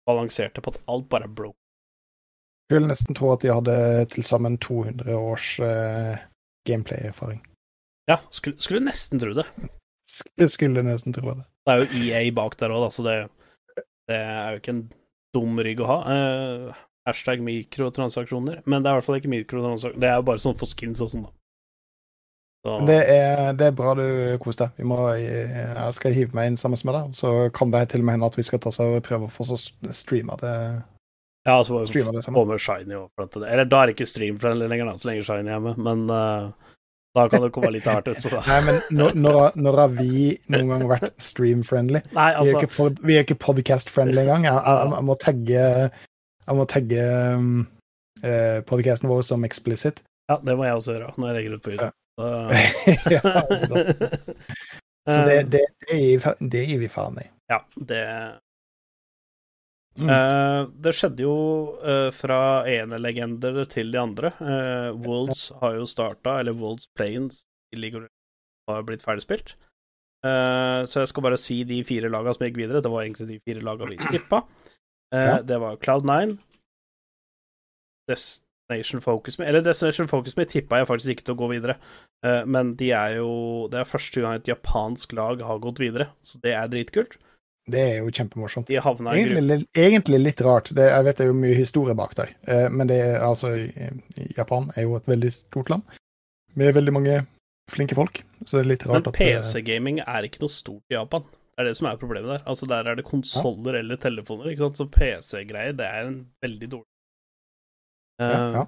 [0.08, 1.63] balansert det på at alt bare er broken.
[2.74, 3.74] Jeg vil nesten tro at de hadde
[4.10, 6.16] til sammen 200 års uh,
[6.66, 7.44] gameplay-erfaring.
[8.10, 9.46] Ja, skulle, skulle nesten tro det.
[10.10, 11.46] Skulle, Skulle nesten tro det.
[11.68, 13.14] Det er jo EA bak der òg, da, så det,
[14.10, 14.82] det er jo ikke en
[15.38, 16.00] dum rygg å ha.
[16.10, 18.64] Uh, hashtag mikrotransaksjoner.
[18.66, 20.02] Men det er i hvert fall ikke mikrotransaksjoner.
[20.02, 21.34] Det er jo bare sånn for skins og sånn, da.
[22.64, 24.08] Så, Det er, det er bra du
[24.42, 24.82] koser deg.
[24.82, 28.10] Vi må, jeg skal hive meg inn sammen med deg, så kan det til og
[28.10, 30.56] med hende at vi skal ta oss og prøve å få oss streama det.
[31.44, 32.48] Ja, så altså, vi streamer det sammen.
[32.48, 33.40] med Shiny òg.
[33.44, 35.82] Eller da er det ikke stream for den lenger, da, så lenge Shiny er med.
[35.84, 36.54] Men uh,
[37.14, 38.26] da kan det komme litt hardt ut.
[38.48, 40.22] Nei, men når, når, når har vi
[40.54, 42.02] noen gang vært stream-friendly?
[42.14, 44.48] Altså, Vi er altså ikke, pod, vi ikke podcast-friendly engang.
[44.48, 45.68] Jeg, jeg, jeg må tagge,
[46.48, 47.04] jeg må tagge
[47.36, 47.52] um,
[48.24, 50.02] eh, podcasten vår som explicit.
[50.32, 51.92] Ja, det må jeg også gjøre når jeg legger ut på YouTube.
[52.14, 52.28] Så,
[53.12, 53.22] ja,
[55.12, 57.28] så det, det, det, gir, det gir vi faen i.
[57.52, 58.04] Ja, det
[60.00, 60.10] Mm.
[60.10, 61.34] Uh, Det skjedde jo
[61.84, 62.40] uh, fra
[62.70, 64.32] ene legender til de andre.
[64.42, 68.08] Uh, Wolves har jo starta, eller i League
[68.70, 69.56] har blitt ferdigspilt.
[70.24, 72.82] Uh, så jeg skal bare si de fire laga som gikk videre.
[72.82, 74.46] Det var egentlig de fire laga vi tippa.
[75.14, 75.42] Eh, Ja.
[75.46, 76.40] Det var Cloud9,
[78.10, 81.76] Destination Focus Eller Destination Focus Me tippa jeg faktisk ikke til å gå videre,
[82.24, 86.08] Eh, men de er jo Det er første gang et japansk lag har gått videre,
[86.24, 87.18] så det er dritkult.
[87.72, 88.68] Det er jo kjempemorsomt.
[88.70, 90.72] Egentlig, li- egentlig litt rart.
[90.76, 92.34] Det, jeg vet det er jo mye historie bak der.
[92.44, 93.94] Eh, men det er altså eh,
[94.36, 95.84] Japan er jo et veldig stort land
[96.60, 97.22] med veldig mange
[97.72, 98.20] flinke folk.
[98.44, 101.24] Så det er litt Men rart at Men PC-gaming er ikke noe stort i Japan.
[101.54, 102.44] Det er det som er problemet der.
[102.50, 104.82] Altså Der er det konsoller eller telefoner, ikke sant.
[104.82, 106.90] Så PC-greier, det er en veldig dårlig
[108.22, 108.66] ja, Eh, ja.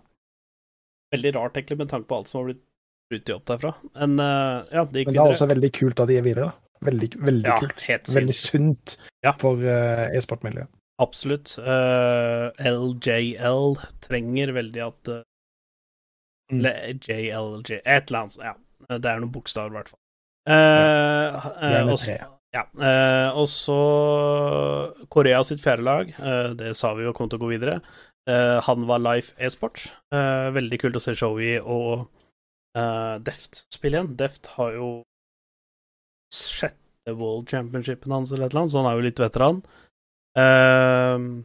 [1.14, 2.64] Veldig rart, egentlig, med tanke på alt som har blitt
[3.12, 3.72] brutt opp derfra.
[4.00, 5.36] Men uh, ja, det gikk Men det er videre.
[5.36, 6.48] også veldig kult at de er videre.
[6.50, 6.65] da.
[6.86, 7.84] Veldig, veldig ja, kult.
[8.16, 9.34] Veldig sunt Ja.
[9.41, 10.70] for uh, e-sportmiljøet.
[11.02, 11.57] absolutt.
[11.60, 13.76] Uh, LJL
[14.06, 15.22] trenger veldig at uh,
[16.52, 16.62] Mm.
[17.02, 18.53] JLJ Et eller annet sånt, ja.
[18.99, 20.02] Det er noen bokstaver, i hvert fall.
[20.45, 22.28] Uh, eh, Gjerne og så- tre.
[22.53, 22.62] ja.
[22.86, 23.78] eh, og så
[25.10, 27.80] Korea sitt fjerde lag, eh, det sa vi jo kom til å gå videre.
[28.30, 29.88] Eh, han var Life e-sport.
[30.14, 32.07] Eh, veldig kult å se Showy og
[32.78, 34.16] eh, Deft spille igjen.
[34.20, 34.90] Deft har jo
[36.36, 39.60] sjette World Championshipen hans eller et eller annet, så han er jo litt veteran.
[40.36, 41.44] Uh,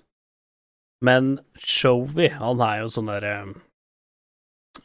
[1.05, 3.35] men Showy, han er jo sånn derre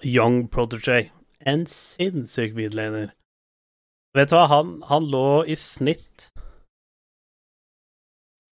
[0.06, 1.10] Young protege.
[1.46, 3.12] En sinnssyk midlaner.
[4.16, 6.30] Vet du hva, han, han lå i snitt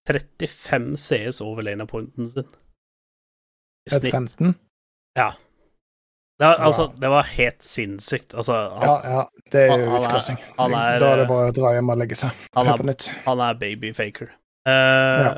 [0.09, 2.49] 35 CS over lane pointen sin.
[3.87, 4.11] I snitt.
[4.11, 4.55] 15?
[6.41, 8.33] Det, var- altså, det var helt sinnssykt.
[8.33, 9.23] Altså, han, Ja, ja.
[9.53, 10.37] Det er jo utklassing.
[10.57, 12.31] han er- Da er det bare å dra hjem og legge seg.
[12.57, 14.31] han, er, han er babyfaker.
[14.65, 15.33] Uh, Ja.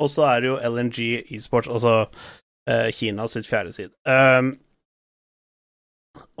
[0.00, 0.98] Og så er det jo LNG
[1.36, 3.92] esports, altså uh, Kina sitt fjerde side.
[4.08, 4.54] Um,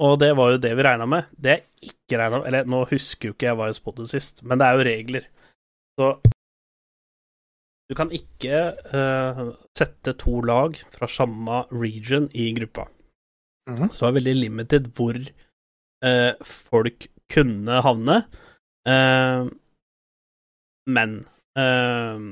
[0.02, 1.28] og det var jo det vi regna med.
[1.38, 4.42] Det jeg ikke regna med Eller nå husker jo ikke jeg hva jeg spådde sist,
[4.42, 5.28] men det er jo regler.
[6.00, 6.08] Så
[7.90, 8.58] du kan ikke
[8.94, 12.88] uh, sette to lag fra samme region i gruppa.
[13.70, 13.90] Mhm.
[13.90, 18.22] Så det var veldig limited hvor eh, folk kunne havne.
[18.88, 19.50] Eh,
[20.90, 21.18] men
[21.58, 22.24] eh,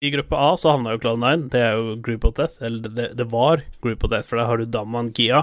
[0.00, 3.10] i gruppe A så havna jo Cloud9, det er jo Group of Death, eller det,
[3.18, 5.42] det var Group of Death, for der har du Daman Gia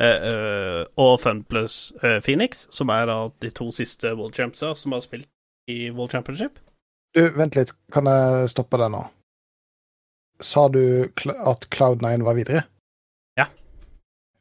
[0.00, 4.96] eh, eh, og Funplus uh, Phoenix, som er da de to siste World Champsa som
[4.96, 5.28] har spilt
[5.68, 6.56] i World Championship.
[7.12, 7.74] Du, vent litt.
[7.92, 9.04] Kan jeg stoppe deg nå?
[10.42, 12.64] Sa du at Cloud9 var videre?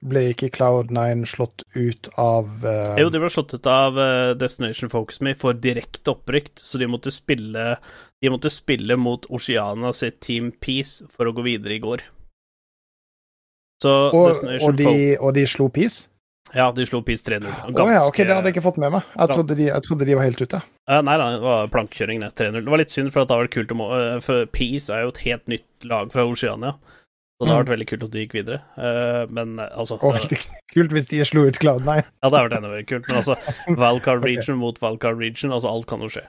[0.02, 2.96] Ble ikke Cloud9 slått ut av uh...
[2.98, 6.88] Jo, de ble slått ut av eh, Destination Focus Me for direkte opprykt, så de
[6.90, 7.76] måtte spille
[8.18, 12.06] De måtte spille mot Oceana sitt Team Peace for å gå videre i går.
[13.82, 16.08] Så og, og, de, og de slo Peace?
[16.54, 17.48] Ja, de slo Peace 3-0.
[17.48, 19.06] Å ja, ok, det hadde jeg ikke fått med meg.
[19.16, 20.60] Jeg trodde de, jeg trodde de var helt ute.
[20.90, 22.32] Uh, nei, nei, det var plankkjøring det.
[22.42, 22.58] 3-0.
[22.66, 23.88] Det var litt synd, for at det vært kult å må...
[24.26, 26.76] For Peace er jo et helt nytt lag fra Oceania.
[27.42, 27.66] Så det har Mm.
[27.66, 28.58] vært veldig kult at de gikk videre.
[28.78, 30.38] Eh, men altså Og veldig
[30.76, 31.96] kult hvis de slo ut Cloud9.
[32.22, 33.08] Ja, det har vært enda mer kult.
[33.10, 33.36] Men altså,
[33.82, 36.28] Valcard Region mot Valcard Region, altså alt kan jo skje.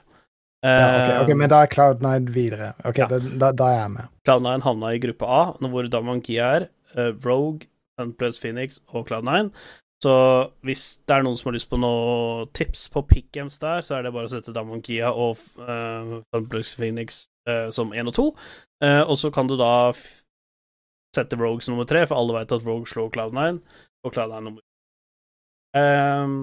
[0.63, 2.71] Ja, ok, Eh, ok, Men da er Cloud9 videre.
[2.87, 3.07] Ok, Ja.
[3.11, 4.07] da, da, er jeg med.
[4.25, 6.67] Cloud9 havna i gruppe A, hvor Damankia er,
[6.97, 7.67] eh, Rogue,
[7.99, 9.51] Unplus Phoenix og Cloud9.
[10.01, 13.99] Så hvis det er noen som har lyst på noen tips på pickgames der, så
[13.99, 17.27] er det bare å sette Damankia og uh, Unplus Phoenix
[17.71, 18.25] som 1 og 2.
[18.83, 19.91] Eh, og så kan du da
[21.13, 23.39] f sette Rogue som nummer tre, for alle vet at Rogue slår Cloud9,
[24.03, 24.61] og Cloud9 nummer
[25.77, 26.33] um,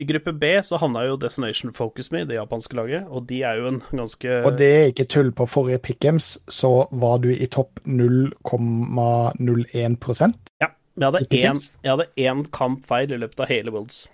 [0.00, 3.54] I gruppe B så havna jo Destination Focus Me, det japanske laget, og de er
[3.58, 5.30] jo en ganske Og det er ikke tull.
[5.34, 10.68] På forrige Pick'ems så var du i topp 0,01% Ja.
[10.94, 14.06] Jeg hadde, én, jeg hadde én kamp feil i løpet av hele Worlds.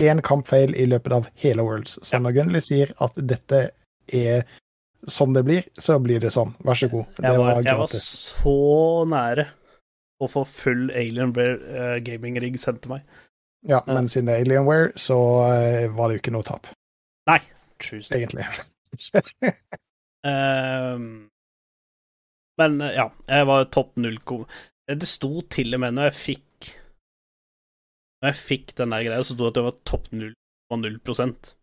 [0.00, 1.98] Én kampfeil i løpet av hele Worlds.
[2.00, 3.58] Så når Gunnli sier at dette
[4.08, 4.46] er
[5.10, 6.52] sånn det blir, så blir det sånn.
[6.62, 7.08] Vær så god.
[7.16, 8.54] Det Jeg var, var jeg var så
[9.10, 9.46] nære
[10.22, 13.02] å få full Alienware uh, gaming-rigg sendt til meg.
[13.66, 15.16] Ja, men siden det er Alienware, så
[15.46, 16.66] eh, var det jo ikke noe tap,
[17.30, 17.38] Nei.
[17.82, 18.16] Tusen.
[18.16, 18.46] egentlig.
[20.26, 21.06] um,
[22.60, 24.18] men eh, ja, jeg var topp null
[24.90, 26.68] Det sto til og med når jeg fikk
[28.22, 31.54] Når jeg fikk den der greia, så sto det at jeg var topp 0,0%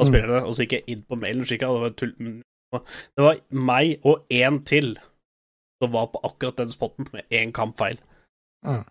[0.00, 0.08] av Mm.
[0.08, 1.96] spillerne, og så gikk jeg inn på mailen og kikka, og det var
[3.16, 4.94] Det var meg og én til
[5.82, 7.98] som var på akkurat den spotten med én kampfeil.
[8.64, 8.84] Mm.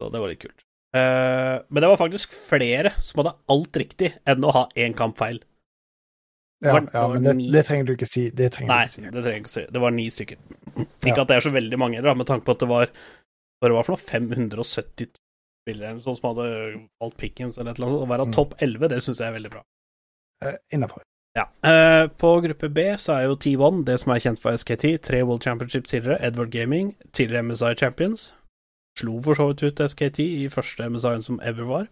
[0.00, 0.60] Så det var litt kult.
[0.94, 5.40] Eh, men det var faktisk flere som hadde alt riktig, enn å ha én kampfeil.
[6.64, 8.28] Ja, det ja men det, det trenger du ikke si.
[8.30, 9.02] Det trenger Nei, du ikke si.
[9.10, 9.64] det trenger jeg ikke si.
[9.74, 10.38] Det var ni stykker.
[10.84, 11.22] Ikke Ja.
[11.24, 12.86] at det er så veldig mange, da, med tanke på at det var
[13.64, 15.08] det var for noe 570
[15.64, 16.46] spillere sånn som hadde
[17.00, 17.96] valgt Pickens eller et eller annet.
[17.96, 18.04] sånt.
[18.04, 18.32] Å være Mm.
[18.36, 19.62] topp 11, det syns jeg er veldig bra.
[20.44, 21.02] Uh, Innafor.
[21.34, 21.48] Ja.
[21.66, 25.22] Eh, på gruppe B så er jo T1, det som er kjent for SKT, tre
[25.24, 28.34] World Championship tidligere, Edward Gaming, tidligere MSI Champions.
[28.98, 31.88] Slo for så vidt ut SKT i første MSI-en som ever var.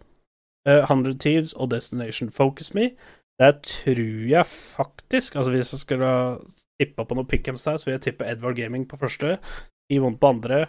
[0.67, 2.93] Eh, 100 Thieves og Destination Focus Me.
[3.39, 6.37] Der tror jeg faktisk Altså Hvis jeg skulle
[6.79, 9.37] tippa på noen pickhams der, så vil jeg tippe Edward Gaming på første,
[9.91, 10.67] T1 på andre,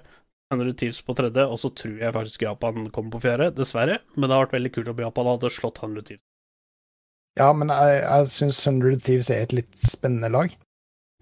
[0.52, 3.98] 100 Thieves på tredje, og så tror jeg faktisk Japan kommer på fjerde, dessverre.
[4.16, 6.33] Men det har vært veldig kult om Japan hadde slått 100 Thieves.
[7.38, 10.52] Ja, men jeg, jeg syns 100 Thieves er et litt spennende lag.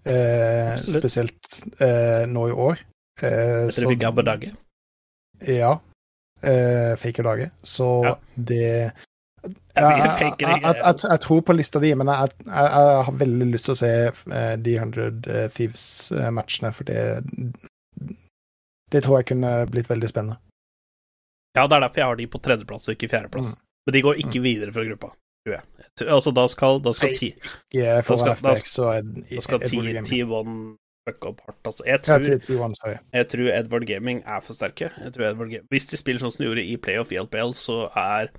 [0.04, 2.82] Eh, spesielt eh, nå i år.
[3.22, 4.52] Eh, Etter vi fikk Abadage.
[5.46, 5.78] Ja.
[6.42, 7.50] Eh, Faker Dage.
[7.62, 8.18] Så Ja.
[8.34, 8.92] det
[9.74, 13.78] Jeg, Jeg, jeg, jeg, tror på lista di, men jeg, har veldig lyst til å
[13.80, 17.24] se eh, de 100 Thieves-matchene, for det
[18.92, 20.36] Det tror jeg kunne blitt veldig spennende.
[21.56, 23.54] Ja, det er derfor jeg har de på tredjeplass og ikke fjerdeplass.
[23.54, 23.58] Mm.
[23.86, 25.10] Men de går ikke videre fra gruppa,
[25.46, 25.64] tror jeg.
[26.08, 27.30] Altså, da skal, da skal ti
[27.72, 30.78] Da skal- FBX og Ed, Da skal T1
[31.08, 31.82] fucke opp hardt, altså.
[31.86, 32.98] Jeg tror, T- T1, sorry.
[33.12, 34.90] jeg tror Edward Gaming er for sterke.
[35.02, 37.50] Jeg tror Edward Gaming, hvis de spiller sånn som de gjorde i playoff i LPL,
[37.58, 38.30] så er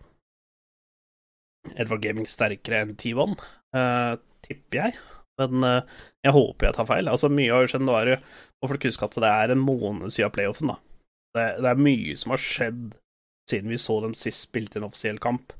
[1.79, 3.35] Edward Gaming sterkere enn T1,
[3.75, 4.15] uh,
[4.45, 4.95] tipper jeg.
[5.41, 7.09] Men uh, jeg håper jeg tar feil.
[7.11, 7.85] Altså, mye har jo skjedd.
[7.87, 8.17] Nå er det
[8.63, 10.77] Og folk husker at det er en måned siden playoffen, da.
[11.35, 12.93] Det, det er mye som har skjedd
[13.49, 15.51] siden vi så dem sist spilte en offisiell kamp.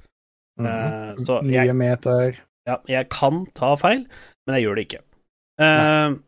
[0.60, 0.68] Mhm.
[0.68, 2.40] uh, så Nye jeg, meter.
[2.70, 4.04] ja, jeg kan ta feil,
[4.48, 5.02] men jeg gjør det ikke.
[5.62, 6.20] Uh,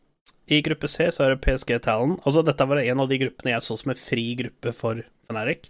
[0.49, 2.18] I gruppe C så er det PSG Talon.
[2.26, 5.69] Altså, dette var en av de gruppene jeg så som en fri gruppe for Feneric.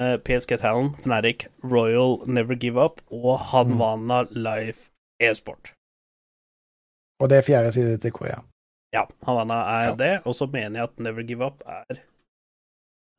[0.00, 4.88] Uh, PSG Talon, Feneric, Royal Never Give Up og Hanwana Life
[5.20, 5.74] E-sport.
[7.20, 8.40] Og det er fjerde side til Korea.
[8.94, 9.94] Ja, Havana er Ja.
[9.94, 12.00] det, og så mener jeg at Never Give Up er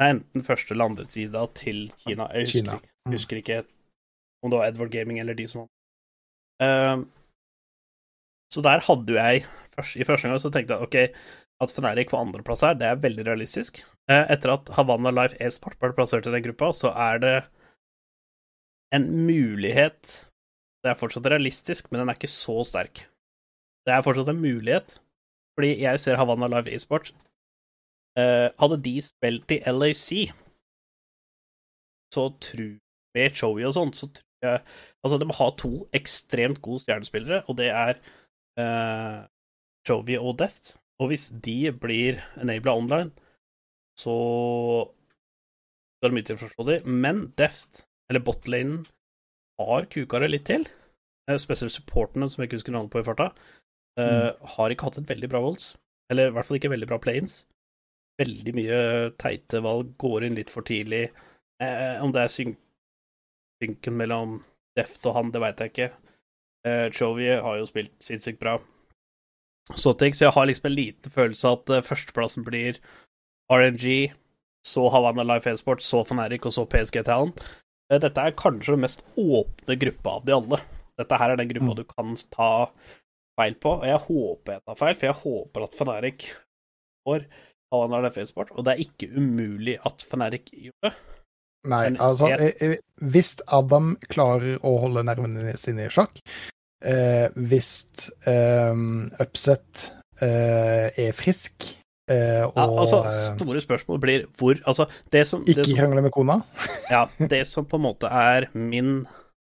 [0.02, 2.26] er enten første eller andre sida til Kina.
[2.34, 2.78] Jeg husker, Kina.
[3.06, 3.12] Mm.
[3.14, 3.64] husker ikke
[4.42, 5.74] om det var Edward Gaming eller de som vant.
[6.66, 7.06] Ehm,
[8.54, 9.46] så der hadde jo jeg
[10.02, 11.22] I første gang så tenkte jeg ok,
[11.64, 13.80] at Fnatic får andreplass her, det er veldig realistisk.
[14.12, 17.38] Eh, etter at Havanna Life E-sport ble plassert i den gruppa, så er det
[18.94, 20.28] en mulighet
[20.82, 23.04] Det er fortsatt realistisk, men den er ikke så sterk.
[23.86, 24.96] Det er fortsatt en mulighet,
[25.54, 27.12] fordi jeg ser Havanna Live E-Sport
[28.18, 30.34] Hadde de spilt i LAC,
[32.12, 32.74] så tror
[33.16, 37.58] med Choey og sånt, så tror Altså, de må ha to ekstremt gode stjernespillere, og
[37.60, 38.00] det er
[38.60, 39.28] uh,
[39.88, 40.76] Chovy og Deft.
[41.02, 43.12] Og hvis de blir enabla online,
[43.98, 44.16] så
[46.02, 46.78] det er mye til å forstå de.
[46.86, 48.84] Men Deft, eller botlanen,
[49.62, 50.66] har kuka det litt til.
[51.30, 53.30] Eh, spesielt supportene, som jeg ikke husker navnet på i farta,
[54.02, 55.76] eh, har ikke hatt et veldig bra volds.
[56.10, 57.46] Eller i hvert fall ikke veldig bra planes.
[58.22, 58.80] Veldig mye
[59.22, 61.10] teite valg, går inn litt for tidlig.
[61.62, 62.56] Uh, om det er syn
[63.62, 64.40] synken mellom
[64.78, 65.90] Deft og han, det veit jeg ikke.
[66.68, 68.58] Uh, Chovy har jo spilt sinnssykt bra.
[69.78, 72.80] Så, ting, så jeg har liksom en liten følelse av at eh, førsteplassen blir
[73.52, 74.12] RNG,
[74.68, 77.40] så Havanna Life Airsport, så Fnatic og så PSG Talent.
[77.92, 80.60] Eh, Dette er kanskje den mest åpne gruppa av de alle.
[81.00, 81.78] Dette her er den gruppa Mm.
[81.78, 82.50] du kan ta
[83.40, 86.28] feil på, og jeg håper jeg tar feil, for jeg håper at Fnatic
[87.08, 87.26] får
[87.72, 90.94] Havanna Life Airsport, og det er ikke umulig at Fnatic gjør det.
[91.68, 92.78] Nei, Men altså jeg- eh, eh,
[93.12, 96.18] Hvis Adam klarer å holde nervene sine i sjakk,
[96.84, 98.74] eh, hvis eh,
[99.22, 101.76] Upset eh, er frisk
[102.10, 106.12] eh, og Ja, altså, eh, store spørsmål blir hvor Altså, det som, ikke krangle med
[106.12, 106.40] kona.
[106.90, 109.06] Ja, det som på en måte er min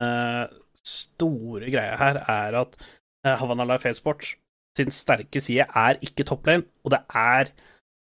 [0.02, 0.46] eh,
[0.84, 2.76] store greie her, er at
[3.24, 4.34] Havana Life Airsport
[4.76, 7.48] sin sterke side er ikke topplane, og det er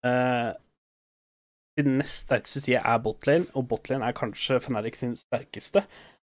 [0.06, 0.54] eh,
[1.80, 5.86] Sin nest sterkeste side er botlane, og botlane er kanskje Fnatic sin sterkeste.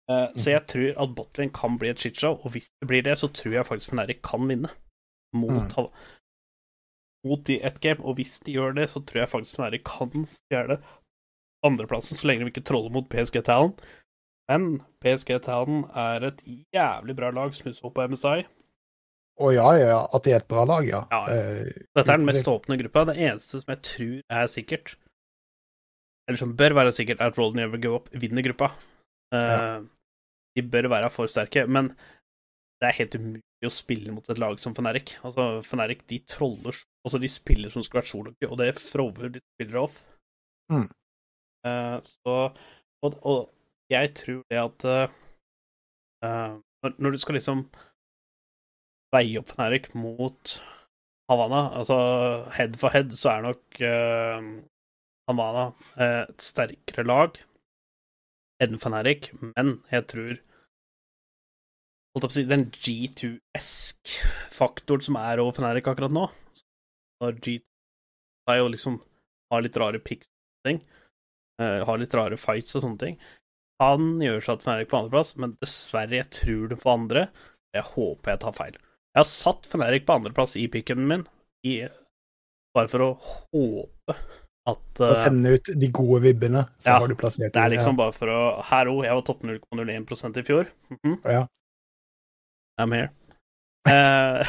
[0.10, 3.18] Eh, Så jeg tror at botlane kan bli et shitshow, og hvis det blir det,
[3.20, 4.70] så tror jeg faktisk Fnatic kan vinne
[5.36, 5.92] mot, Mm.
[7.28, 10.26] Mot de ett game, og hvis de gjør det, så tror jeg faktisk Fnatic kan
[10.26, 10.80] stjele
[11.64, 13.76] andreplassen, så lenge de ikke troller mot PSG Talon.
[14.50, 16.42] Men PSG Talon er et
[16.74, 18.42] jævlig bra lag, som opp på MSI.
[19.42, 21.04] Å ja, ja, ja, at det er et bra lag, ja.
[21.12, 21.36] Ja, ja.
[21.38, 23.06] Eh, Dette er den mest åpne gruppa.
[23.06, 24.96] Det eneste som jeg tror er sikkert,
[26.28, 28.72] eller som bør være sikkert, er at Roll Never Go Up vinner gruppa.
[29.36, 29.82] Eh,
[30.58, 31.94] De bør være for sterke, men
[32.82, 35.16] det er helt umulig å spille mot et lag som Feneric.
[35.24, 39.40] Altså, Feneric de troller Altså, de spiller som skulle vært soloky, og det frover de
[39.56, 39.96] spiller off.
[40.70, 40.86] Mm.
[41.66, 42.36] Uh, så
[43.02, 43.40] og, og
[43.90, 45.16] jeg tror det at eh,
[46.84, 47.64] når, når du skal liksom
[49.16, 50.54] veie opp Feneric mot
[51.32, 51.98] Havana, altså
[52.56, 54.52] head for head, så er nok uh,
[55.32, 57.40] Havana eh, et sterkere lag
[58.62, 60.38] enn Fnatic, men jeg tror
[62.12, 66.26] holdt opp å si, den G2-esk-faktoren som er over Fnatic akkurat nå
[67.24, 67.66] Når G2
[68.52, 68.96] er jo liksom
[69.52, 70.32] har litt rare picks og
[70.70, 70.80] ting,
[71.62, 73.16] eh, har litt rare fights og sånne ting,
[73.82, 77.22] Han gjør seg at Fnatic på andreplass, men dessverre, jeg tror det på andre.
[77.74, 78.76] Jeg håper jeg tar feil.
[78.78, 81.26] Jeg har satt Fnatic på andreplass i picken min,
[81.66, 81.90] i,
[82.78, 84.14] bare for å håpe
[84.70, 87.98] at eh, sende ut de gode vibbene, så Ja, har du plassert Det er liksom
[87.98, 90.70] bare for å Hallo, jeg var topp 0,01 i fjor.
[90.94, 91.18] Mhm.
[91.26, 91.48] Ja.
[92.82, 93.10] I'm here.
[93.90, 94.46] Uh,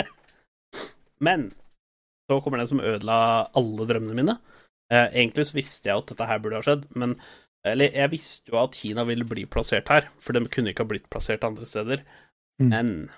[1.26, 1.50] Men
[2.30, 4.38] så kommer den som ødela alle drømmene mine.
[4.92, 7.20] Uh, egentlig så visste jeg at dette her burde ha skjedd, men
[7.60, 10.88] Eller, jeg visste jo at Kina ville bli plassert her, for de kunne ikke ha
[10.88, 12.00] blitt plassert andre steder.
[12.56, 12.70] Mm.
[12.70, 13.10] Men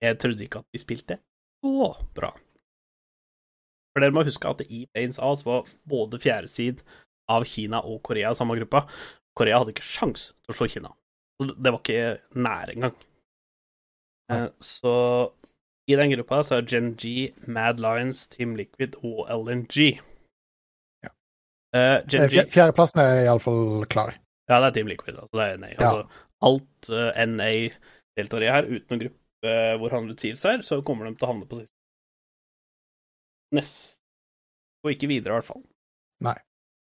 [0.00, 1.18] jeg trodde ikke at de spilte
[1.60, 2.30] så bra.
[3.92, 6.84] For dere må huske at i Planes A var både fjerde side
[7.30, 8.86] av Kina og Korea i samme gruppa.
[9.36, 10.92] Korea hadde ikke sjans til å slå Kina.
[11.40, 12.96] Så det var ikke nære engang.
[14.32, 14.94] Eh, Så
[15.90, 19.98] i den gruppa så er Gen G, Mad Lions, Team Liquid og LNG.
[21.04, 21.10] Ja.
[21.74, 24.14] Eh, Eh, Fjerdeplassen er iallfall klar.
[24.48, 25.16] Ja, det er Team Liquid.
[25.16, 25.72] Altså det er NA.
[25.72, 25.78] Ja.
[25.80, 26.06] Altså,
[26.42, 27.50] alt uh, NA
[28.18, 31.26] deltar i her, uten noen gruppe uh, hvor han Thieves er, så kommer de til
[31.28, 31.76] å havne på siste.
[33.52, 34.00] Nest
[34.82, 35.62] Og ikke videre, i hvert fall.
[36.24, 36.36] Nei.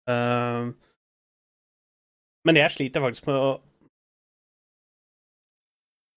[0.06, 0.72] Uh,
[2.46, 3.48] men jeg sliter faktisk med å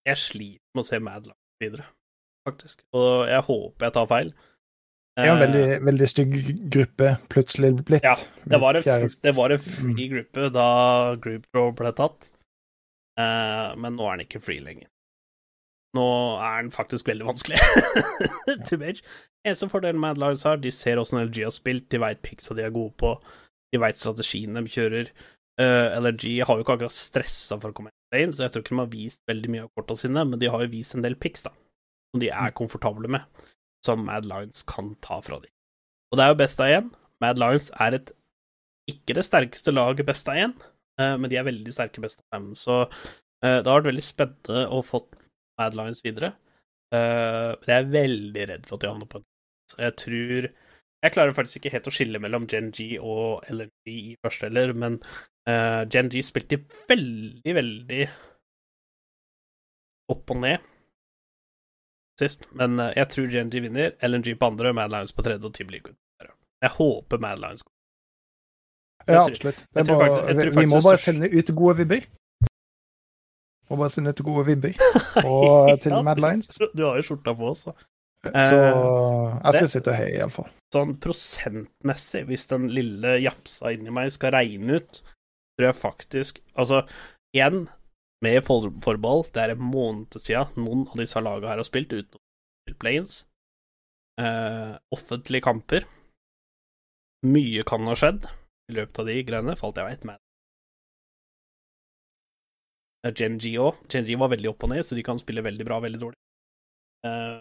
[0.10, 1.86] Jeg sliter med å se Mad Lions videre,
[2.48, 2.86] faktisk.
[2.98, 4.32] Og jeg håper jeg tar feil.
[5.20, 6.36] Det er jo en veldig, veldig stygg
[6.72, 8.06] gruppe plutselig blitt.
[8.07, 8.86] Ja, Det var en,
[9.26, 10.68] det var en free gruppe da
[11.20, 12.30] Group Draw ble tatt,
[13.20, 14.88] Eh, men nå er den ikke free lenger.
[15.98, 16.06] Nå
[16.38, 17.60] er den faktisk veldig vanskelig.
[18.70, 19.02] to match.
[19.48, 22.66] Eneste fordelen Mad Lions har, de ser åssen LG har spilt, de veit picksa de
[22.66, 23.16] er gode på,
[23.74, 25.11] de veit strategien de kjører.
[25.60, 28.76] Uh, LRG har jo ikke akkurat stressa for å komme inn, så jeg tror ikke
[28.76, 31.18] de har vist veldig mye av korta sine, men de har jo vist en del
[31.20, 31.52] picks, da,
[32.14, 33.44] som de er komfortable med,
[33.86, 35.52] som Mad Lions kan ta fra dem.
[36.10, 36.94] Og det er jo best av én.
[37.24, 38.14] Mad Lions er et
[38.90, 40.56] ikke det sterkeste laget best av én,
[41.02, 42.52] uh, men de er veldig sterke best av fem.
[42.57, 45.03] Så eh, det har vært veldig spennende å få
[45.60, 46.34] Mad Lions videre.
[46.90, 49.26] Uh, Men jeg er veldig redd for at de havner på en
[49.69, 50.48] Så jeg tror
[51.03, 54.73] Jeg klarer faktisk ikke helt å skille mellom Gen G og LNG i første heller,
[54.73, 54.98] men
[55.48, 56.57] uh, Gen G spilte
[56.90, 58.02] veldig, veldig
[60.10, 60.65] opp og ned
[62.19, 62.49] sist.
[62.60, 63.94] Men uh, jeg tror Gen G vinner.
[64.03, 65.95] LNG på andre, Mad Lions på tredje og Team Liquid.
[66.60, 67.76] Jeg håper Mad Lions går.
[69.07, 69.61] Ja, absolutt.
[69.73, 72.03] bare, faktisk- vi, vi må bare sende ut gode vibber.
[73.69, 74.73] Må bare sende ut gode vibber
[75.29, 76.01] og til Ja.
[76.05, 76.57] Mad Lions.
[76.73, 77.73] Du har jo skjorta på også.
[78.25, 80.49] Så jeg skal det- sitte og heie, iallfall.
[80.75, 84.99] sånn prosentmessig, hvis den lille japsa inni meg skal regne ut,
[85.57, 86.81] tror jeg faktisk Altså,
[87.35, 87.67] igjen,
[88.21, 91.93] med for forbehold, det er en måned siden noen av disse lagene her har spilt
[91.95, 93.23] utenom Planes.
[94.19, 95.85] Eh, offentlige kamper.
[97.25, 98.27] Mye kan ha skjedd
[98.69, 100.03] i løpet av de greiene, for alt jeg veit.
[100.05, 100.17] Men
[103.05, 103.80] Eh, Gen G òg.
[103.91, 106.19] Gen G var veldig opp og ned, så de kan spille veldig bra, veldig dårlig.
[107.07, 107.39] Eh,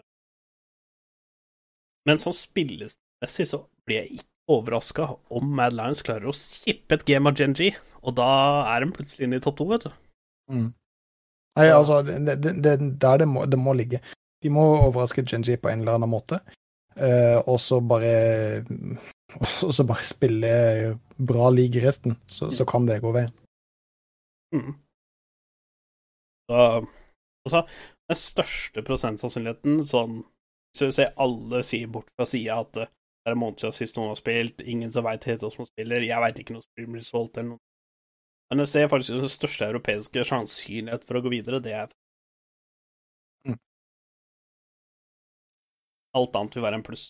[2.09, 7.05] men sånn spillesmessig så blir jeg ikke overraska om Mad Lions klarer å skippe et
[7.09, 8.29] game av Gen G, og da
[8.73, 9.91] er de plutselig inne i topp to, vet du.
[10.49, 10.71] Mm.
[11.59, 14.01] Nei, altså, det, det, det, der det må, det må ligge.
[14.45, 16.39] De må overraske Genji på en eller annen måte,
[16.95, 18.65] eh, og så bare
[19.67, 20.51] Og så bare spille
[21.21, 23.35] bra league resten, så, så kan det gå veien.
[24.57, 24.71] Mm.
[26.49, 26.59] Så,
[27.47, 27.63] altså,
[28.09, 30.23] den største prosentsannsynligheten sånn
[30.79, 32.87] du ser alle sier bort fra sida at det
[33.27, 36.05] er en måned siden sist noen har spilt, ingen som veit helt hvordan man spiller,
[36.07, 37.63] jeg veit ikke noe stream result eller noe.
[38.49, 41.97] Men jeg ser faktisk den største europeiske sannsynlighet for å gå videre, det er
[43.47, 43.59] Mm.
[46.19, 47.05] Alt annet vil være en pluss.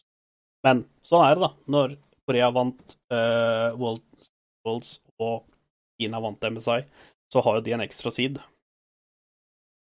[0.66, 1.50] Men sånn er det, da.
[1.72, 1.94] Når
[2.28, 4.04] Korea vant uh, World,
[4.66, 5.46] Worlds og
[5.98, 6.82] Kina vant MSI,
[7.32, 8.36] så har jo de en ekstra seed,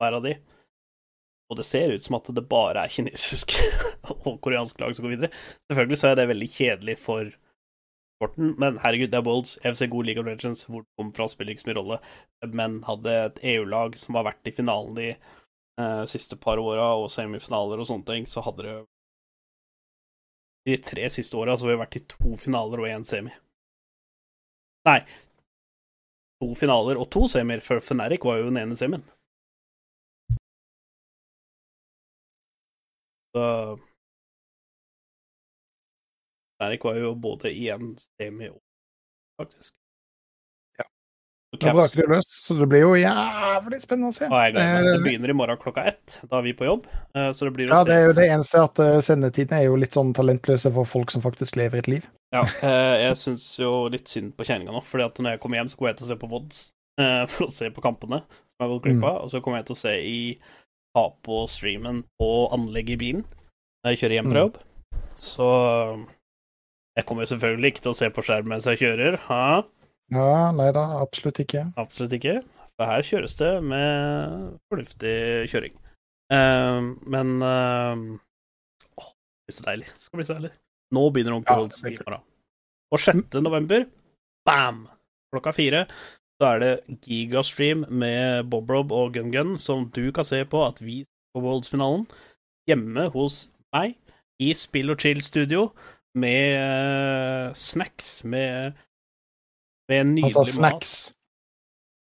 [0.00, 0.34] hver av de.
[1.50, 3.56] Og det ser ut som at det bare er kinesisk
[4.28, 5.32] og koreansk lag som går videre.
[5.70, 7.32] Selvfølgelig så er det veldig kjedelig for
[8.20, 11.26] sporten, men herregud, det er Bolds, FC God League of Legends, hvor det kommer fra,
[11.32, 11.98] spiller ikke så mye rolle.
[12.54, 17.10] Men hadde et EU-lag som har vært i finalen de eh, siste par åra, og
[17.10, 18.78] semifinaler og sånne ting, så hadde det
[20.68, 23.32] De tre siste åra så har vi vært i to finaler og én semi.
[24.86, 25.00] Nei,
[26.40, 29.02] to finaler og to semier, for Fnatic var jo den ene semien.
[33.34, 33.78] Så
[36.60, 38.58] Derek var jo både i en semi og
[39.40, 39.72] faktisk.
[40.78, 40.84] Ja.
[41.56, 44.28] Nå braker det løs, så det blir jo jævlig spennende å se.
[44.28, 44.54] og jeg.
[44.58, 46.18] Det Eh, begynner i morgen klokka ett.
[46.28, 46.86] Da er vi på jobb.
[47.14, 47.88] eh, Så det blir å Ja, se.
[47.90, 51.10] det er jo det eneste at eh, sendetiden er jo litt sånn talentløse for folk
[51.10, 52.06] som faktisk lever et liv.
[52.32, 55.56] Ja, eh, jeg syns jo litt synd på kjerringa nå, fordi at når jeg kommer
[55.58, 56.60] hjem, så går jeg til å se på VODs
[57.00, 59.58] eh, for å se på kampene som jeg har gått glipp av, og så kommer
[59.58, 60.38] jeg til å se i
[61.00, 63.28] ha på streamen og anlegget i bilen
[63.80, 64.66] når jeg kjører hjem fra Mm.
[65.20, 65.46] Så
[66.96, 69.18] jeg kommer selvfølgelig ikke til å se på skjerm mens jeg kjører.
[69.26, 69.44] Ha?
[70.14, 71.66] Ja, nei da, absolutt ikke.
[71.80, 72.40] Absolutt ikke.
[72.80, 75.16] For her kjøres det med fornuftig
[75.52, 75.76] kjøring.
[76.32, 77.94] Uh, men uh,
[78.96, 79.90] Åh, det blir så deilig.
[79.90, 80.52] Det skal bli så deilig.
[80.96, 82.24] Nå begynner Onkel Olsen i morgen.
[82.90, 83.38] Og 6.
[83.44, 83.84] november,
[84.48, 84.86] bam!
[85.30, 85.84] Klokka fire.
[86.40, 90.62] Så er det Gigastream med Bob Rob og Gun Gun, som du kan se på
[90.64, 91.02] at vi
[91.34, 92.06] på Worlds-finalen
[92.70, 93.98] hjemme hos meg
[94.40, 95.66] i Spill og Chill-studio
[96.18, 98.72] med eh, snacks, med,
[99.90, 100.56] med nydelig Altså mat.
[100.56, 100.94] snacks.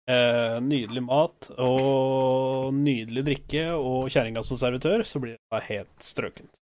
[0.09, 5.93] Eh, nydelig mat og nydelig drikke og kjerringa som servitør, så blir det bare helt
[6.01, 6.63] strøkent.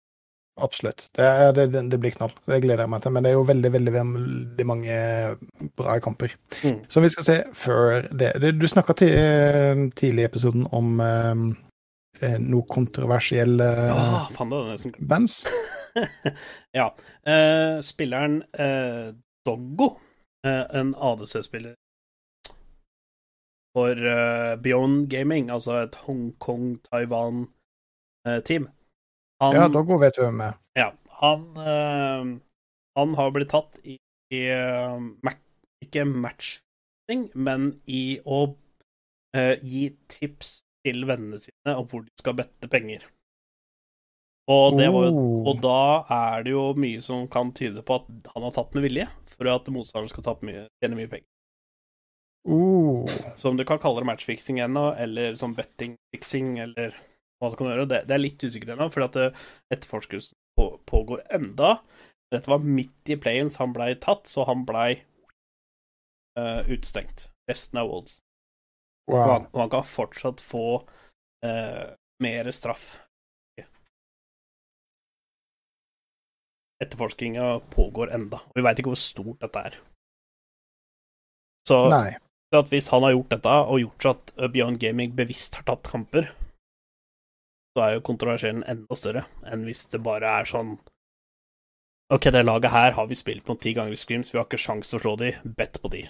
[0.56, 1.10] Absolutt.
[1.12, 2.32] Det, det, det, blir knall.
[2.48, 3.12] Det gleder jeg meg til.
[3.12, 4.94] Men det er jo veldig, veldig, veldig mange
[5.76, 6.30] bra kamper.
[6.64, 6.78] Mm.
[6.88, 8.32] Så vi skal se før det.
[8.56, 11.34] du snakka tidlig i episoden om eh,
[12.24, 15.34] eh, noe kontroversielle ja, fan, det nesten bands.
[16.80, 16.86] ja.
[17.28, 19.12] Eh, spilleren eh,
[19.46, 19.88] Doggo,
[20.46, 21.74] eh, en ADC-spiller
[23.76, 28.64] for eh, Beyond Gaming, altså et Hongkong-Taiwan-team
[29.42, 30.54] Han, Ja, Doggo vet vi hvem er.
[30.78, 30.90] ja,
[31.20, 32.38] han, uh,
[32.96, 33.98] han har blitt tatt i,
[34.32, 35.32] i uh,
[35.84, 38.46] ikke matchfixing, men i å
[39.36, 43.04] uh, gi tips til vennene sine om hvor de skal bette penger.
[44.48, 45.42] Og det var Oh.
[45.50, 48.84] og da er det jo mye som kan tyde på at han har tatt med
[48.86, 51.26] vilje, for at motstanderen skal tape mye, tjene mye penger.
[52.46, 53.02] Oh.
[53.36, 56.94] Så om du kan kalle det matchfixing ennå, eller sånn bettingfixing, eller
[57.40, 59.46] hva som kan gjøre, det, det er litt usikkert ennå, fordi at det-
[59.76, 61.76] etterforskelsen på, pågår enda.
[62.32, 65.02] Dette var midt i playens han blei tatt, så han blei
[66.38, 67.28] uh, utestengt.
[67.50, 68.18] Resten av Wolds.
[69.12, 70.64] Og, han, og han kan fortsatt få
[71.46, 71.84] uh,
[72.24, 72.96] mer straff.
[76.82, 79.76] Etterforskinga pågår enda, og vi veit ikke hvor stort dette er.
[81.68, 82.18] Så Nei.
[82.52, 85.88] at hvis han har gjort dette, og gjort så at Beyond Gaming bevisst har tapt
[85.88, 86.28] kamper,
[87.77, 90.78] så er jo kontroversiellen enda større enn hvis det bare er sånn
[92.15, 94.61] OK, det laget her har vi spilt mot ti ganger i Screams, vi har ikke
[94.62, 96.05] sjans til å slå de, bet på de.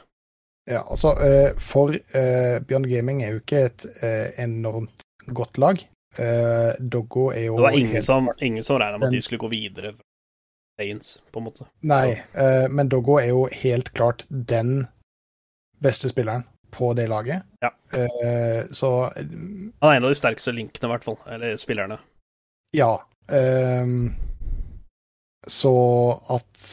[0.69, 5.85] Ja, altså, eh, for eh, Beyond Gaming er jo ikke et eh, enormt godt lag.
[6.17, 9.51] Doggo er jo Det var ingen som, ingen som regna med at de skulle gå
[9.53, 11.67] videre fra Saints, på en måte.
[11.85, 12.15] Nei,
[12.73, 14.87] men Doggo er jo helt klart den
[15.85, 17.47] beste spilleren på det laget.
[17.65, 17.73] Ja.
[17.94, 21.19] Uh, så Han er en av de sterkeste linkene, i hvert fall.
[21.27, 22.01] Eller spillerne.
[22.77, 22.94] ja.
[23.27, 24.12] Uh,
[25.47, 25.70] så
[26.35, 26.65] at,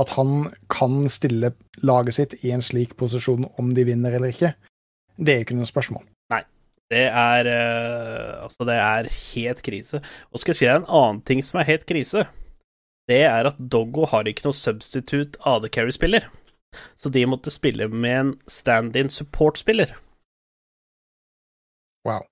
[0.00, 1.50] at han kan stille
[1.84, 4.54] laget sitt i en slik posisjon om de vinner eller ikke,
[5.20, 6.06] det er ikke noe spørsmål.
[6.92, 10.00] Det er uh, Altså, det er helt krise.
[10.32, 12.26] Og skal jeg si deg en annen ting som er helt krise?
[13.08, 16.28] Det er at Doggo har ikke noe substitute AD Carry-spiller.
[16.94, 19.96] Så de måtte spille med en stand-in support-spiller.
[22.08, 22.26] Wow.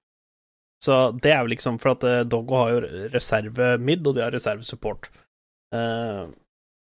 [0.85, 4.25] Så det er jo liksom for at eh, Doggo har jo reserve mid, og de
[4.25, 5.09] har reserve support.
[5.73, 6.29] Uh,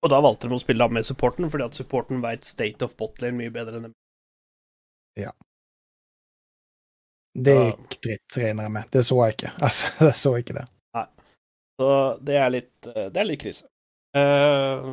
[0.05, 3.39] og da valgte de å spille med supporten, fordi at supporten veit state of botlane
[3.39, 3.94] mye bedre enn dem.
[7.35, 8.90] Det gikk dritt, regner jeg med.
[8.94, 9.52] Det så jeg ikke.
[9.66, 10.66] Altså, jeg så ikke det.
[11.74, 11.89] Så
[12.22, 13.66] det er litt, eh, det er litt krise.
[14.14, 14.90] Eh,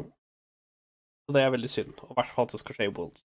[1.31, 1.93] så det er veldig synd.
[2.03, 3.23] Og i hvert fall at det skal skje i Wolds.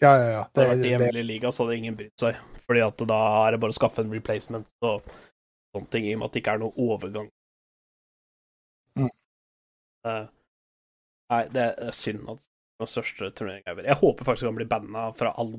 [0.00, 0.44] Ja, ja, ja.
[0.48, 2.38] Det hadde vært i hjemlig liga, så hadde ingen brydd seg.
[2.64, 5.10] Fordi at da er det bare å skaffe en replacement og
[5.74, 7.28] sånne ting, i og med at det ikke er noe overgang.
[8.96, 9.10] Mm.
[10.08, 10.24] Uh,
[11.34, 13.90] nei, det er synd at det er den største turneringa ever.
[13.92, 15.52] Jeg håper faktisk han blir banna fra all,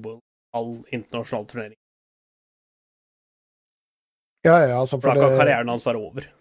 [0.58, 1.78] all internasjonal turnering.
[4.42, 6.32] ja, ja, altså, For for da kan det, karrieren hans være over.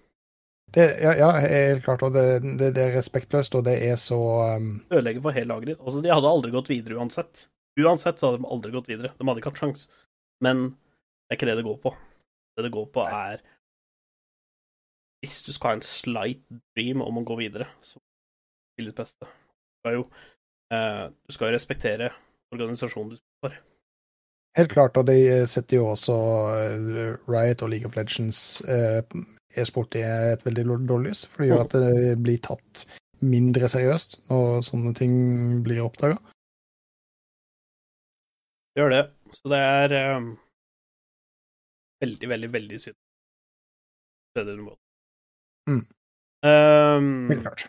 [0.75, 2.03] Det, ja, ja, helt klart.
[2.07, 2.27] Og det,
[2.61, 4.19] det, det er respektløst, og det er så
[4.57, 5.81] um, Ødelegger for hele laget ditt.
[5.81, 7.47] Altså, de hadde aldri gått videre uansett.
[7.81, 9.13] Uansett så hadde de aldri gått videre.
[9.17, 9.89] De hadde ikke hatt sjans.
[10.45, 11.95] Men det er ikke det det går på.
[12.57, 13.43] Det det går på, er
[15.21, 16.45] Hvis du skal ha en slight
[16.77, 18.01] dream om å gå videre, så
[18.79, 19.27] vil ditt beste.
[19.27, 20.07] Du skal jo,
[20.73, 22.13] uh, du skal respektere
[22.55, 23.67] organisasjonen du spiller for.
[24.59, 26.15] Helt klart, og de setter jo også
[26.51, 29.05] eh, Riot og League of Legends eh,
[29.59, 32.85] e-sport i et veldig dårlig lys, for det gjør at det blir tatt
[33.21, 35.15] mindre seriøst når sånne ting
[35.67, 36.17] blir oppdaga.
[38.71, 39.03] Det gjør det.
[39.35, 40.31] Så det er um,
[42.03, 42.97] veldig, veldig, veldig synd.
[44.35, 44.77] Det er det du må.
[45.71, 45.83] Mm.
[46.47, 47.67] Um, Helt klart.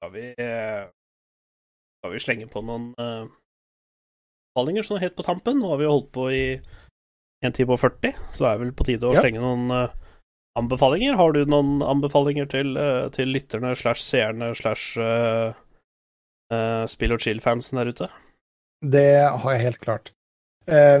[0.00, 0.86] Skal vi eh,
[2.00, 3.28] Skal vi slenge på noen uh,
[4.56, 5.60] anbefalinger sånn helt på tampen?
[5.62, 6.42] Nå har vi holdt på i
[7.44, 9.22] 1 time og 40, så er det vel på tide å Ja.
[9.24, 9.94] slenge noen eh,
[10.58, 11.16] anbefalinger.
[11.18, 15.54] Har du noen anbefalinger til, eh, til lytterne slash seerne slash eh,
[16.52, 18.10] eh, spill og chill-fansen der ute?
[18.84, 20.12] Det har jeg helt klart.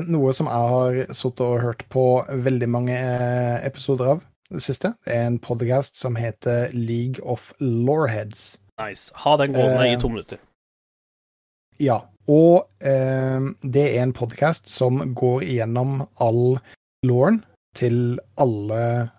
[0.04, 2.96] Noe som jeg har sittet og hørt på veldig mange
[3.64, 4.18] episoder av
[4.52, 8.58] det siste, er en podcast som heter League of Loreheads.
[8.76, 9.08] Nice.
[9.24, 10.42] Ha den gående i to minutter.
[11.80, 12.02] Ja.
[12.28, 16.58] Og eh, det er en podkast som går igjennom all
[17.04, 17.42] lauren
[17.76, 19.10] til alle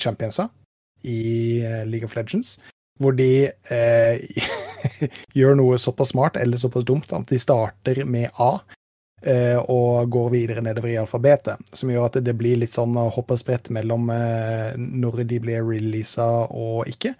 [0.00, 0.48] championsa
[1.02, 2.58] i eh, League of Legends,
[3.00, 4.42] hvor de eh,
[5.38, 8.52] gjør noe såpass smart eller såpass dumt at de starter med A
[9.26, 13.34] eh, og går videre nedover i alfabetet, som gjør at det blir litt sånn hopp
[13.34, 17.14] og sprett mellom eh, når de blir releasa og ikke.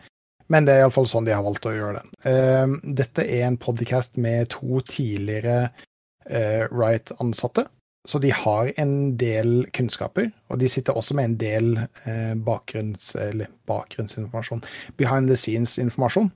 [0.52, 2.08] Men det er iallfall sånn de har valgt å gjøre det.
[2.28, 5.72] Eh, dette er en podcast med to tidligere
[6.28, 7.66] eh, Right-ansatte,
[8.08, 10.30] så de har en del kunnskaper.
[10.50, 13.14] Og de sitter også med en del eh, bakgrunns,
[13.70, 14.64] bakgrunnsinformasjon,
[14.98, 16.32] behind the scenes-informasjon,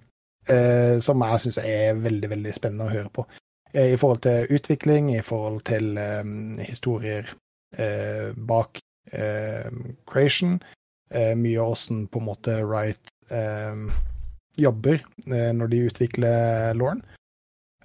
[0.49, 3.27] eh, som jeg syns er veldig, veldig spennende å høre på.
[3.73, 6.23] Eh, I forhold til utvikling, i forhold til eh,
[6.69, 7.35] historier
[7.77, 8.81] eh, bak
[9.13, 9.71] eh,
[10.07, 10.61] creation.
[11.07, 13.13] Mye av åssen på en måte Wright
[14.59, 15.05] jobber
[15.55, 17.05] når de utvikler Lauren.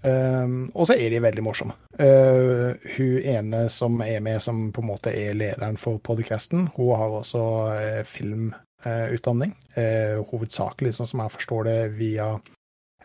[0.04, 1.76] Um, og så er de veldig morsomme.
[2.00, 6.96] Uh, hun ene som er med, som på en måte er lederen for podcasten, hun
[6.98, 9.54] har også uh, filmutdanning.
[9.78, 12.32] Uh, hovedsakelig, sånn som jeg forstår det, via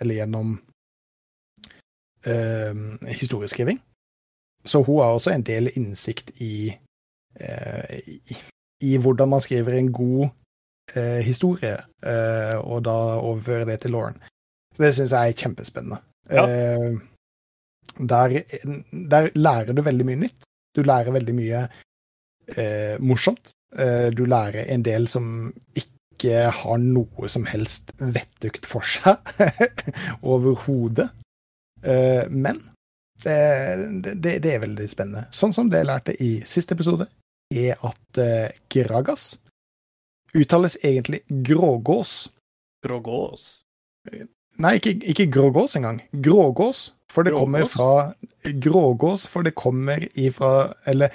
[0.00, 0.56] eller gjennom
[2.24, 3.82] um, historieskriving.
[4.64, 6.72] Så hun har også en del innsikt i,
[7.38, 8.36] i,
[8.82, 10.26] i hvordan man skriver en god
[11.22, 11.76] historie,
[12.58, 14.18] og da overføre det til Lauren.
[14.74, 16.00] Så det syns jeg er kjempespennende.
[16.30, 16.46] Ja.
[16.48, 16.96] Eh,
[17.96, 18.38] der,
[18.90, 20.46] der lærer du veldig mye nytt.
[20.76, 21.66] Du lærer veldig mye
[22.54, 23.52] eh, morsomt.
[23.76, 29.20] Eh, du lærer en del som ikke har noe som helst vettugt for seg
[30.34, 31.08] overhodet.
[31.82, 32.60] Eh, men
[33.22, 33.38] det,
[34.04, 35.26] det, det er veldig spennende.
[35.32, 37.08] Sånn som det jeg lærte i siste episode,
[37.54, 39.36] er at eh, Gragas
[40.36, 42.28] uttales egentlig grågås.
[42.84, 43.62] Grågås.
[44.58, 46.00] Nei, ikke, ikke grågås engang.
[46.12, 48.12] Grågås, for det kommer fra
[48.44, 51.12] Grågås, for det kommer ifra Eller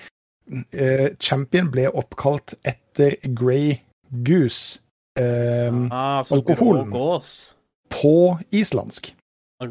[0.52, 3.80] uh, Champion ble oppkalt etter Grey
[4.26, 4.80] Goose
[5.20, 6.88] Uh, Ah, så alkoholen.
[6.92, 7.54] grågås.
[7.92, 9.10] på islandsk.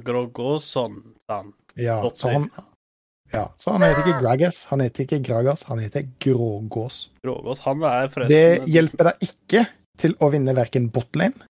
[0.05, 1.53] Grågåsson, dan.
[1.75, 2.51] Ja, så han,
[3.33, 7.11] ja, så han heter ikke Gragas, han heter ikke Gragas, han heter Grågås.
[7.25, 7.61] Grågås.
[7.65, 9.65] Han er Det hjelper deg ikke
[9.99, 11.49] til å vinne verken botlane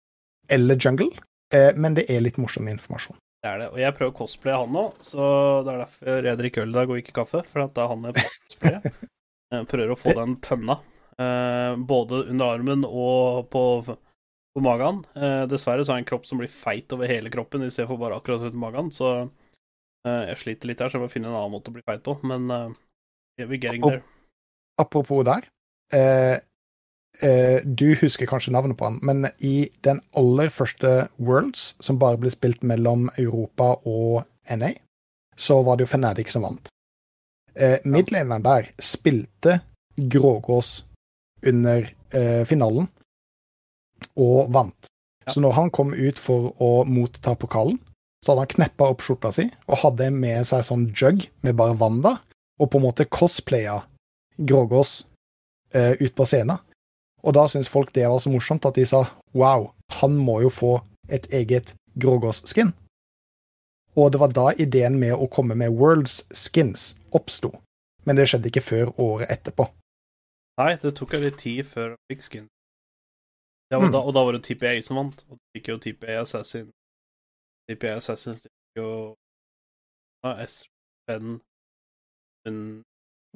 [0.49, 1.11] eller jungle,
[1.51, 3.19] men det er litt morsom informasjon.
[3.41, 3.69] Det er det.
[3.73, 5.25] Og jeg prøver å cosplaye han nå, så
[5.65, 7.41] det er derfor jeg drikker øl i dag og ikke kaffe.
[7.49, 8.93] For at det er han jeg cosplayer.
[9.51, 10.77] Jeg prøver å få den tønna,
[11.19, 15.01] eh, både under armen og på, på magen.
[15.19, 17.89] Eh, dessverre så har jeg en kropp som blir feit over hele kroppen i stedet
[17.91, 19.09] for bare akkurat rundt magen, så
[20.07, 22.05] eh, jeg sliter litt her, så jeg må finne en annen måte å bli feit
[22.07, 22.15] på.
[22.23, 22.79] Men eh,
[23.43, 24.05] we're getting there.
[24.79, 25.51] Apropos der.
[27.19, 32.21] Eh, du husker kanskje navnet på han, men i den aller første Worlds, som bare
[32.21, 34.73] ble spilt mellom Europa og NA,
[35.37, 36.71] så var det jo Fnatic som vant.
[37.55, 39.61] Eh, Midlaneren der spilte
[39.97, 40.85] Grågås
[41.45, 41.85] under
[42.15, 42.89] eh, finalen,
[44.17, 44.89] og vant.
[45.29, 47.79] Så når han kom ut for å motta pokalen,
[48.25, 51.77] så hadde han kneppa opp skjorta si og hadde med seg sånn jug med bare
[51.81, 52.19] vann da,
[52.61, 53.81] og på en måte cosplaya
[54.37, 55.03] Grågås
[55.75, 56.61] eh, ut på scenen.
[57.23, 59.05] Og da syntes folk det var så morsomt at de sa
[59.37, 59.71] wow,
[60.01, 60.73] han må jo få
[61.11, 62.73] et eget Grågås-skin.
[63.99, 67.51] Og det var da ideen med å komme med Worlds skins oppsto.
[68.07, 69.67] Men det skjedde ikke før året etterpå.
[70.61, 72.47] Nei, det tok litt tid før jeg fikk skin.
[73.71, 73.93] Ja, og, Mm.
[73.93, 76.71] da, og da var det TPA som vant, og du fikk jo TPA Assassin.
[77.69, 79.15] TPA Assassin fikk jo
[80.25, 81.41] ja, S5
[82.45, 82.83] men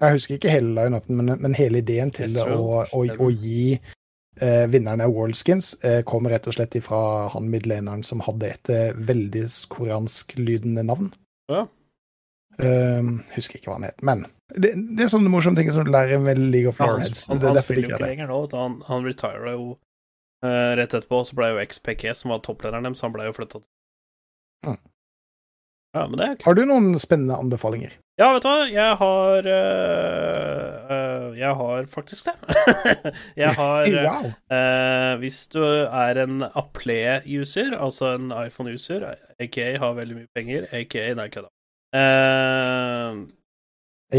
[0.03, 3.77] Jeg husker ikke hele lineupen, men, men hele ideen til det å, å, å gi
[3.77, 8.51] eh, vinnerne av World Skins eh, kom rett og slett ifra han midlaneren som hadde
[8.57, 11.13] et veldig veldig koreansklydende navn.
[11.53, 11.67] Ja.
[12.59, 14.21] Um, husker ikke hva han het, men
[14.55, 17.41] det, det er sånne morsomme ting som du lærer med League of Ja, han, han,
[17.43, 18.37] han spiller jo ikke lenger nå.
[18.53, 23.03] Han, han retira jo uh, rett etterpå, så ble jo XPK, som var topplederen deres,
[23.03, 23.63] han ble jo flytta
[24.65, 24.79] Mm.
[25.95, 26.47] Ja, men det er ikke...
[26.47, 27.99] Har du noen spennende anbefalinger?
[28.15, 32.35] Ja, vet du hva, jeg har eh, eh, Jeg har faktisk det.
[33.43, 34.29] jeg har Wow.
[34.55, 39.09] Eh, hvis du er en Apple-user, altså en iPhone-user,
[39.43, 41.51] aka har veldig mye penger, aka Nei, kødda.
[41.99, 43.19] Eh,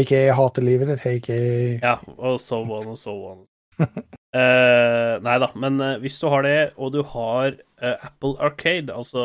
[0.02, 1.40] Ikke hater livet ditt, aka
[1.80, 3.42] ja, og so on og so on.
[3.80, 9.24] uh, nei da, men hvis du har det, og du har uh, Apple Arcade, altså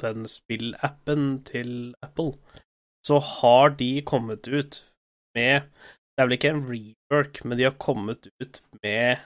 [0.00, 2.32] den spillappen til Apple,
[3.04, 4.80] så har de kommet ut
[5.34, 5.60] med
[6.14, 9.16] Det er vel ikke en rework, men de har kommet ut med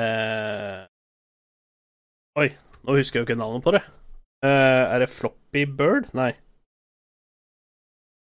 [0.00, 0.86] eh,
[2.40, 2.48] Oi,
[2.82, 3.82] nå husker jeg jo ikke navnet på det.
[4.44, 6.08] Eh, er det Floppy Bird?
[6.16, 6.32] Nei.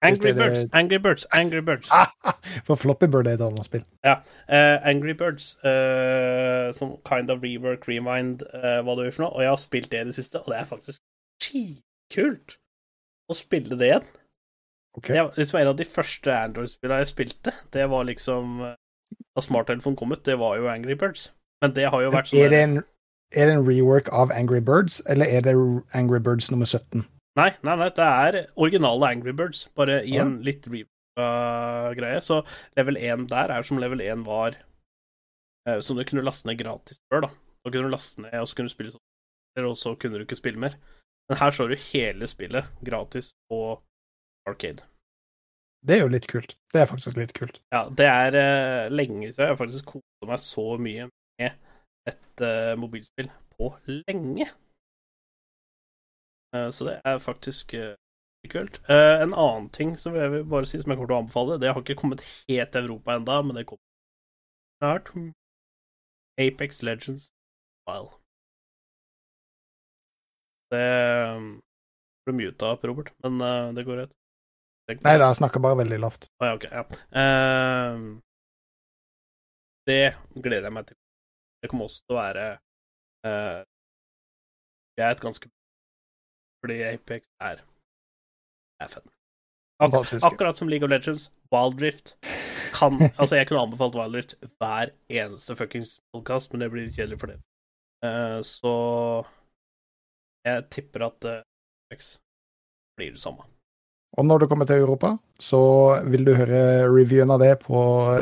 [0.06, 1.90] Angry Birds, Angry Birds, Angry Birds.
[2.68, 3.84] For Floppy Bird er et annet spill.
[4.04, 4.20] Ja.
[4.50, 9.34] Uh, Angry Birds, uh, som kind of rework, remind, uh, hva det er for noe.
[9.34, 11.02] Og jeg har spilt det i det siste, og det er faktisk
[12.14, 12.58] kult
[13.32, 14.08] å spille det igjen.
[14.96, 15.08] Ok.
[15.12, 17.54] Det var liksom en av de første Android-spillene jeg spilte.
[17.74, 18.76] Det var liksom eh,
[19.36, 21.30] Da smarttelefonen kom ut, det var jo Angry Birds.
[21.64, 22.78] Men det har jo vært sånn Er det, en,
[23.36, 25.56] er det en rework av Angry Birds, eller er det
[25.98, 27.04] Angry Birds nummer 17?
[27.36, 32.22] Nei, nei, nei, det er originale Angry Birds, bare i en litt reworka-greie.
[32.24, 32.42] Så
[32.80, 37.02] level 1 der er som level 1 var eh, Som du kunne laste ned gratis
[37.12, 37.34] før, da.
[37.66, 40.24] Da kunne du laste ned, og så kunne du spille sånn, og så kunne du
[40.28, 40.80] ikke spille mer.
[41.28, 43.60] Men her så du hele spillet gratis på
[44.46, 44.84] Arcade.
[45.88, 46.56] Det er jo litt kult.
[46.74, 47.60] Det er faktisk litt kult.
[47.74, 51.60] Ja, det er uh, lenge siden jeg faktisk kosa meg så mye med
[52.10, 53.70] et uh, mobilspill på
[54.08, 54.48] lenge.
[56.56, 57.78] Uh, så det er faktisk
[58.50, 58.78] kult.
[58.90, 61.72] En annen ting som jeg vil bare si som jeg kommer til å anbefale, det
[61.74, 63.82] har ikke kommet helt til Europa enda, men det kommer
[64.78, 65.10] snart.
[66.38, 67.32] Apex Legends
[67.86, 68.12] File.
[70.70, 70.86] Det
[72.26, 73.42] ble muta opp, Robert, men
[73.74, 74.14] det går rett.
[74.88, 76.28] Det- Nei da, jeg snakker bare veldig lavt.
[76.40, 76.66] Ah, ja, ok.
[76.72, 76.84] Ja.
[77.18, 78.22] uh,
[79.90, 80.98] det gleder jeg meg til.
[81.62, 82.46] Det kommer også til å være
[83.26, 83.62] uh,
[84.98, 85.50] Jeg er et ganske
[86.62, 87.64] Fordi Apex er
[88.84, 89.08] er fett.
[89.80, 89.94] Ak
[90.28, 92.14] akkurat som League of Legends, Wild Rift
[92.76, 96.96] kan Altså, jeg kunne anbefalt Wild Rift hver eneste fuckings podkast, men det blir litt
[96.98, 97.40] kjedelig for det.
[98.06, 98.74] Uh, så
[100.46, 101.42] jeg tipper at uh,
[101.90, 102.18] Apex
[103.00, 103.48] blir det samme.
[104.16, 105.60] Og når du kommer til Europa, så
[106.08, 107.80] vil du høre reviewen av det på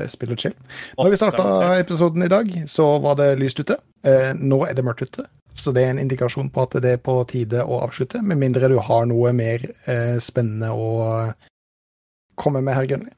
[0.09, 0.55] Spill og chill.
[0.97, 1.45] Når vi starta
[1.77, 3.77] episoden i dag, så var det lyst ute.
[4.05, 7.03] Eh, nå er det mørkt ute, så det er en indikasjon på at det er
[7.03, 8.23] på tide å avslutte.
[8.25, 10.87] Med mindre du har noe mer eh, spennende å
[12.41, 13.13] komme med, herr Gunnli.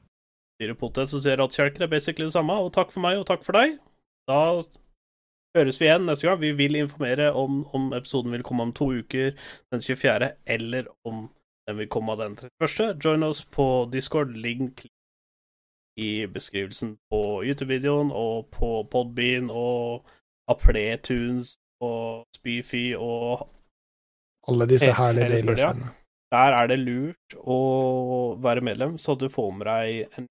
[0.60, 2.56] Sier potet, som sier Rattkjelker er basically det samme.
[2.60, 3.78] Og takk for meg, og takk for deg.
[4.28, 4.40] Da
[5.56, 6.40] høres vi igjen neste gang.
[6.40, 9.32] Vi vil informere om om episoden vil komme om to uker,
[9.72, 11.26] den 24., eller om
[11.66, 12.98] den vil komme den 31.
[13.04, 14.36] Join oss på Discord.
[14.36, 14.86] Link
[15.96, 20.04] i beskrivelsen på YouTube-videoen og på Podbean og
[20.48, 23.48] Apletunes og Spyfy og
[24.48, 25.90] Alle disse herlige stedene.
[26.32, 30.28] der er det lurt å være medlem, så du får med deg en,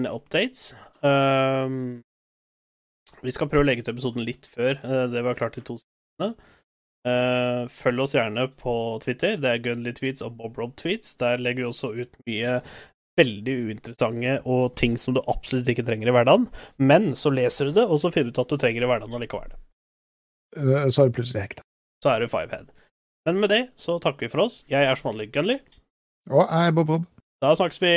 [0.00, 0.72] en updates.
[1.04, 2.02] Um,
[3.22, 5.76] vi skal prøve å legge til episoden litt før eh, det var klart i to
[5.78, 6.34] sekunder.
[7.04, 8.74] Uh, følg oss gjerne på
[9.04, 9.36] Twitter.
[9.36, 11.14] Det er Gunly Tweets og Bob Rob Tweets.
[11.20, 12.58] Der legger vi også ut mye
[13.20, 16.48] veldig uinteressante og ting som du absolutt ikke trenger i hverdagen.
[16.80, 19.18] Men så leser du det, og så finner du ut at du trenger i hverdagen
[19.20, 19.52] allikevel.
[20.56, 21.66] Uh, Så er du plutselig hekta.
[22.04, 22.72] Så er du fivehead.
[23.28, 24.62] Men med det så takker vi for oss.
[24.68, 25.58] Jeg er som vanlig Gunly.
[26.30, 27.06] Og jeg er Bob Bob.
[27.44, 27.94] Da snakkes vi.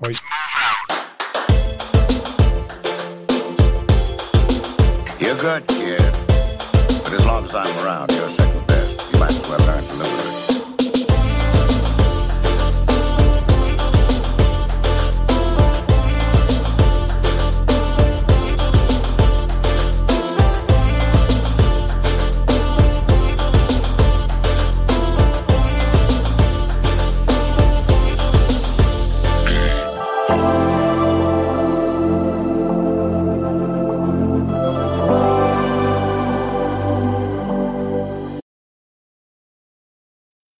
[0.00, 0.12] Hoi.
[5.20, 5.97] You're good, kid.
[7.08, 9.14] But as long as I'm around, you're second best.
[9.14, 10.37] You might as well learn to live with it.